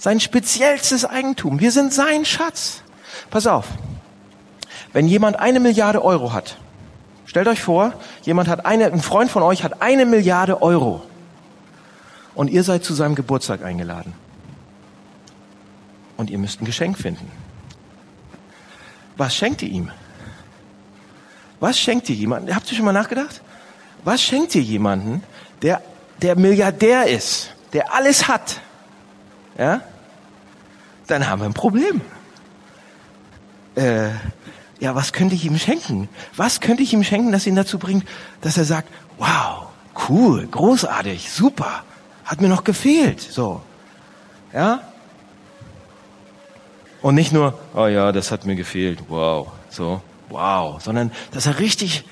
Sein 0.00 0.18
speziellstes 0.18 1.04
Eigentum. 1.04 1.60
Wir 1.60 1.70
sind 1.70 1.92
sein 1.92 2.24
Schatz. 2.24 2.82
Pass 3.28 3.46
auf. 3.46 3.66
Wenn 4.94 5.06
jemand 5.06 5.38
eine 5.38 5.60
Milliarde 5.60 6.02
Euro 6.02 6.32
hat, 6.32 6.56
stellt 7.26 7.46
euch 7.46 7.60
vor, 7.60 7.92
jemand 8.22 8.48
hat 8.48 8.64
eine, 8.64 8.86
ein 8.86 9.02
Freund 9.02 9.30
von 9.30 9.42
euch 9.42 9.62
hat 9.62 9.82
eine 9.82 10.06
Milliarde 10.06 10.62
Euro 10.62 11.02
und 12.34 12.48
ihr 12.48 12.64
seid 12.64 12.82
zu 12.82 12.94
seinem 12.94 13.14
Geburtstag 13.14 13.62
eingeladen. 13.62 14.14
Und 16.16 16.30
ihr 16.30 16.38
müsst 16.38 16.62
ein 16.62 16.64
Geschenk 16.64 16.96
finden. 16.96 17.30
Was 19.18 19.36
schenkt 19.36 19.60
ihr 19.60 19.68
ihm? 19.68 19.90
Was 21.60 21.78
schenkt 21.78 22.08
ihr 22.08 22.16
jemandem? 22.16 22.56
Habt 22.56 22.70
ihr 22.70 22.76
schon 22.76 22.86
mal 22.86 22.94
nachgedacht? 22.94 23.42
Was 24.02 24.22
schenkt 24.22 24.54
ihr 24.54 24.62
jemanden, 24.62 25.22
der, 25.60 25.82
der 26.22 26.36
Milliardär 26.36 27.06
ist, 27.06 27.54
der 27.74 27.92
alles 27.92 28.28
hat? 28.28 28.62
Ja? 29.58 29.82
Dann 31.06 31.28
haben 31.28 31.40
wir 31.40 31.46
ein 31.46 31.54
Problem. 31.54 32.00
Äh, 33.74 34.10
ja, 34.78 34.94
was 34.94 35.12
könnte 35.12 35.34
ich 35.34 35.44
ihm 35.44 35.58
schenken? 35.58 36.08
Was 36.36 36.60
könnte 36.60 36.82
ich 36.82 36.92
ihm 36.92 37.04
schenken, 37.04 37.32
das 37.32 37.46
ihn 37.46 37.56
dazu 37.56 37.78
bringt, 37.78 38.06
dass 38.40 38.56
er 38.56 38.64
sagt, 38.64 38.88
wow, 39.18 39.66
cool, 40.08 40.46
großartig, 40.46 41.30
super, 41.30 41.84
hat 42.24 42.40
mir 42.40 42.48
noch 42.48 42.64
gefehlt, 42.64 43.20
so. 43.20 43.62
Ja? 44.52 44.80
Und 47.02 47.14
nicht 47.14 47.32
nur, 47.32 47.58
oh 47.74 47.86
ja, 47.86 48.12
das 48.12 48.30
hat 48.30 48.46
mir 48.46 48.56
gefehlt, 48.56 49.00
wow, 49.08 49.48
so, 49.68 50.02
wow, 50.28 50.82
sondern 50.82 51.12
dass 51.32 51.46
er 51.46 51.58
richtig 51.58 52.04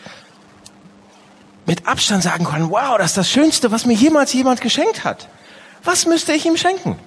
mit 1.67 1.87
Abstand 1.87 2.23
sagen 2.23 2.45
kann, 2.47 2.71
wow, 2.71 2.97
das 2.97 3.09
ist 3.09 3.19
das 3.19 3.31
Schönste, 3.31 3.71
was 3.71 3.85
mir 3.85 3.93
jemals 3.93 4.33
jemand 4.33 4.61
geschenkt 4.61 5.05
hat. 5.05 5.29
Was 5.85 6.07
müsste 6.07 6.33
ich 6.33 6.47
ihm 6.47 6.57
schenken? 6.57 6.99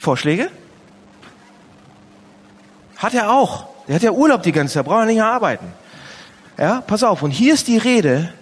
Vorschläge? 0.00 0.50
Hat 2.96 3.12
er 3.12 3.30
auch. 3.30 3.66
Der 3.86 3.96
hat 3.96 4.02
ja 4.02 4.12
Urlaub 4.12 4.42
die 4.42 4.52
ganze 4.52 4.74
Zeit, 4.74 4.86
braucht 4.86 5.00
er 5.00 5.06
nicht 5.06 5.16
mehr 5.16 5.26
arbeiten. 5.26 5.66
Ja, 6.58 6.80
pass 6.80 7.02
auf. 7.02 7.22
Und 7.22 7.30
hier 7.30 7.52
ist 7.52 7.68
die 7.68 7.76
Rede 7.76 8.32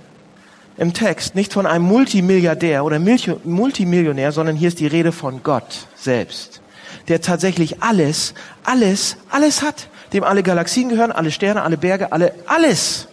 im 0.76 0.92
Text 0.92 1.34
nicht 1.34 1.52
von 1.52 1.66
einem 1.66 1.84
Multimilliardär 1.84 2.84
oder 2.84 3.00
Multimillionär, 3.00 4.30
sondern 4.30 4.54
hier 4.54 4.68
ist 4.68 4.78
die 4.78 4.86
Rede 4.86 5.10
von 5.10 5.42
Gott 5.42 5.88
selbst, 5.96 6.60
der 7.08 7.20
tatsächlich 7.20 7.82
alles, 7.82 8.34
alles, 8.62 9.16
alles 9.28 9.62
hat, 9.62 9.88
dem 10.12 10.22
alle 10.22 10.44
Galaxien 10.44 10.88
gehören, 10.88 11.10
alle 11.10 11.32
Sterne, 11.32 11.62
alle 11.62 11.76
Berge, 11.76 12.12
alle, 12.12 12.34
alles. 12.46 13.08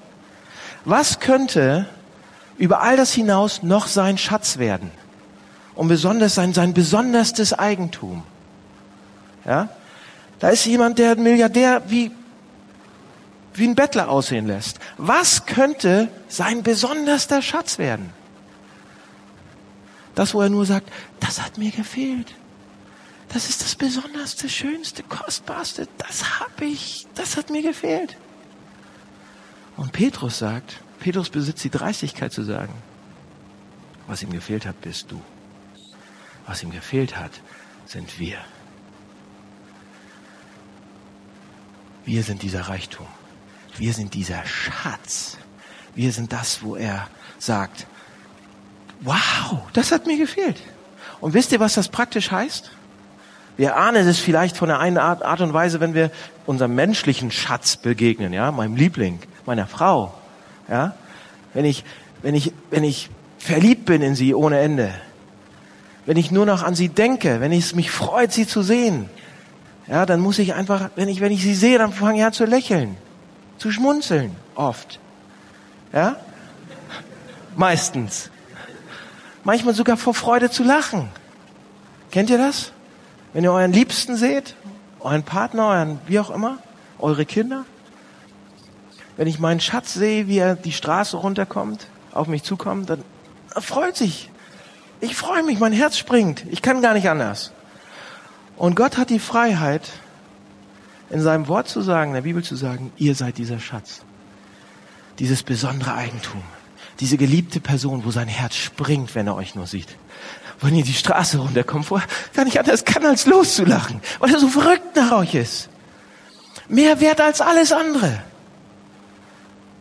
Was 0.85 1.19
könnte 1.19 1.87
über 2.59 2.81
all 2.83 2.95
das 2.95 3.11
hinaus 3.11 3.63
noch 3.63 3.87
sein 3.87 4.19
Schatz 4.19 4.59
werden? 4.59 4.91
Und 5.73 5.87
besonders 5.87 6.35
sein, 6.35 6.53
sein 6.53 6.75
besonderstes 6.75 7.53
Eigentum. 7.53 8.23
Ja? 9.45 9.69
Da 10.39 10.49
ist 10.49 10.65
jemand, 10.65 10.99
der 10.99 11.11
ein 11.11 11.23
Milliardär 11.23 11.83
wie, 11.87 12.11
wie 13.53 13.67
ein 13.67 13.75
Bettler 13.75 14.09
aussehen 14.09 14.47
lässt. 14.47 14.79
Was 14.97 15.45
könnte 15.45 16.09
sein 16.27 16.63
besonderster 16.63 17.41
Schatz 17.41 17.77
werden? 17.77 18.09
Das, 20.13 20.33
wo 20.33 20.41
er 20.41 20.49
nur 20.49 20.65
sagt, 20.65 20.89
das 21.19 21.41
hat 21.41 21.57
mir 21.57 21.71
gefehlt. 21.71 22.33
Das 23.29 23.49
ist 23.49 23.61
das 23.61 23.75
Besonderste, 23.75 24.47
Schönste, 24.47 25.03
Kostbarste. 25.03 25.87
Das 25.97 26.39
habe 26.39 26.65
ich, 26.65 27.05
das 27.15 27.37
hat 27.37 27.49
mir 27.49 27.61
gefehlt. 27.61 28.15
Und 29.75 29.91
Petrus 29.91 30.37
sagt, 30.37 30.81
Petrus 30.99 31.29
besitzt 31.29 31.63
die 31.63 31.69
Dreistigkeit 31.69 32.31
zu 32.31 32.43
sagen, 32.43 32.73
was 34.07 34.23
ihm 34.23 34.31
gefehlt 34.31 34.65
hat, 34.65 34.79
bist 34.81 35.11
du. 35.11 35.21
Was 36.45 36.63
ihm 36.63 36.71
gefehlt 36.71 37.17
hat, 37.17 37.31
sind 37.85 38.19
wir. 38.19 38.37
Wir 42.05 42.23
sind 42.23 42.43
dieser 42.43 42.61
Reichtum. 42.61 43.07
Wir 43.77 43.93
sind 43.93 44.13
dieser 44.13 44.45
Schatz. 44.45 45.37
Wir 45.95 46.11
sind 46.11 46.31
das, 46.31 46.63
wo 46.63 46.75
er 46.75 47.07
sagt, 47.39 47.87
wow, 49.01 49.61
das 49.73 49.91
hat 49.91 50.05
mir 50.05 50.17
gefehlt. 50.17 50.61
Und 51.19 51.33
wisst 51.33 51.51
ihr, 51.51 51.59
was 51.59 51.73
das 51.73 51.89
praktisch 51.89 52.31
heißt? 52.31 52.71
Wir 53.57 53.77
ahnen 53.77 54.07
es 54.07 54.19
vielleicht 54.19 54.57
von 54.57 54.67
der 54.67 54.79
einen 54.79 54.97
Art, 54.97 55.23
Art 55.23 55.41
und 55.41 55.53
Weise, 55.53 55.79
wenn 55.79 55.93
wir 55.93 56.11
unserem 56.45 56.75
menschlichen 56.75 57.31
Schatz 57.31 57.77
begegnen, 57.77 58.33
ja, 58.33 58.51
meinem 58.51 58.75
Liebling, 58.75 59.19
meiner 59.45 59.65
Frau, 59.65 60.13
ja. 60.69 60.95
Wenn 61.53 61.63
ich, 61.63 61.85
wenn 62.21 62.35
ich, 62.35 62.51
wenn 62.69 62.83
ich 62.83 63.09
verliebt 63.39 63.85
bin 63.85 64.01
in 64.01 64.15
sie 64.15 64.35
ohne 64.35 64.59
Ende, 64.59 64.93
wenn 66.05 66.17
ich 66.17 66.31
nur 66.31 66.45
noch 66.45 66.63
an 66.63 66.75
sie 66.75 66.89
denke, 66.89 67.39
wenn 67.39 67.53
es 67.53 67.73
mich 67.73 67.91
freut, 67.91 68.33
sie 68.33 68.45
zu 68.45 68.61
sehen, 68.61 69.09
ja, 69.87 70.05
dann 70.05 70.19
muss 70.19 70.39
ich 70.39 70.53
einfach, 70.53 70.89
wenn 70.95 71.09
ich, 71.09 71.21
wenn 71.21 71.31
ich 71.31 71.41
sie 71.41 71.53
sehe, 71.53 71.77
dann 71.77 71.93
fange 71.93 72.19
ich 72.19 72.25
an 72.25 72.33
zu 72.33 72.45
lächeln, 72.45 72.97
zu 73.57 73.71
schmunzeln, 73.71 74.35
oft. 74.55 74.99
Ja? 75.93 76.15
Meistens. 77.55 78.29
Manchmal 79.43 79.75
sogar 79.75 79.95
vor 79.95 80.13
Freude 80.13 80.49
zu 80.49 80.63
lachen. 80.63 81.09
Kennt 82.11 82.29
ihr 82.29 82.37
das? 82.37 82.71
Wenn 83.33 83.43
ihr 83.43 83.51
euren 83.51 83.71
Liebsten 83.71 84.15
seht, 84.15 84.55
euren 84.99 85.23
Partner, 85.23 85.67
euren, 85.67 85.99
wie 86.07 86.19
auch 86.19 86.31
immer, 86.31 86.57
eure 86.97 87.25
Kinder. 87.25 87.65
Wenn 89.17 89.27
ich 89.27 89.39
meinen 89.39 89.59
Schatz 89.59 89.93
sehe, 89.93 90.27
wie 90.27 90.39
er 90.39 90.55
die 90.55 90.71
Straße 90.71 91.15
runterkommt, 91.17 91.87
auf 92.11 92.27
mich 92.27 92.43
zukommt, 92.43 92.89
dann 92.89 93.03
freut 93.49 93.95
sich. 93.95 94.31
Ich 94.99 95.15
freue 95.15 95.43
mich, 95.43 95.59
mein 95.59 95.73
Herz 95.73 95.97
springt. 95.97 96.45
Ich 96.49 96.61
kann 96.61 96.81
gar 96.81 96.93
nicht 96.93 97.07
anders. 97.07 97.51
Und 98.57 98.75
Gott 98.75 98.97
hat 98.97 99.09
die 99.09 99.19
Freiheit, 99.19 99.89
in 101.09 101.21
seinem 101.21 101.47
Wort 101.47 101.67
zu 101.67 101.81
sagen, 101.81 102.11
in 102.11 102.15
der 102.15 102.21
Bibel 102.21 102.43
zu 102.43 102.55
sagen, 102.55 102.91
ihr 102.97 103.15
seid 103.15 103.37
dieser 103.37 103.59
Schatz. 103.59 104.01
Dieses 105.19 105.43
besondere 105.43 105.93
Eigentum. 105.93 106.41
Diese 106.99 107.17
geliebte 107.17 107.59
Person, 107.59 108.05
wo 108.05 108.11
sein 108.11 108.27
Herz 108.27 108.55
springt, 108.55 109.15
wenn 109.15 109.27
er 109.27 109.35
euch 109.35 109.55
nur 109.55 109.67
sieht. 109.67 109.97
Wenn 110.61 110.75
ihr 110.75 110.83
die 110.83 110.93
Straße 110.93 111.37
runterkommt, 111.37 111.91
wo 111.91 111.97
er 111.97 112.03
gar 112.33 112.45
nicht 112.45 112.57
anders 112.59 112.85
kann, 112.85 113.05
als 113.05 113.25
loszulachen, 113.25 114.01
weil 114.19 114.33
er 114.33 114.39
so 114.39 114.47
verrückt 114.47 114.95
nach 114.95 115.11
euch 115.11 115.35
ist. 115.35 115.69
Mehr 116.69 116.99
wert 117.01 117.21
als 117.21 117.41
alles 117.41 117.71
andere. 117.71 118.23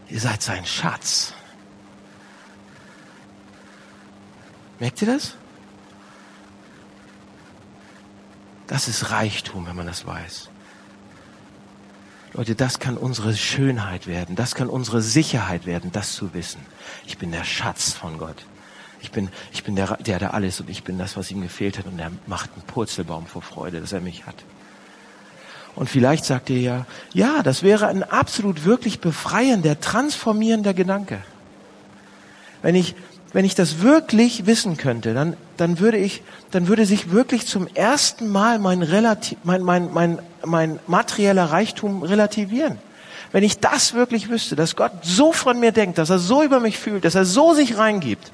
Ihr 0.09 0.21
seid 0.21 0.43
sein 0.43 0.67
Schatz. 0.67 1.33
Merkt 4.81 5.01
ihr 5.01 5.09
das? 5.09 5.35
Das 8.67 8.89
ist 8.89 9.11
Reichtum, 9.11 9.67
wenn 9.67 9.77
man 9.77 9.87
das 9.87 10.07
weiß. 10.07 10.49
Leute, 12.33 12.57
das 12.57 12.81
kann 12.81 12.97
unsere 12.97 13.37
Schönheit 13.37 14.07
werden, 14.09 14.35
das 14.35 14.57
kann 14.57 14.69
unsere 14.69 15.03
Sicherheit 15.03 15.67
werden, 15.67 15.93
das 15.93 16.15
zu 16.15 16.35
wissen. 16.35 16.61
Ich 17.07 17.17
bin 17.17 17.31
der 17.31 17.45
Schatz 17.45 17.93
von 17.93 18.19
Gott. 18.19 18.45
Ich 19.01 19.13
bin, 19.13 19.29
ich 19.53 19.63
bin 19.63 19.77
der, 19.77 19.99
der 19.99 20.19
da 20.19 20.31
alles 20.31 20.61
und 20.61 20.69
ich 20.69 20.83
bin 20.83 20.99
das, 20.99 21.17
was 21.17 21.31
ihm 21.31 21.43
gefehlt 21.43 21.79
hat 21.79 21.87
und 21.87 21.99
er 21.99 22.11
macht 22.27 22.51
einen 22.55 22.63
Purzelbaum 22.63 23.27
vor 23.27 23.43
Freude, 23.43 23.81
dass 23.81 23.93
er 23.93 24.01
mich 24.01 24.27
hat. 24.27 24.37
Und 25.77 25.91
vielleicht 25.91 26.25
sagt 26.25 26.51
ihr 26.51 26.61
ja, 26.61 26.87
ja, 27.13 27.43
das 27.43 27.63
wäre 27.63 27.87
ein 27.89 28.03
absolut 28.03 28.65
wirklich 28.65 29.01
befreiender, 29.01 29.79
transformierender 29.81 30.75
Gedanke. 30.75 31.21
Wenn 32.63 32.75
ich, 32.75 32.95
wenn 33.35 33.45
ich 33.45 33.57
das 33.57 33.81
wirklich 33.81 34.47
wissen 34.47 34.77
könnte, 34.77 35.13
dann, 35.13 35.37
dann 35.57 35.81
würde 35.81 35.99
ich, 35.99 36.23
dann 36.53 36.69
würde 36.69 36.87
sich 36.87 37.11
wirklich 37.11 37.47
zum 37.49 37.67
ersten 37.67 38.29
Mal 38.29 38.61
mein 38.61 38.81
relativ, 38.81 39.37
mein, 39.43 39.63
mein, 39.63 39.93
mein, 39.93 40.21
mein 40.45 40.79
materieller 40.87 41.47
Reichtum 41.47 42.05
relativieren. 42.05 42.79
Wenn 43.33 43.43
ich 43.43 43.59
das 43.59 43.93
wirklich 43.93 44.29
wüsste, 44.29 44.55
dass 44.55 44.77
Gott 44.77 44.93
so 45.03 45.33
von 45.33 45.59
mir 45.59 45.73
denkt, 45.73 45.99
dass 45.99 46.11
er 46.11 46.21
so 46.21 46.45
über 46.45 46.61
mich 46.61 46.79
fühlt, 46.79 47.05
dass 47.05 47.17
er 47.17 47.25
so 47.25 47.55
sich 47.55 47.77
reingibt, 47.77 48.31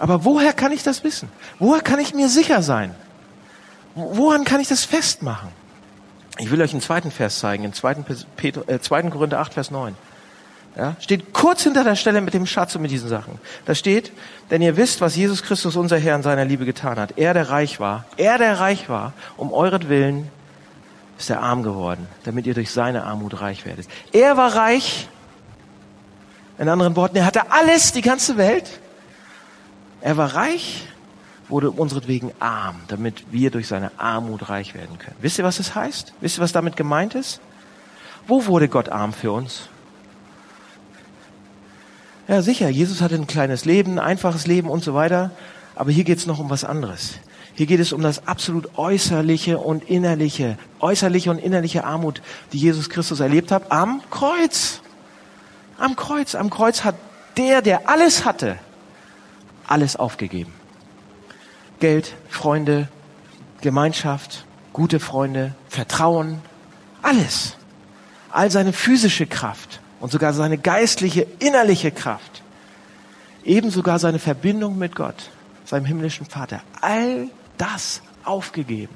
aber 0.00 0.24
woher 0.24 0.52
kann 0.52 0.72
ich 0.72 0.82
das 0.82 1.04
wissen? 1.04 1.28
Woher 1.60 1.82
kann 1.82 2.00
ich 2.00 2.12
mir 2.12 2.28
sicher 2.28 2.62
sein? 2.62 2.96
Woran 3.94 4.44
kann 4.44 4.60
ich 4.60 4.66
das 4.66 4.84
festmachen? 4.84 5.50
Ich 6.38 6.50
will 6.50 6.60
euch 6.60 6.72
einen 6.72 6.80
zweiten 6.80 7.12
Vers 7.12 7.38
zeigen, 7.38 7.62
in 7.62 7.74
2. 7.74 7.94
Peter, 8.36 8.68
äh, 8.68 8.80
2. 8.80 9.02
Korinther 9.02 9.38
8, 9.38 9.54
Vers 9.54 9.70
9. 9.70 9.94
Ja, 10.76 10.96
steht 11.00 11.32
kurz 11.32 11.64
hinter 11.64 11.82
der 11.82 11.96
Stelle 11.96 12.20
mit 12.20 12.32
dem 12.32 12.46
Schatz 12.46 12.76
und 12.76 12.82
mit 12.82 12.90
diesen 12.90 13.08
Sachen. 13.08 13.40
Da 13.66 13.74
steht, 13.74 14.12
denn 14.50 14.62
ihr 14.62 14.76
wisst, 14.76 15.00
was 15.00 15.16
Jesus 15.16 15.42
Christus, 15.42 15.76
unser 15.76 15.98
Herr, 15.98 16.14
in 16.14 16.22
seiner 16.22 16.44
Liebe 16.44 16.64
getan 16.64 16.98
hat. 16.98 17.18
Er, 17.18 17.34
der 17.34 17.50
reich 17.50 17.80
war, 17.80 18.04
er, 18.16 18.38
der 18.38 18.60
reich 18.60 18.88
war, 18.88 19.12
um 19.36 19.52
euretwillen 19.52 20.28
ist 21.18 21.28
er 21.28 21.42
arm 21.42 21.62
geworden, 21.62 22.06
damit 22.24 22.46
ihr 22.46 22.54
durch 22.54 22.70
seine 22.70 23.04
Armut 23.04 23.40
reich 23.40 23.66
werdet. 23.66 23.86
Er 24.12 24.36
war 24.36 24.56
reich, 24.56 25.08
in 26.58 26.68
anderen 26.68 26.96
Worten, 26.96 27.16
er 27.16 27.26
hatte 27.26 27.50
alles, 27.50 27.92
die 27.92 28.00
ganze 28.00 28.38
Welt, 28.38 28.80
er 30.00 30.16
war 30.16 30.34
reich, 30.34 30.88
wurde 31.48 31.70
unseretwegen 31.70 32.32
arm, 32.38 32.76
damit 32.88 33.32
wir 33.32 33.50
durch 33.50 33.68
seine 33.68 33.90
Armut 33.98 34.48
reich 34.48 34.74
werden 34.74 34.98
können. 34.98 35.16
Wisst 35.20 35.38
ihr, 35.38 35.44
was 35.44 35.58
das 35.58 35.74
heißt? 35.74 36.14
Wisst 36.20 36.38
ihr, 36.38 36.42
was 36.42 36.52
damit 36.52 36.76
gemeint 36.76 37.14
ist? 37.14 37.40
Wo 38.26 38.46
wurde 38.46 38.68
Gott 38.68 38.88
arm 38.88 39.12
für 39.12 39.32
uns? 39.32 39.68
Ja, 42.30 42.42
sicher, 42.42 42.68
Jesus 42.68 43.00
hatte 43.00 43.16
ein 43.16 43.26
kleines 43.26 43.64
Leben, 43.64 43.94
ein 43.94 43.98
einfaches 43.98 44.46
Leben 44.46 44.70
und 44.70 44.84
so 44.84 44.94
weiter. 44.94 45.32
Aber 45.74 45.90
hier 45.90 46.04
geht 46.04 46.18
es 46.18 46.26
noch 46.26 46.38
um 46.38 46.48
was 46.48 46.62
anderes. 46.62 47.14
Hier 47.54 47.66
geht 47.66 47.80
es 47.80 47.92
um 47.92 48.02
das 48.02 48.28
absolut 48.28 48.78
äußerliche 48.78 49.58
und 49.58 49.90
innerliche, 49.90 50.56
äußerliche 50.78 51.32
und 51.32 51.38
innerliche 51.40 51.82
Armut, 51.82 52.22
die 52.52 52.58
Jesus 52.58 52.88
Christus 52.88 53.18
erlebt 53.18 53.50
hat 53.50 53.72
am 53.72 54.00
Kreuz. 54.12 54.80
Am 55.76 55.96
Kreuz. 55.96 56.36
Am 56.36 56.50
Kreuz 56.50 56.84
hat 56.84 56.94
der, 57.36 57.62
der 57.62 57.88
alles 57.88 58.24
hatte, 58.24 58.58
alles 59.66 59.96
aufgegeben. 59.96 60.52
Geld, 61.80 62.14
Freunde, 62.28 62.86
Gemeinschaft, 63.60 64.44
gute 64.72 65.00
Freunde, 65.00 65.56
Vertrauen, 65.68 66.38
alles. 67.02 67.56
All 68.30 68.52
seine 68.52 68.72
physische 68.72 69.26
Kraft 69.26 69.80
und 70.00 70.10
sogar 70.10 70.32
seine 70.32 70.58
geistliche, 70.58 71.26
innerliche 71.38 71.90
Kraft. 71.90 72.42
Eben 73.44 73.70
sogar 73.70 73.98
seine 73.98 74.18
Verbindung 74.18 74.78
mit 74.78 74.96
Gott, 74.96 75.30
seinem 75.64 75.84
himmlischen 75.84 76.26
Vater. 76.26 76.62
All 76.80 77.28
das 77.58 78.02
aufgegeben. 78.24 78.94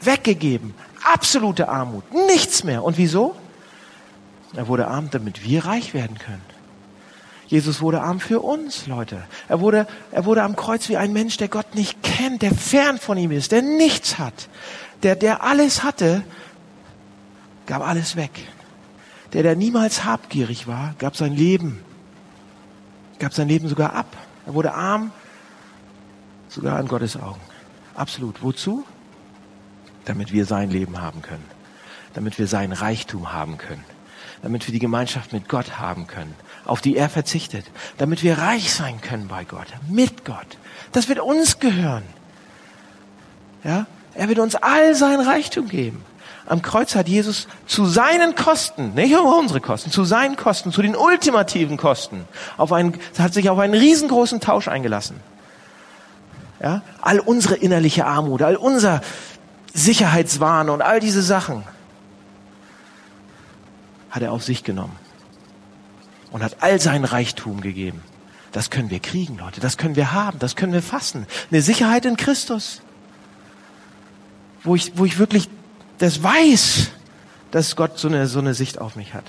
Weggegeben. 0.00 0.74
Absolute 1.12 1.68
Armut. 1.68 2.04
Nichts 2.12 2.64
mehr. 2.64 2.84
Und 2.84 2.98
wieso? 2.98 3.34
Er 4.54 4.68
wurde 4.68 4.88
arm, 4.88 5.10
damit 5.10 5.44
wir 5.44 5.66
reich 5.66 5.94
werden 5.94 6.18
können. 6.18 6.42
Jesus 7.48 7.80
wurde 7.80 8.02
arm 8.02 8.20
für 8.20 8.40
uns, 8.40 8.86
Leute. 8.86 9.24
Er 9.48 9.60
wurde, 9.60 9.86
er 10.12 10.24
wurde 10.26 10.42
am 10.42 10.54
Kreuz 10.54 10.88
wie 10.88 10.96
ein 10.96 11.12
Mensch, 11.12 11.38
der 11.38 11.48
Gott 11.48 11.74
nicht 11.74 12.02
kennt, 12.02 12.42
der 12.42 12.54
fern 12.54 12.98
von 12.98 13.16
ihm 13.16 13.30
ist, 13.30 13.52
der 13.52 13.62
nichts 13.62 14.18
hat. 14.18 14.48
Der, 15.02 15.16
der 15.16 15.42
alles 15.42 15.82
hatte, 15.82 16.22
gab 17.66 17.86
alles 17.86 18.16
weg. 18.16 18.30
Der, 19.32 19.42
der 19.42 19.56
niemals 19.56 20.04
habgierig 20.04 20.66
war, 20.66 20.94
gab 20.98 21.16
sein 21.16 21.34
Leben, 21.34 21.80
gab 23.18 23.34
sein 23.34 23.48
Leben 23.48 23.68
sogar 23.68 23.94
ab. 23.94 24.16
Er 24.46 24.54
wurde 24.54 24.72
arm, 24.74 25.12
sogar 26.48 26.78
an 26.78 26.88
Gottes 26.88 27.16
Augen. 27.16 27.40
Absolut. 27.94 28.42
Wozu? 28.42 28.84
Damit 30.04 30.32
wir 30.32 30.46
sein 30.46 30.70
Leben 30.70 31.00
haben 31.00 31.20
können. 31.20 31.44
Damit 32.14 32.38
wir 32.38 32.46
sein 32.46 32.72
Reichtum 32.72 33.32
haben 33.32 33.58
können. 33.58 33.84
Damit 34.40 34.66
wir 34.66 34.72
die 34.72 34.78
Gemeinschaft 34.78 35.32
mit 35.32 35.48
Gott 35.48 35.78
haben 35.78 36.06
können 36.06 36.34
auf 36.68 36.82
die 36.82 36.96
er 36.96 37.08
verzichtet, 37.08 37.64
damit 37.96 38.22
wir 38.22 38.38
reich 38.38 38.72
sein 38.72 39.00
können 39.00 39.26
bei 39.26 39.44
Gott, 39.44 39.66
mit 39.88 40.24
Gott. 40.24 40.58
Das 40.92 41.08
wird 41.08 41.18
uns 41.18 41.58
gehören. 41.58 42.04
Ja? 43.64 43.86
Er 44.14 44.28
wird 44.28 44.38
uns 44.38 44.54
all 44.54 44.94
sein 44.94 45.20
Reichtum 45.20 45.68
geben. 45.68 46.04
Am 46.48 46.62
Kreuz 46.62 46.94
hat 46.94 47.08
Jesus 47.08 47.46
zu 47.66 47.84
seinen 47.84 48.34
Kosten, 48.34 48.94
nicht 48.94 49.14
um 49.14 49.26
unsere 49.26 49.60
Kosten, 49.60 49.90
zu 49.90 50.04
seinen 50.04 50.34
Kosten, 50.36 50.72
zu 50.72 50.80
den 50.80 50.96
ultimativen 50.96 51.76
Kosten, 51.76 52.24
auf 52.56 52.72
einen, 52.72 52.98
hat 53.18 53.34
sich 53.34 53.50
auf 53.50 53.58
einen 53.58 53.74
riesengroßen 53.74 54.40
Tausch 54.40 54.66
eingelassen. 54.66 55.20
Ja? 56.62 56.80
All 57.02 57.20
unsere 57.20 57.54
innerliche 57.54 58.06
Armut, 58.06 58.40
all 58.40 58.56
unser 58.56 59.02
Sicherheitswahn 59.74 60.70
und 60.70 60.80
all 60.80 61.00
diese 61.00 61.20
Sachen 61.20 61.64
hat 64.08 64.22
er 64.22 64.32
auf 64.32 64.42
sich 64.42 64.64
genommen 64.64 64.96
und 66.30 66.42
hat 66.42 66.56
all 66.60 66.80
sein 66.80 67.04
Reichtum 67.04 67.60
gegeben. 67.60 68.02
Das 68.52 68.70
können 68.70 68.88
wir 68.88 69.00
kriegen, 69.00 69.36
Leute. 69.36 69.60
Das 69.60 69.76
können 69.76 69.96
wir 69.96 70.12
haben. 70.12 70.38
Das 70.38 70.56
können 70.56 70.72
wir 70.72 70.82
fassen. 70.82 71.26
Eine 71.50 71.60
Sicherheit 71.60 72.06
in 72.06 72.16
Christus. 72.16 72.80
Wo 74.62 74.74
ich, 74.74 74.92
wo 74.96 75.04
ich 75.04 75.18
wirklich 75.18 75.50
das 75.98 76.22
weiß, 76.22 76.90
dass 77.50 77.76
Gott 77.76 77.98
so 77.98 78.08
eine, 78.08 78.26
so 78.26 78.38
eine 78.38 78.54
Sicht 78.54 78.78
auf 78.78 78.96
mich 78.96 79.14
hat. 79.14 79.24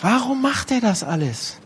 Warum 0.00 0.42
macht 0.42 0.70
er 0.70 0.80
das 0.80 1.02
alles? 1.02 1.58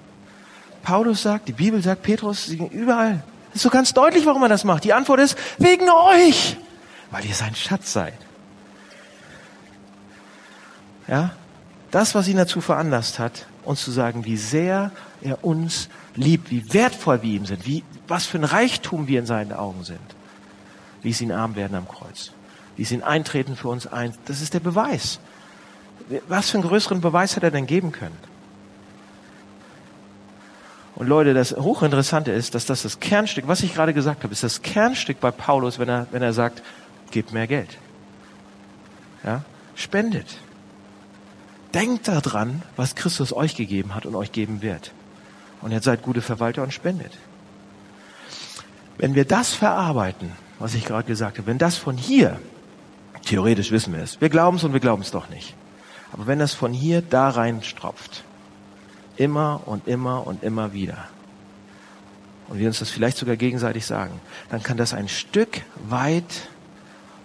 Paulus 0.82 1.22
sagt, 1.22 1.48
die 1.48 1.52
Bibel 1.52 1.82
sagt, 1.82 2.02
Petrus, 2.02 2.48
überall. 2.48 3.22
Ist 3.52 3.62
so 3.62 3.70
ganz 3.70 3.92
deutlich, 3.92 4.26
warum 4.26 4.42
er 4.42 4.48
das 4.48 4.64
macht. 4.64 4.84
Die 4.84 4.92
Antwort 4.92 5.20
ist, 5.20 5.36
wegen 5.58 5.88
euch. 5.90 6.56
Weil 7.10 7.24
ihr 7.24 7.34
sein 7.34 7.54
Schatz 7.54 7.92
seid. 7.92 8.18
Ja? 11.08 11.32
das, 11.90 12.14
was 12.14 12.28
ihn 12.28 12.36
dazu 12.36 12.60
veranlasst 12.60 13.18
hat, 13.18 13.46
uns 13.64 13.82
zu 13.82 13.90
sagen, 13.90 14.24
wie 14.24 14.36
sehr 14.36 14.90
er 15.20 15.44
uns 15.44 15.88
liebt, 16.14 16.50
wie 16.50 16.72
wertvoll 16.72 17.22
wir 17.22 17.30
ihm 17.30 17.46
sind, 17.46 17.66
wie, 17.66 17.82
was 18.06 18.26
für 18.26 18.38
ein 18.38 18.44
Reichtum 18.44 19.08
wir 19.08 19.18
in 19.18 19.26
seinen 19.26 19.52
Augen 19.52 19.84
sind. 19.84 20.00
Ließ 21.02 21.20
ihn 21.20 21.32
arm 21.32 21.56
werden 21.56 21.76
am 21.76 21.88
Kreuz. 21.88 22.32
Ließ 22.76 22.92
ihn 22.92 23.02
eintreten 23.02 23.56
für 23.56 23.68
uns 23.68 23.86
ein. 23.86 24.14
Das 24.26 24.40
ist 24.40 24.54
der 24.54 24.60
Beweis. 24.60 25.20
Was 26.28 26.50
für 26.50 26.58
einen 26.58 26.66
größeren 26.66 27.00
Beweis 27.00 27.36
hat 27.36 27.42
er 27.42 27.50
denn 27.50 27.66
geben 27.66 27.92
können? 27.92 28.16
Und 30.94 31.06
Leute, 31.06 31.32
das 31.32 31.52
Hochinteressante 31.52 32.32
ist, 32.32 32.56
dass 32.56 32.66
das 32.66 32.82
das 32.82 32.98
Kernstück, 32.98 33.46
was 33.46 33.62
ich 33.62 33.74
gerade 33.74 33.94
gesagt 33.94 34.24
habe, 34.24 34.32
ist 34.32 34.42
das 34.42 34.62
Kernstück 34.62 35.20
bei 35.20 35.30
Paulus, 35.30 35.78
wenn 35.78 35.88
er, 35.88 36.08
wenn 36.10 36.22
er 36.22 36.32
sagt, 36.32 36.62
gebt 37.12 37.32
mehr 37.32 37.46
Geld. 37.46 37.78
Ja? 39.22 39.42
Spendet. 39.76 40.38
Denkt 41.72 42.08
daran, 42.08 42.62
was 42.74 42.96
Christus 42.96 43.32
euch 43.32 43.54
gegeben 43.54 43.94
hat 43.94 44.06
und 44.06 44.16
euch 44.16 44.32
geben 44.32 44.60
wird. 44.60 44.92
Und 45.60 45.70
jetzt 45.70 45.84
seid 45.84 46.02
gute 46.02 46.22
Verwalter 46.22 46.62
und 46.62 46.72
spendet. 46.72 47.12
Wenn 48.96 49.14
wir 49.14 49.24
das 49.24 49.54
verarbeiten, 49.54 50.32
was 50.58 50.74
ich 50.74 50.84
gerade 50.84 51.06
gesagt 51.06 51.38
habe, 51.38 51.46
wenn 51.46 51.58
das 51.58 51.76
von 51.76 51.96
hier, 51.96 52.38
theoretisch 53.24 53.70
wissen 53.70 53.92
wir 53.92 54.02
es, 54.02 54.20
wir 54.20 54.28
glauben 54.28 54.56
es 54.56 54.64
und 54.64 54.72
wir 54.72 54.80
glauben 54.80 55.02
es 55.02 55.10
doch 55.10 55.28
nicht, 55.28 55.54
aber 56.12 56.26
wenn 56.26 56.38
das 56.38 56.54
von 56.54 56.72
hier 56.72 57.02
da 57.02 57.28
rein 57.28 57.62
stropft, 57.62 58.24
immer 59.16 59.62
und 59.66 59.86
immer 59.86 60.26
und 60.26 60.42
immer 60.42 60.72
wieder, 60.72 61.08
und 62.48 62.58
wir 62.58 62.66
uns 62.66 62.78
das 62.78 62.90
vielleicht 62.90 63.18
sogar 63.18 63.36
gegenseitig 63.36 63.84
sagen, 63.84 64.20
dann 64.50 64.62
kann 64.62 64.78
das 64.78 64.94
ein 64.94 65.08
Stück 65.08 65.62
weit 65.88 66.48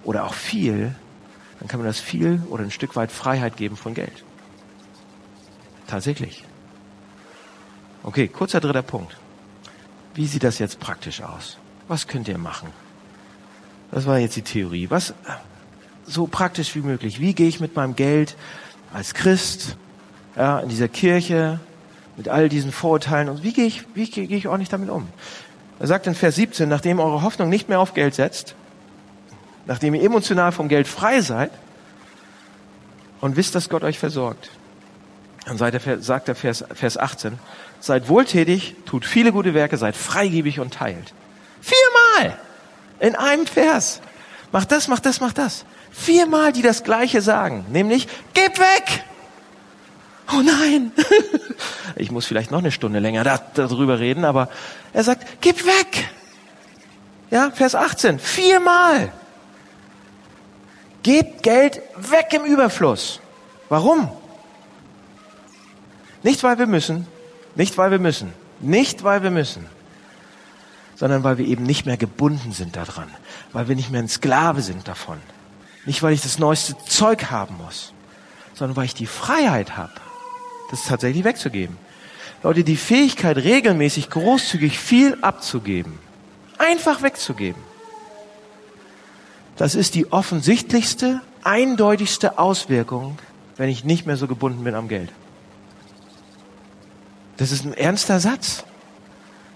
oder 0.03 0.25
auch 0.25 0.33
viel, 0.33 0.93
dann 1.59 1.67
kann 1.69 1.79
man 1.79 1.87
das 1.87 1.99
viel 1.99 2.41
oder 2.49 2.63
ein 2.63 2.71
Stück 2.71 2.95
weit 2.97 3.11
Freiheit 3.11 3.55
geben 3.55 3.77
von 3.77 3.93
Geld. 3.93 4.23
Tatsächlich. 5.87 6.43
Okay, 8.03 8.27
kurzer 8.27 8.59
dritter 8.59 8.81
Punkt. 8.81 9.15
Wie 10.13 10.27
sieht 10.27 10.43
das 10.43 10.59
jetzt 10.59 10.79
praktisch 10.79 11.21
aus? 11.21 11.57
Was 11.87 12.07
könnt 12.07 12.27
ihr 12.27 12.37
machen? 12.37 12.69
Das 13.93 14.07
war 14.07 14.17
jetzt 14.17 14.35
die 14.35 14.41
Theorie. 14.41 14.89
Was 14.89 15.13
so 16.07 16.25
praktisch 16.25 16.73
wie 16.73 16.79
möglich? 16.79 17.19
Wie 17.19 17.35
gehe 17.35 17.47
ich 17.47 17.59
mit 17.59 17.75
meinem 17.75 17.95
Geld 17.95 18.35
als 18.91 19.13
Christ 19.13 19.77
ja, 20.35 20.59
in 20.59 20.69
dieser 20.69 20.87
Kirche 20.87 21.59
Mit 22.17 22.27
all 22.27 22.49
diesen 22.49 22.71
Vorurteilen 22.71 23.29
und 23.29 23.43
wie 23.43 23.53
gehe 23.53 23.65
ich, 23.65 23.85
wie 23.93 24.09
gehe 24.09 24.25
ich 24.37 24.47
ordentlich 24.47 24.69
damit 24.69 24.89
um? 24.89 25.07
Er 25.79 25.87
sagt 25.87 26.07
in 26.07 26.15
Vers 26.15 26.35
17, 26.35 26.67
nachdem 26.69 26.99
eure 26.99 27.21
Hoffnung 27.21 27.49
nicht 27.49 27.69
mehr 27.69 27.79
auf 27.79 27.93
Geld 27.93 28.15
setzt, 28.15 28.55
nachdem 29.65 29.93
ihr 29.93 30.03
emotional 30.03 30.51
vom 30.51 30.69
Geld 30.69 30.87
frei 30.87 31.21
seid 31.21 31.51
und 33.21 33.35
wisst, 33.35 33.55
dass 33.55 33.69
Gott 33.69 33.83
euch 33.83 33.99
versorgt. 33.99 34.49
Dann 35.45 35.57
sagt 35.57 35.85
er, 35.85 36.01
sagt 36.01 36.29
er 36.29 36.35
Vers, 36.35 36.63
Vers 36.73 36.97
18, 36.97 37.39
seid 37.79 38.09
wohltätig, 38.09 38.75
tut 38.85 39.05
viele 39.05 39.31
gute 39.31 39.53
Werke, 39.53 39.77
seid 39.77 39.95
freigebig 39.95 40.59
und 40.59 40.73
teilt. 40.73 41.13
Viermal 41.61 42.39
in 42.99 43.15
einem 43.15 43.47
Vers. 43.47 44.01
Macht 44.51 44.71
das, 44.71 44.87
macht 44.87 45.05
das, 45.05 45.19
macht 45.19 45.37
das. 45.37 45.65
Viermal, 45.91 46.53
die 46.53 46.61
das 46.61 46.83
Gleiche 46.83 47.21
sagen, 47.21 47.65
nämlich, 47.69 48.07
gib 48.33 48.57
weg! 48.59 49.03
Oh 50.31 50.41
nein! 50.41 50.91
ich 51.95 52.11
muss 52.11 52.25
vielleicht 52.25 52.51
noch 52.51 52.59
eine 52.59 52.71
Stunde 52.71 52.99
länger 52.99 53.23
darüber 53.53 53.99
reden, 53.99 54.25
aber 54.25 54.49
er 54.93 55.03
sagt, 55.03 55.41
gib 55.41 55.65
weg! 55.65 56.09
Ja, 57.29 57.51
Vers 57.51 57.75
18, 57.75 58.19
viermal. 58.19 59.11
Gebt 61.01 61.43
Geld 61.43 61.81
weg 61.97 62.27
im 62.31 62.45
Überfluss. 62.45 63.19
Warum? 63.69 64.09
Nicht, 66.23 66.43
weil 66.43 66.57
wir 66.57 66.67
müssen, 66.67 67.07
nicht, 67.55 67.77
weil 67.77 67.91
wir 67.91 67.99
müssen, 67.99 68.33
nicht, 68.59 69.03
weil 69.03 69.23
wir 69.23 69.31
müssen, 69.31 69.65
sondern 70.95 71.23
weil 71.23 71.37
wir 71.37 71.45
eben 71.45 71.63
nicht 71.63 71.85
mehr 71.85 71.97
gebunden 71.97 72.51
sind 72.51 72.75
daran, 72.75 73.09
weil 73.51 73.67
wir 73.67 73.75
nicht 73.75 73.91
mehr 73.91 74.01
ein 74.01 74.09
Sklave 74.09 74.61
sind 74.61 74.87
davon. 74.87 75.17
Nicht, 75.85 76.01
weil 76.01 76.13
ich 76.13 76.21
das 76.21 76.39
neueste 76.39 76.75
Zeug 76.85 77.31
haben 77.31 77.57
muss, 77.57 77.93
sondern 78.53 78.75
weil 78.77 78.85
ich 78.85 78.93
die 78.93 79.07
Freiheit 79.07 79.75
habe, 79.75 79.93
das 80.71 80.85
tatsächlich 80.85 81.23
wegzugeben. 81.23 81.77
Leute, 82.41 82.63
die 82.63 82.77
Fähigkeit, 82.77 83.37
regelmäßig 83.37 84.09
großzügig 84.09 84.79
viel 84.79 85.17
abzugeben, 85.21 85.99
einfach 86.57 87.01
wegzugeben, 87.01 87.61
das 89.55 89.75
ist 89.75 89.95
die 89.95 90.11
offensichtlichste, 90.11 91.21
eindeutigste 91.43 92.39
Auswirkung, 92.39 93.17
wenn 93.57 93.69
ich 93.69 93.83
nicht 93.83 94.05
mehr 94.05 94.17
so 94.17 94.27
gebunden 94.27 94.63
bin 94.63 94.75
am 94.75 94.87
Geld. 94.87 95.11
Das 97.37 97.51
ist 97.51 97.65
ein 97.65 97.73
ernster 97.73 98.19
Satz. 98.19 98.63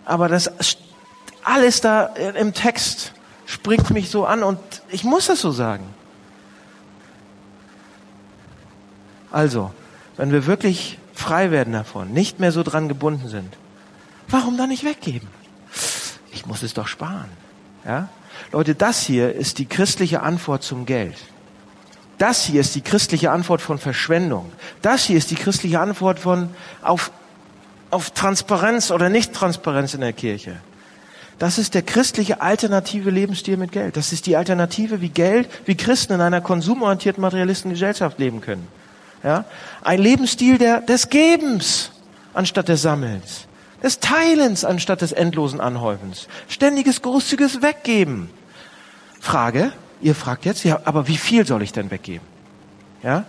Aber 0.06 0.28
das 0.28 0.52
alles 1.48 1.82
da 1.82 2.06
im 2.06 2.54
Text 2.54 3.14
springt 3.46 3.90
mich 3.90 4.10
so 4.10 4.26
an 4.26 4.44
und 4.44 4.60
ich 4.90 5.04
muss 5.04 5.28
das 5.28 5.40
so 5.40 5.52
sagen. 5.52 5.86
Also, 9.32 9.72
wenn 10.18 10.32
wir 10.32 10.46
wirklich 10.46 11.00
frei 11.14 11.50
werden 11.52 11.74
davon, 11.74 12.12
nicht 12.12 12.40
mehr 12.40 12.52
so 12.52 12.64
dran 12.64 12.90
gebunden 12.90 13.30
sind, 13.30 13.56
warum 14.28 14.58
dann 14.58 14.70
nicht 14.70 14.84
weggeben? 14.84 15.30
Ich 16.32 16.46
muss 16.46 16.64
es 16.64 16.74
doch 16.74 16.88
sparen. 16.88 17.30
Ja? 17.86 18.10
Leute, 18.52 18.76
das 18.76 19.04
hier 19.04 19.34
ist 19.34 19.58
die 19.58 19.66
christliche 19.66 20.22
Antwort 20.22 20.64
zum 20.64 20.86
Geld. 20.86 21.18
Das 22.18 22.44
hier 22.44 22.60
ist 22.60 22.76
die 22.76 22.82
christliche 22.82 23.32
Antwort 23.32 23.62
von 23.62 23.78
Verschwendung. 23.78 24.52
Das 24.82 25.06
hier 25.06 25.18
ist 25.18 25.32
die 25.32 25.36
christliche 25.36 25.80
Antwort 25.80 26.20
von 26.20 26.50
auf, 26.82 27.12
auf 27.90 28.12
Transparenz 28.12 28.92
oder 28.92 29.10
Nicht-Transparenz 29.10 29.94
in 29.94 30.02
der 30.02 30.14
Kirche. 30.14 30.58
Das 31.40 31.60
ist 31.60 31.76
der 31.76 31.84
christliche 31.84 32.42
alternative 32.42 33.12
Lebensstil 33.12 33.58
mit 33.58 33.72
Geld. 33.72 33.96
Das 33.96 34.12
ist 34.12 34.26
die 34.26 34.36
Alternative, 34.36 35.02
wie 35.02 35.10
Geld, 35.10 35.50
wie 35.66 35.76
Christen 35.76 36.14
in 36.14 36.22
einer 36.22 36.42
konsumorientierten 36.42 37.22
materialistischen 37.22 37.72
Gesellschaft 37.72 38.18
leben 38.18 38.42
können. 38.42 38.68
Ja? 39.24 39.46
Ein 39.84 40.00
Lebensstil 40.00 40.58
der, 40.58 40.82
des 40.82 41.10
Gebens 41.10 41.92
anstatt 42.34 42.70
des 42.70 42.82
Sammelns, 42.82 43.46
des 43.84 44.00
Teilens 44.00 44.66
anstatt 44.66 45.02
des 45.02 45.12
endlosen 45.12 45.60
Anhäufens, 45.62 46.28
ständiges 46.48 47.04
großzügiges 47.04 47.62
Weggeben. 47.62 48.30
Frage, 49.20 49.72
ihr 50.02 50.16
fragt 50.16 50.46
jetzt, 50.46 50.64
ja, 50.64 50.82
aber 50.86 51.08
wie 51.08 51.18
viel 51.18 51.46
soll 51.46 51.62
ich 51.62 51.72
denn 51.72 51.92
weggeben? 51.92 52.26
Ja? 53.04 53.26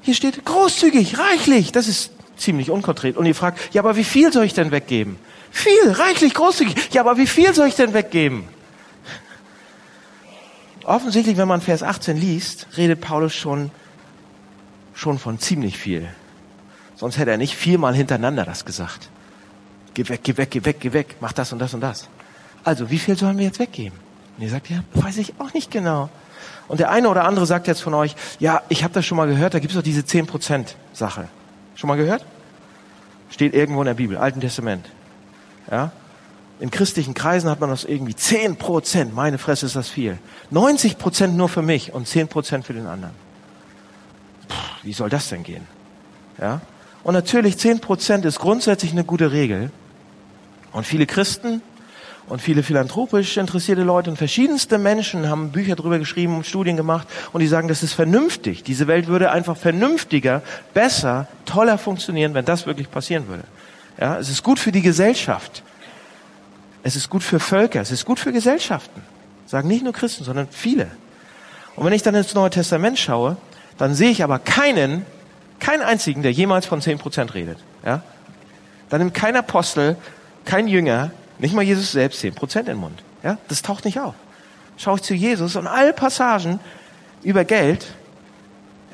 Hier 0.00 0.14
steht 0.14 0.42
großzügig, 0.44 1.18
reichlich, 1.18 1.70
das 1.70 1.86
ist 1.86 2.12
ziemlich 2.36 2.70
unkonkret. 2.70 3.16
Und 3.16 3.26
ihr 3.26 3.34
fragt, 3.34 3.74
ja, 3.74 3.82
aber 3.82 3.96
wie 3.96 4.04
viel 4.04 4.32
soll 4.32 4.44
ich 4.44 4.54
denn 4.54 4.70
weggeben? 4.70 5.16
Viel, 5.52 5.92
reichlich, 5.92 6.34
großzügig. 6.34 6.92
Ja, 6.92 7.02
aber 7.02 7.16
wie 7.16 7.26
viel 7.26 7.54
soll 7.54 7.68
ich 7.68 7.76
denn 7.76 7.94
weggeben? 7.94 8.48
Offensichtlich, 10.84 11.36
wenn 11.36 11.46
man 11.46 11.60
Vers 11.60 11.84
18 11.84 12.16
liest, 12.16 12.66
redet 12.76 13.00
Paulus 13.00 13.34
schon 13.34 13.70
schon 14.94 15.18
von 15.18 15.38
ziemlich 15.38 15.78
viel. 15.78 16.08
Sonst 16.96 17.18
hätte 17.18 17.30
er 17.30 17.36
nicht 17.36 17.56
viermal 17.56 17.94
hintereinander 17.94 18.44
das 18.44 18.64
gesagt. 18.64 19.10
Geh 19.94 20.08
weg, 20.08 20.20
geh 20.22 20.36
weg, 20.36 20.50
geh 20.50 20.64
weg, 20.64 20.76
geh 20.80 20.92
weg, 20.92 21.16
mach 21.20 21.32
das 21.32 21.52
und 21.52 21.58
das 21.58 21.74
und 21.74 21.80
das. 21.80 22.08
Also, 22.64 22.90
wie 22.90 22.98
viel 22.98 23.16
sollen 23.16 23.38
wir 23.38 23.44
jetzt 23.44 23.58
weggeben? 23.58 23.98
Und 24.36 24.44
ihr 24.44 24.50
sagt, 24.50 24.70
ja, 24.70 24.84
weiß 24.94 25.18
ich 25.18 25.34
auch 25.38 25.52
nicht 25.52 25.70
genau. 25.70 26.08
Und 26.68 26.78
der 26.80 26.90
eine 26.90 27.08
oder 27.08 27.24
andere 27.24 27.44
sagt 27.46 27.66
jetzt 27.66 27.80
von 27.80 27.92
euch, 27.94 28.14
ja, 28.38 28.62
ich 28.68 28.84
habe 28.84 28.94
das 28.94 29.04
schon 29.04 29.16
mal 29.16 29.26
gehört, 29.26 29.54
da 29.54 29.58
gibt 29.58 29.72
es 29.72 29.76
doch 29.76 29.82
diese 29.82 30.02
10% 30.02 30.74
Sache. 30.92 31.28
Schon 31.74 31.88
mal 31.88 31.96
gehört? 31.96 32.24
Steht 33.30 33.54
irgendwo 33.54 33.80
in 33.82 33.86
der 33.86 33.94
Bibel, 33.94 34.16
Alten 34.16 34.40
Testament. 34.40 34.86
Ja? 35.70 35.92
In 36.60 36.70
christlichen 36.70 37.14
Kreisen 37.14 37.50
hat 37.50 37.60
man 37.60 37.70
das 37.70 37.84
irgendwie 37.84 38.12
10%, 38.12 39.12
meine 39.12 39.38
Fresse 39.38 39.66
ist 39.66 39.76
das 39.76 39.88
viel. 39.88 40.18
90% 40.52 41.28
nur 41.28 41.48
für 41.48 41.62
mich 41.62 41.92
und 41.92 42.06
10% 42.06 42.62
für 42.62 42.72
den 42.72 42.86
anderen 42.86 43.14
wie 44.82 44.92
soll 44.92 45.08
das 45.08 45.28
denn 45.28 45.42
gehen? 45.42 45.66
Ja? 46.40 46.60
Und 47.02 47.14
natürlich, 47.14 47.58
zehn 47.58 47.80
Prozent 47.80 48.24
ist 48.24 48.38
grundsätzlich 48.38 48.92
eine 48.92 49.04
gute 49.04 49.32
Regel. 49.32 49.70
Und 50.72 50.86
viele 50.86 51.06
Christen 51.06 51.62
und 52.28 52.40
viele 52.40 52.62
philanthropisch 52.62 53.36
interessierte 53.36 53.82
Leute 53.82 54.08
und 54.10 54.16
verschiedenste 54.16 54.78
Menschen 54.78 55.28
haben 55.28 55.50
Bücher 55.50 55.74
darüber 55.74 55.98
geschrieben 55.98 56.36
und 56.36 56.46
Studien 56.46 56.76
gemacht 56.76 57.08
und 57.32 57.40
die 57.40 57.46
sagen, 57.46 57.68
das 57.68 57.82
ist 57.82 57.92
vernünftig. 57.92 58.62
Diese 58.62 58.86
Welt 58.86 59.08
würde 59.08 59.32
einfach 59.32 59.56
vernünftiger, 59.56 60.42
besser, 60.72 61.26
toller 61.44 61.78
funktionieren, 61.78 62.34
wenn 62.34 62.44
das 62.44 62.66
wirklich 62.66 62.90
passieren 62.90 63.28
würde. 63.28 63.44
Ja, 64.00 64.18
es 64.18 64.28
ist 64.28 64.42
gut 64.42 64.58
für 64.58 64.72
die 64.72 64.82
Gesellschaft. 64.82 65.62
Es 66.82 66.96
ist 66.96 67.10
gut 67.10 67.22
für 67.22 67.40
Völker. 67.40 67.80
Es 67.80 67.90
ist 67.90 68.04
gut 68.04 68.18
für 68.18 68.32
Gesellschaften. 68.32 69.02
Sagen 69.46 69.68
nicht 69.68 69.84
nur 69.84 69.92
Christen, 69.92 70.24
sondern 70.24 70.48
viele. 70.50 70.90
Und 71.76 71.84
wenn 71.84 71.92
ich 71.92 72.02
dann 72.02 72.14
ins 72.14 72.34
Neue 72.34 72.50
Testament 72.50 72.98
schaue, 72.98 73.36
dann 73.78 73.94
sehe 73.94 74.10
ich 74.10 74.22
aber 74.22 74.38
keinen, 74.38 75.06
keinen 75.58 75.82
einzigen, 75.82 76.22
der 76.22 76.32
jemals 76.32 76.66
von 76.66 76.80
zehn 76.80 76.98
Prozent 76.98 77.34
redet. 77.34 77.58
Ja? 77.84 78.02
Dann 78.88 79.00
nimmt 79.00 79.14
kein 79.14 79.36
Apostel, 79.36 79.96
kein 80.44 80.68
Jünger, 80.68 81.10
nicht 81.38 81.54
mal 81.54 81.62
Jesus 81.62 81.92
selbst 81.92 82.20
zehn 82.20 82.34
Prozent 82.34 82.68
in 82.68 82.74
den 82.74 82.80
Mund. 82.80 83.02
Ja? 83.22 83.38
Das 83.48 83.62
taucht 83.62 83.84
nicht 83.84 84.00
auf. 84.00 84.14
Schaue 84.76 84.96
ich 84.96 85.02
zu 85.02 85.14
Jesus 85.14 85.56
und 85.56 85.66
alle 85.66 85.92
Passagen 85.92 86.60
über 87.22 87.44
Geld, 87.44 87.86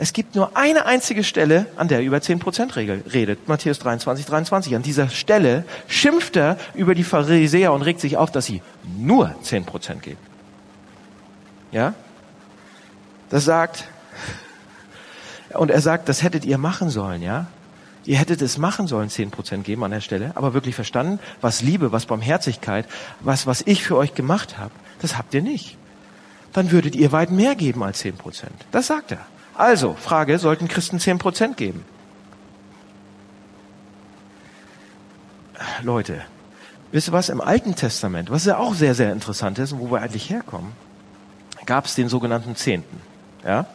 es 0.01 0.12
gibt 0.12 0.36
nur 0.36 0.57
eine 0.57 0.86
einzige 0.86 1.24
Stelle, 1.24 1.66
an 1.76 1.88
der 1.88 1.99
er 1.99 2.05
über 2.05 2.18
10% 2.18 3.12
redet. 3.12 3.49
Matthäus 3.49 3.80
23, 3.80 4.26
23. 4.26 4.76
An 4.76 4.82
dieser 4.82 5.09
Stelle 5.09 5.64
schimpft 5.88 6.36
er 6.36 6.57
über 6.74 6.94
die 6.94 7.03
Pharisäer 7.03 7.72
und 7.72 7.82
regt 7.82 8.01
sich 8.01 8.16
auf, 8.16 8.30
dass 8.30 8.46
sie 8.46 8.62
nur 8.96 9.34
10% 9.42 10.01
geben. 10.01 10.20
Ja? 11.72 11.94
Das 13.28 13.44
sagt, 13.44 13.88
und 15.53 15.72
er 15.72 15.80
sagt, 15.80 16.09
das 16.09 16.22
hättet 16.22 16.44
ihr 16.44 16.59
machen 16.59 16.90
sollen, 16.90 17.20
ja? 17.20 17.46
Ihr 18.05 18.18
hättet 18.18 18.40
es 18.40 18.57
machen 18.57 18.86
sollen, 18.86 19.11
zehn 19.11 19.30
Prozent 19.30 19.64
geben 19.64 19.84
an 19.84 19.90
der 19.90 20.01
Stelle, 20.01 20.32
aber 20.34 20.55
wirklich 20.55 20.74
verstanden, 20.74 21.18
was 21.40 21.61
Liebe, 21.61 21.92
was 21.92 22.07
Barmherzigkeit, 22.07 22.86
was, 23.20 23.46
was 23.46 23.62
ich 23.62 23.82
für 23.82 23.96
euch 23.96 24.14
gemacht 24.14 24.57
habe, 24.59 24.70
das 25.03 25.18
habt 25.18 25.34
ihr 25.34 25.42
nicht. 25.42 25.76
Dann 26.53 26.70
würdet 26.70 26.94
ihr 26.94 27.12
weit 27.12 27.30
mehr 27.30 27.55
geben 27.55 27.82
als 27.82 27.99
zehn 27.99 28.16
Prozent. 28.16 28.55
Das 28.70 28.86
sagt 28.86 29.12
er. 29.12 29.26
Also, 29.59 29.94
Frage, 29.94 30.38
sollten 30.38 30.68
Christen 30.68 31.00
zehn 31.00 31.18
Prozent 31.18 31.56
geben? 31.56 31.84
Leute, 35.82 36.22
wisst 36.92 37.09
ihr 37.09 37.12
was, 37.12 37.28
im 37.28 37.40
Alten 37.40 37.74
Testament, 37.74 38.30
was 38.30 38.44
ja 38.44 38.56
auch 38.56 38.74
sehr, 38.74 38.94
sehr 38.94 39.11
interessant 39.11 39.59
ist 39.59 39.72
und 39.72 39.80
wo 39.80 39.90
wir 39.90 40.00
eigentlich 40.00 40.30
herkommen, 40.30 40.72
gab 41.66 41.86
es 41.86 41.96
den 41.96 42.09
sogenannten 42.09 42.54
Zehnten. 42.54 43.00
Ja? 43.44 43.66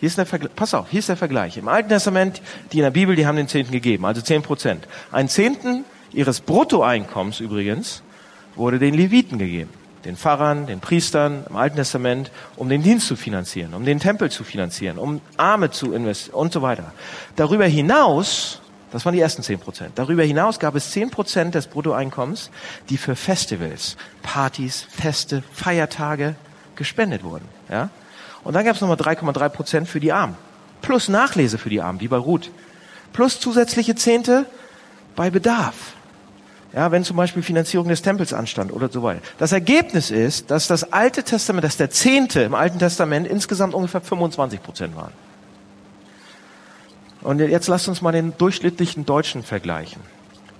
Hier 0.00 0.08
ist 0.08 0.18
der 0.18 0.26
Vergleich, 0.26 0.56
pass 0.56 0.74
auf, 0.74 0.90
hier 0.90 0.98
ist 0.98 1.08
der 1.08 1.16
Vergleich. 1.16 1.56
Im 1.56 1.68
Alten 1.68 1.88
Testament, 1.88 2.42
die 2.72 2.78
in 2.78 2.82
der 2.82 2.90
Bibel, 2.90 3.14
die 3.14 3.24
haben 3.24 3.36
den 3.36 3.46
Zehnten 3.46 3.70
gegeben, 3.70 4.06
also 4.06 4.20
zehn 4.20 4.42
Prozent. 4.42 4.88
Ein 5.12 5.28
Zehnten 5.28 5.84
ihres 6.12 6.40
Bruttoeinkommens 6.40 7.38
übrigens 7.38 8.02
wurde 8.56 8.80
den 8.80 8.94
Leviten 8.94 9.38
gegeben. 9.38 9.70
Den 10.04 10.16
Pfarrern, 10.16 10.66
den 10.66 10.80
Priestern 10.80 11.44
im 11.48 11.56
Alten 11.56 11.76
Testament, 11.76 12.30
um 12.56 12.68
den 12.68 12.82
Dienst 12.82 13.08
zu 13.08 13.16
finanzieren, 13.16 13.74
um 13.74 13.84
den 13.84 14.00
Tempel 14.00 14.30
zu 14.30 14.44
finanzieren, 14.44 14.98
um 14.98 15.20
Arme 15.36 15.70
zu 15.70 15.92
investieren 15.92 16.34
und 16.36 16.52
so 16.52 16.62
weiter. 16.62 16.92
Darüber 17.36 17.66
hinaus, 17.66 18.60
das 18.92 19.04
waren 19.04 19.14
die 19.14 19.20
ersten 19.20 19.42
zehn 19.42 19.58
Prozent, 19.58 19.92
darüber 19.98 20.22
hinaus 20.22 20.58
gab 20.60 20.74
es 20.76 20.90
zehn 20.92 21.10
Prozent 21.10 21.54
des 21.54 21.66
Bruttoeinkommens, 21.66 22.50
die 22.88 22.96
für 22.96 23.16
Festivals, 23.16 23.96
Partys, 24.22 24.86
Feste, 24.88 25.42
Feiertage 25.52 26.36
gespendet 26.76 27.24
wurden. 27.24 27.46
Ja? 27.68 27.90
Und 28.44 28.54
dann 28.54 28.64
gab 28.64 28.76
es 28.76 28.80
nochmal 28.80 28.96
3,3 28.96 29.48
Prozent 29.48 29.88
für 29.88 30.00
die 30.00 30.12
Armen. 30.12 30.36
Plus 30.80 31.08
Nachlese 31.08 31.58
für 31.58 31.70
die 31.70 31.82
Armen, 31.82 32.00
wie 32.00 32.08
bei 32.08 32.16
Ruth. 32.16 32.50
Plus 33.12 33.40
zusätzliche 33.40 33.94
Zehnte, 33.94 34.46
bei 35.16 35.30
Bedarf. 35.30 35.74
Ja, 36.72 36.90
wenn 36.90 37.02
zum 37.02 37.16
Beispiel 37.16 37.42
Finanzierung 37.42 37.88
des 37.88 38.02
Tempels 38.02 38.34
anstand 38.34 38.72
oder 38.72 38.90
so 38.90 39.02
weiter. 39.02 39.22
Das 39.38 39.52
Ergebnis 39.52 40.10
ist, 40.10 40.50
dass 40.50 40.66
das 40.66 40.92
Alte 40.92 41.22
Testament, 41.22 41.64
dass 41.64 41.78
der 41.78 41.90
Zehnte 41.90 42.42
im 42.42 42.54
Alten 42.54 42.78
Testament 42.78 43.26
insgesamt 43.26 43.72
ungefähr 43.72 44.02
25 44.02 44.62
Prozent 44.62 44.94
waren. 44.94 45.12
Und 47.22 47.40
jetzt 47.40 47.68
lasst 47.68 47.88
uns 47.88 48.02
mal 48.02 48.12
den 48.12 48.36
durchschnittlichen 48.36 49.06
Deutschen 49.06 49.42
vergleichen. 49.42 50.02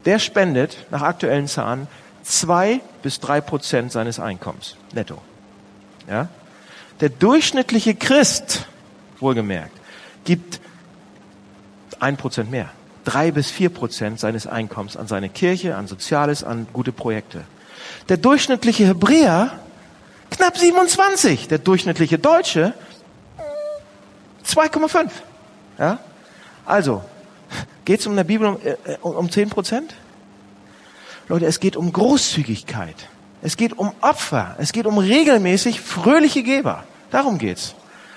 Der 0.06 0.18
spendet 0.18 0.86
nach 0.90 1.02
aktuellen 1.02 1.46
Zahlen 1.46 1.86
zwei 2.22 2.80
bis 3.02 3.20
drei 3.20 3.40
Prozent 3.40 3.92
seines 3.92 4.18
Einkommens 4.18 4.76
netto. 4.94 5.20
Ja? 6.08 6.28
Der 7.00 7.10
durchschnittliche 7.10 7.94
Christ, 7.94 8.66
wohlgemerkt, 9.20 9.76
gibt 10.24 10.60
ein 12.00 12.16
Prozent 12.16 12.50
mehr 12.50 12.70
drei 13.08 13.30
bis 13.30 13.50
vier 13.50 13.70
Prozent 13.70 14.20
seines 14.20 14.46
Einkommens 14.46 14.96
an 14.96 15.06
seine 15.06 15.30
Kirche, 15.30 15.76
an 15.76 15.86
Soziales, 15.86 16.44
an 16.44 16.66
gute 16.74 16.92
Projekte. 16.92 17.44
Der 18.10 18.18
durchschnittliche 18.18 18.86
Hebräer 18.86 19.52
knapp 20.30 20.58
27, 20.58 21.48
der 21.48 21.58
durchschnittliche 21.58 22.18
Deutsche 22.18 22.74
2,5. 24.46 25.10
Ja? 25.78 25.98
Also, 26.66 27.02
geht 27.86 28.00
es 28.00 28.06
um 28.06 28.14
der 28.14 28.24
Bibel 28.24 28.46
um, 28.48 28.58
äh, 28.62 28.96
um 29.00 29.30
10 29.30 29.48
Prozent? 29.48 29.94
Leute, 31.28 31.46
es 31.46 31.60
geht 31.60 31.76
um 31.76 31.90
Großzügigkeit. 31.90 33.08
Es 33.40 33.56
geht 33.56 33.78
um 33.78 33.92
Opfer. 34.02 34.56
Es 34.58 34.72
geht 34.72 34.84
um 34.84 34.98
regelmäßig 34.98 35.80
fröhliche 35.80 36.42
Geber. 36.42 36.84
Darum 37.10 37.38
geht's. 37.38 37.74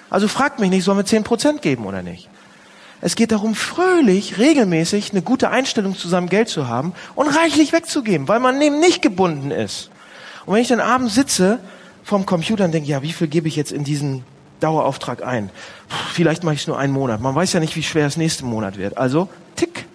Also 0.09 0.27
fragt 0.27 0.59
mich 0.59 0.69
nicht, 0.69 0.83
sollen 0.83 0.97
wir 0.97 1.05
10 1.05 1.23
Prozent 1.23 1.61
geben 1.61 1.85
oder 1.85 2.01
nicht? 2.01 2.29
Es 3.01 3.15
geht 3.15 3.31
darum, 3.31 3.55
fröhlich, 3.55 4.37
regelmäßig 4.37 5.11
eine 5.11 5.23
gute 5.23 5.49
Einstellung 5.49 5.97
zu 5.97 6.07
seinem 6.07 6.29
Geld 6.29 6.49
zu 6.49 6.67
haben 6.67 6.93
und 7.15 7.27
reichlich 7.27 7.73
wegzugeben, 7.73 8.27
weil 8.27 8.39
man 8.39 8.61
eben 8.61 8.79
nicht 8.79 9.01
gebunden 9.01 9.49
ist. 9.49 9.89
Und 10.45 10.53
wenn 10.53 10.61
ich 10.61 10.67
dann 10.67 10.79
abends 10.79 11.15
sitze 11.15 11.59
vorm 12.03 12.25
Computer 12.25 12.65
und 12.65 12.73
denke, 12.73 12.89
ja, 12.89 13.01
wie 13.01 13.11
viel 13.11 13.27
gebe 13.27 13.47
ich 13.47 13.55
jetzt 13.55 13.71
in 13.71 13.83
diesen 13.83 14.23
Dauerauftrag 14.59 15.25
ein? 15.25 15.49
Puh, 15.89 15.97
vielleicht 16.13 16.43
mache 16.43 16.55
ich 16.55 16.61
es 16.61 16.67
nur 16.67 16.77
einen 16.77 16.93
Monat. 16.93 17.21
Man 17.21 17.33
weiß 17.33 17.53
ja 17.53 17.59
nicht, 17.59 17.75
wie 17.75 17.83
schwer 17.83 18.05
es 18.05 18.17
nächste 18.17 18.45
Monat 18.45 18.77
wird. 18.77 18.97
Also, 18.97 19.29
tick. 19.55 19.85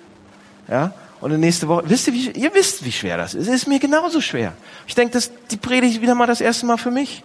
Ja, 0.69 0.93
und 1.21 1.31
in 1.31 1.41
nächste 1.41 1.69
Woche, 1.69 1.85
wisst 1.87 2.09
ihr, 2.09 2.13
wie, 2.13 2.31
ihr 2.31 2.55
wisst, 2.55 2.85
wie 2.85 2.93
schwer 2.93 3.17
das 3.17 3.35
ist. 3.35 3.47
Es 3.47 3.55
ist 3.55 3.69
mir 3.69 3.79
genauso 3.79 4.21
schwer. 4.21 4.53
Ich 4.87 4.95
denke, 4.95 5.13
das, 5.13 5.31
die 5.51 5.57
Predigt 5.57 6.03
wieder 6.03 6.15
mal 6.15 6.27
das 6.27 6.41
erste 6.41 6.67
Mal 6.67 6.77
für 6.77 6.91
mich. 6.91 7.23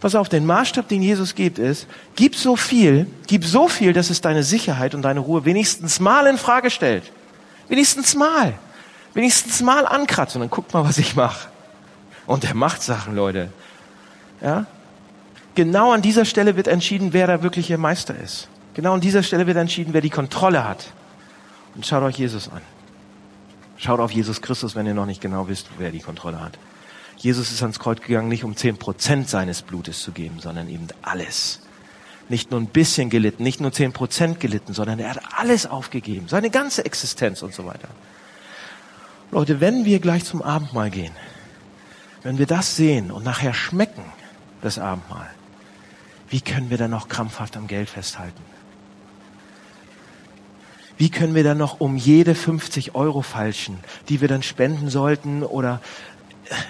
Pass 0.00 0.14
auf, 0.14 0.28
den 0.28 0.44
Maßstab, 0.44 0.88
den 0.88 1.02
Jesus 1.02 1.34
gibt, 1.34 1.58
ist, 1.58 1.86
gib 2.16 2.36
so 2.36 2.56
viel, 2.56 3.06
gib 3.26 3.44
so 3.44 3.68
viel, 3.68 3.92
dass 3.92 4.10
es 4.10 4.20
deine 4.20 4.42
Sicherheit 4.42 4.94
und 4.94 5.02
deine 5.02 5.20
Ruhe 5.20 5.44
wenigstens 5.44 6.00
mal 6.00 6.26
in 6.26 6.36
Frage 6.36 6.70
stellt. 6.70 7.10
Wenigstens 7.68 8.14
mal. 8.14 8.54
Wenigstens 9.14 9.62
mal 9.62 9.86
ankratzt 9.86 10.34
und 10.34 10.40
dann 10.40 10.50
guckt 10.50 10.74
mal, 10.74 10.84
was 10.84 10.98
ich 10.98 11.16
mache. 11.16 11.48
Und 12.26 12.44
er 12.44 12.54
macht 12.54 12.82
Sachen, 12.82 13.14
Leute. 13.14 13.50
Ja? 14.40 14.66
Genau 15.54 15.92
an 15.92 16.02
dieser 16.02 16.24
Stelle 16.24 16.56
wird 16.56 16.66
entschieden, 16.66 17.12
wer 17.12 17.26
der 17.26 17.42
wirkliche 17.42 17.78
Meister 17.78 18.14
ist. 18.16 18.48
Genau 18.74 18.94
an 18.94 19.00
dieser 19.00 19.22
Stelle 19.22 19.46
wird 19.46 19.56
entschieden, 19.56 19.92
wer 19.92 20.00
die 20.00 20.10
Kontrolle 20.10 20.68
hat. 20.68 20.92
Und 21.74 21.86
schaut 21.86 22.02
euch 22.02 22.18
Jesus 22.18 22.48
an. 22.48 22.60
Schaut 23.76 24.00
auf 24.00 24.10
Jesus 24.10 24.40
Christus, 24.42 24.74
wenn 24.74 24.86
ihr 24.86 24.94
noch 24.94 25.06
nicht 25.06 25.20
genau 25.20 25.48
wisst, 25.48 25.68
wer 25.78 25.90
die 25.90 26.00
Kontrolle 26.00 26.40
hat. 26.40 26.58
Jesus 27.16 27.52
ist 27.52 27.62
ans 27.62 27.78
Kreuz 27.78 28.00
gegangen, 28.00 28.28
nicht 28.28 28.44
um 28.44 28.56
zehn 28.56 28.76
Prozent 28.76 29.28
seines 29.28 29.62
Blutes 29.62 30.02
zu 30.02 30.12
geben, 30.12 30.40
sondern 30.40 30.68
eben 30.68 30.88
alles. 31.02 31.60
Nicht 32.28 32.50
nur 32.50 32.60
ein 32.60 32.66
bisschen 32.66 33.10
gelitten, 33.10 33.42
nicht 33.42 33.60
nur 33.60 33.72
zehn 33.72 33.92
Prozent 33.92 34.40
gelitten, 34.40 34.72
sondern 34.72 34.98
er 34.98 35.10
hat 35.10 35.20
alles 35.36 35.66
aufgegeben, 35.66 36.28
seine 36.28 36.50
ganze 36.50 36.84
Existenz 36.84 37.42
und 37.42 37.54
so 37.54 37.66
weiter. 37.66 37.88
Leute, 39.30 39.60
wenn 39.60 39.84
wir 39.84 40.00
gleich 40.00 40.24
zum 40.24 40.42
Abendmahl 40.42 40.90
gehen, 40.90 41.12
wenn 42.22 42.38
wir 42.38 42.46
das 42.46 42.76
sehen 42.76 43.10
und 43.10 43.24
nachher 43.24 43.52
schmecken, 43.52 44.04
das 44.62 44.78
Abendmahl, 44.78 45.30
wie 46.30 46.40
können 46.40 46.70
wir 46.70 46.78
dann 46.78 46.90
noch 46.90 47.08
krampfhaft 47.08 47.56
am 47.56 47.66
Geld 47.66 47.90
festhalten? 47.90 48.42
Wie 50.96 51.10
können 51.10 51.34
wir 51.34 51.42
dann 51.42 51.58
noch 51.58 51.80
um 51.80 51.96
jede 51.96 52.34
50 52.34 52.94
Euro 52.94 53.22
falschen, 53.22 53.78
die 54.08 54.20
wir 54.20 54.28
dann 54.28 54.42
spenden 54.42 54.88
sollten 54.88 55.42
oder 55.42 55.80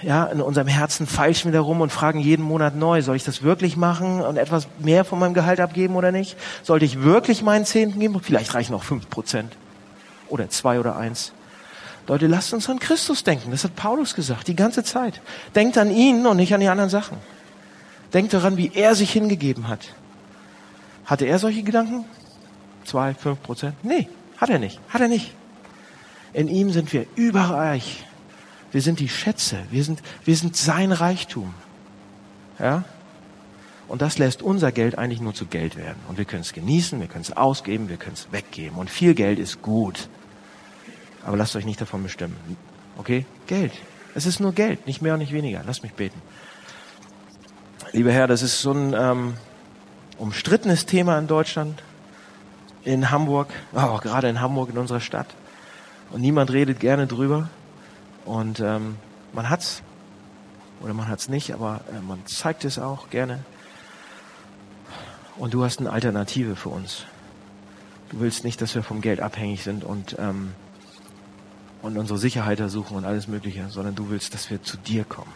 ja, 0.03 0.25
in 0.27 0.41
unserem 0.41 0.69
Herzen 0.69 1.07
feilschen 1.07 1.53
wir 1.53 1.59
darum 1.59 1.81
und 1.81 1.91
fragen 1.91 2.21
jeden 2.21 2.43
Monat 2.43 2.77
neu, 2.77 3.03
soll 3.03 3.17
ich 3.17 3.25
das 3.25 3.43
wirklich 3.43 3.77
machen 3.77 4.21
und 4.21 4.37
etwas 4.37 4.69
mehr 4.79 5.05
von 5.05 5.19
meinem 5.19 5.35
Gehalt 5.35 5.61
abgeben 5.61 5.97
oder 5.97 6.13
nicht? 6.13 6.37
Sollte 6.63 6.85
ich 6.85 7.03
wirklich 7.03 7.43
meinen 7.43 7.65
Zehnten 7.65 7.99
geben? 7.99 8.21
Vielleicht 8.23 8.55
reichen 8.55 8.75
auch 8.75 8.85
fünf 8.85 9.09
Prozent 9.11 9.57
oder 10.29 10.49
zwei 10.49 10.79
oder 10.79 10.97
eins. 10.97 11.33
Leute, 12.07 12.27
lasst 12.27 12.53
uns 12.53 12.69
an 12.69 12.79
Christus 12.79 13.25
denken. 13.25 13.51
Das 13.51 13.65
hat 13.65 13.77
Paulus 13.77 14.15
gesagt, 14.15 14.49
die 14.49 14.57
ganze 14.57 14.85
Zeit. 14.85 15.21
Denkt 15.55 15.79
an 15.79 15.91
ihn 15.91 16.27
und 16.27 16.37
nicht 16.37 16.53
an 16.53 16.61
die 16.61 16.69
anderen 16.69 16.91
Sachen. 16.91 17.17
Denkt 18.13 18.35
daran, 18.35 18.57
wie 18.57 18.71
er 18.75 18.95
sich 18.95 19.11
hingegeben 19.13 19.69
hat. 19.69 19.81
Hatte 21.07 21.25
er 21.25 21.39
solche 21.39 21.63
Gedanken? 21.63 22.05
Zwei, 22.85 23.15
fünf 23.15 23.43
Prozent? 23.43 23.75
Nee, 23.83 24.09
hat 24.37 24.51
er 24.51 24.59
nicht. 24.59 24.79
Hat 24.91 25.01
er 25.01 25.09
nicht. 25.09 25.33
In 26.33 26.49
ihm 26.49 26.71
sind 26.71 26.93
wir 26.93 27.07
überreich 27.17 28.05
wir 28.75 28.83
sind 28.83 28.99
die 28.99 29.09
Schätze. 29.09 29.59
Wir 29.71 29.85
sind, 29.85 30.03
wir 30.25 30.35
sind 30.35 30.57
sein 30.57 30.91
Reichtum. 30.91 31.55
Ja? 32.59 32.83
Und 33.87 34.03
das 34.03 34.19
lässt 34.19 34.43
unser 34.43 34.73
Geld 34.73 34.99
eigentlich 34.99 35.21
nur 35.21 35.33
zu 35.33 35.47
Geld 35.47 35.77
werden. 35.77 35.99
Und 36.09 36.19
wir 36.19 36.25
können 36.25 36.43
es 36.43 36.53
genießen, 36.53 36.99
wir 36.99 37.07
können 37.07 37.23
es 37.23 37.37
ausgeben, 37.37 37.89
wir 37.89 37.99
können 37.99 38.15
es 38.15 38.33
weggeben. 38.33 38.77
Und 38.77 38.91
viel 38.91 39.15
Geld 39.15 39.39
ist 39.39 39.63
gut. 39.63 40.09
Aber 41.25 41.37
lasst 41.37 41.55
euch 41.55 41.65
nicht 41.65 41.81
davon 41.81 42.03
bestimmen. 42.03 42.37
Okay? 42.99 43.27
Geld. 43.47 43.73
Es 44.17 44.27
ist 44.27 44.41
nur 44.41 44.53
Geld, 44.53 44.89
nicht 44.89 45.01
mehr 45.01 45.13
und 45.13 45.21
nicht 45.21 45.33
weniger. 45.33 45.63
Lasst 45.65 45.85
mich 45.85 45.93
beten. 45.93 46.21
Lieber 47.93 48.11
Herr, 48.11 48.27
das 48.27 48.43
ist 48.43 48.61
so 48.61 48.73
ein 48.73 48.93
ähm, 48.93 49.35
umstrittenes 50.19 50.85
Thema 50.85 51.17
in 51.17 51.29
Deutschland, 51.29 51.81
in 52.83 53.13
Hamburg, 53.13 53.51
auch 53.73 54.03
gerade 54.03 54.29
in 54.29 54.41
Hamburg, 54.41 54.71
in 54.71 54.79
unserer 54.79 55.01
Stadt. 55.01 55.29
Und 56.11 56.23
niemand 56.23 56.51
redet 56.53 56.81
gerne 56.81 57.07
drüber. 57.07 57.51
Und 58.25 58.61
ähm, 58.61 58.97
man 59.33 59.51
hat's 59.51 59.83
oder 60.81 60.95
man 60.95 61.09
hat's 61.09 61.29
nicht, 61.29 61.53
aber 61.53 61.81
äh, 61.93 62.01
man 62.01 62.25
zeigt 62.27 62.65
es 62.65 62.79
auch 62.79 63.11
gerne. 63.11 63.45
Und 65.37 65.55
du 65.55 65.65
hast 65.65 65.81
eine 65.81 65.91
Alternative 65.91 66.57
für 66.57 66.69
uns. 66.69 67.05
Du 68.11 68.21
willst 68.21 68.45
nicht, 68.45 68.61
dass 68.61 68.75
wir 68.75 68.83
vom 68.83 69.01
Geld 69.01 69.21
abhängig 69.21 69.65
sind 69.65 69.83
und 69.83 70.17
und 71.85 71.99
unsere 71.99 72.19
Sicherheit 72.19 72.61
ersuchen 72.61 72.97
und 72.97 73.05
alles 73.05 73.29
Mögliche, 73.29 73.69
sondern 73.69 73.95
du 73.95 74.09
willst, 74.09 74.33
dass 74.33 74.49
wir 74.49 74.63
zu 74.63 74.79
dir 74.79 75.05
kommen. 75.05 75.33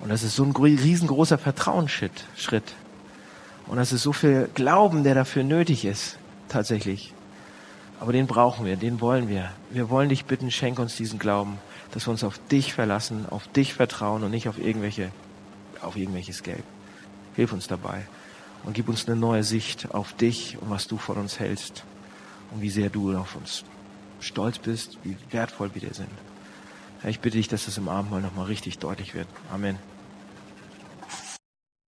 Und 0.00 0.08
das 0.08 0.22
ist 0.22 0.36
so 0.36 0.42
ein 0.42 0.52
riesengroßer 0.56 1.36
Vertrauensschritt. 1.36 2.24
Und 3.66 3.76
das 3.76 3.92
ist 3.92 4.02
so 4.02 4.14
viel 4.14 4.48
Glauben, 4.54 5.04
der 5.04 5.14
dafür 5.14 5.44
nötig 5.44 5.84
ist, 5.84 6.18
tatsächlich. 6.48 7.12
Aber 8.00 8.12
den 8.12 8.26
brauchen 8.26 8.64
wir, 8.64 8.76
den 8.76 9.02
wollen 9.02 9.28
wir. 9.28 9.50
Wir 9.70 9.90
wollen 9.90 10.08
dich 10.08 10.24
bitten, 10.24 10.50
schenk 10.50 10.78
uns 10.78 10.96
diesen 10.96 11.18
Glauben 11.18 11.58
dass 11.94 12.08
wir 12.08 12.10
uns 12.10 12.24
auf 12.24 12.40
dich 12.50 12.74
verlassen, 12.74 13.26
auf 13.30 13.46
dich 13.46 13.72
vertrauen 13.72 14.24
und 14.24 14.32
nicht 14.32 14.48
auf 14.48 14.58
irgendwelche, 14.58 15.12
auf 15.80 15.96
irgendwelches 15.96 16.42
Geld. 16.42 16.64
Hilf 17.36 17.52
uns 17.52 17.68
dabei 17.68 18.04
und 18.64 18.74
gib 18.74 18.88
uns 18.88 19.06
eine 19.06 19.14
neue 19.14 19.44
Sicht 19.44 19.94
auf 19.94 20.12
dich 20.12 20.58
und 20.60 20.70
was 20.70 20.88
du 20.88 20.98
von 20.98 21.16
uns 21.16 21.38
hältst 21.38 21.84
und 22.50 22.62
wie 22.62 22.70
sehr 22.70 22.90
du 22.90 23.16
auf 23.16 23.36
uns 23.36 23.62
stolz 24.18 24.58
bist, 24.58 24.98
wie 25.04 25.16
wertvoll 25.30 25.70
wir 25.74 25.82
dir 25.82 25.94
sind. 25.94 26.10
Ich 27.04 27.20
bitte 27.20 27.36
dich, 27.36 27.46
dass 27.46 27.66
das 27.66 27.78
im 27.78 27.88
Abendmahl 27.88 28.22
nochmal 28.22 28.46
richtig 28.46 28.78
deutlich 28.78 29.14
wird. 29.14 29.28
Amen. 29.52 29.78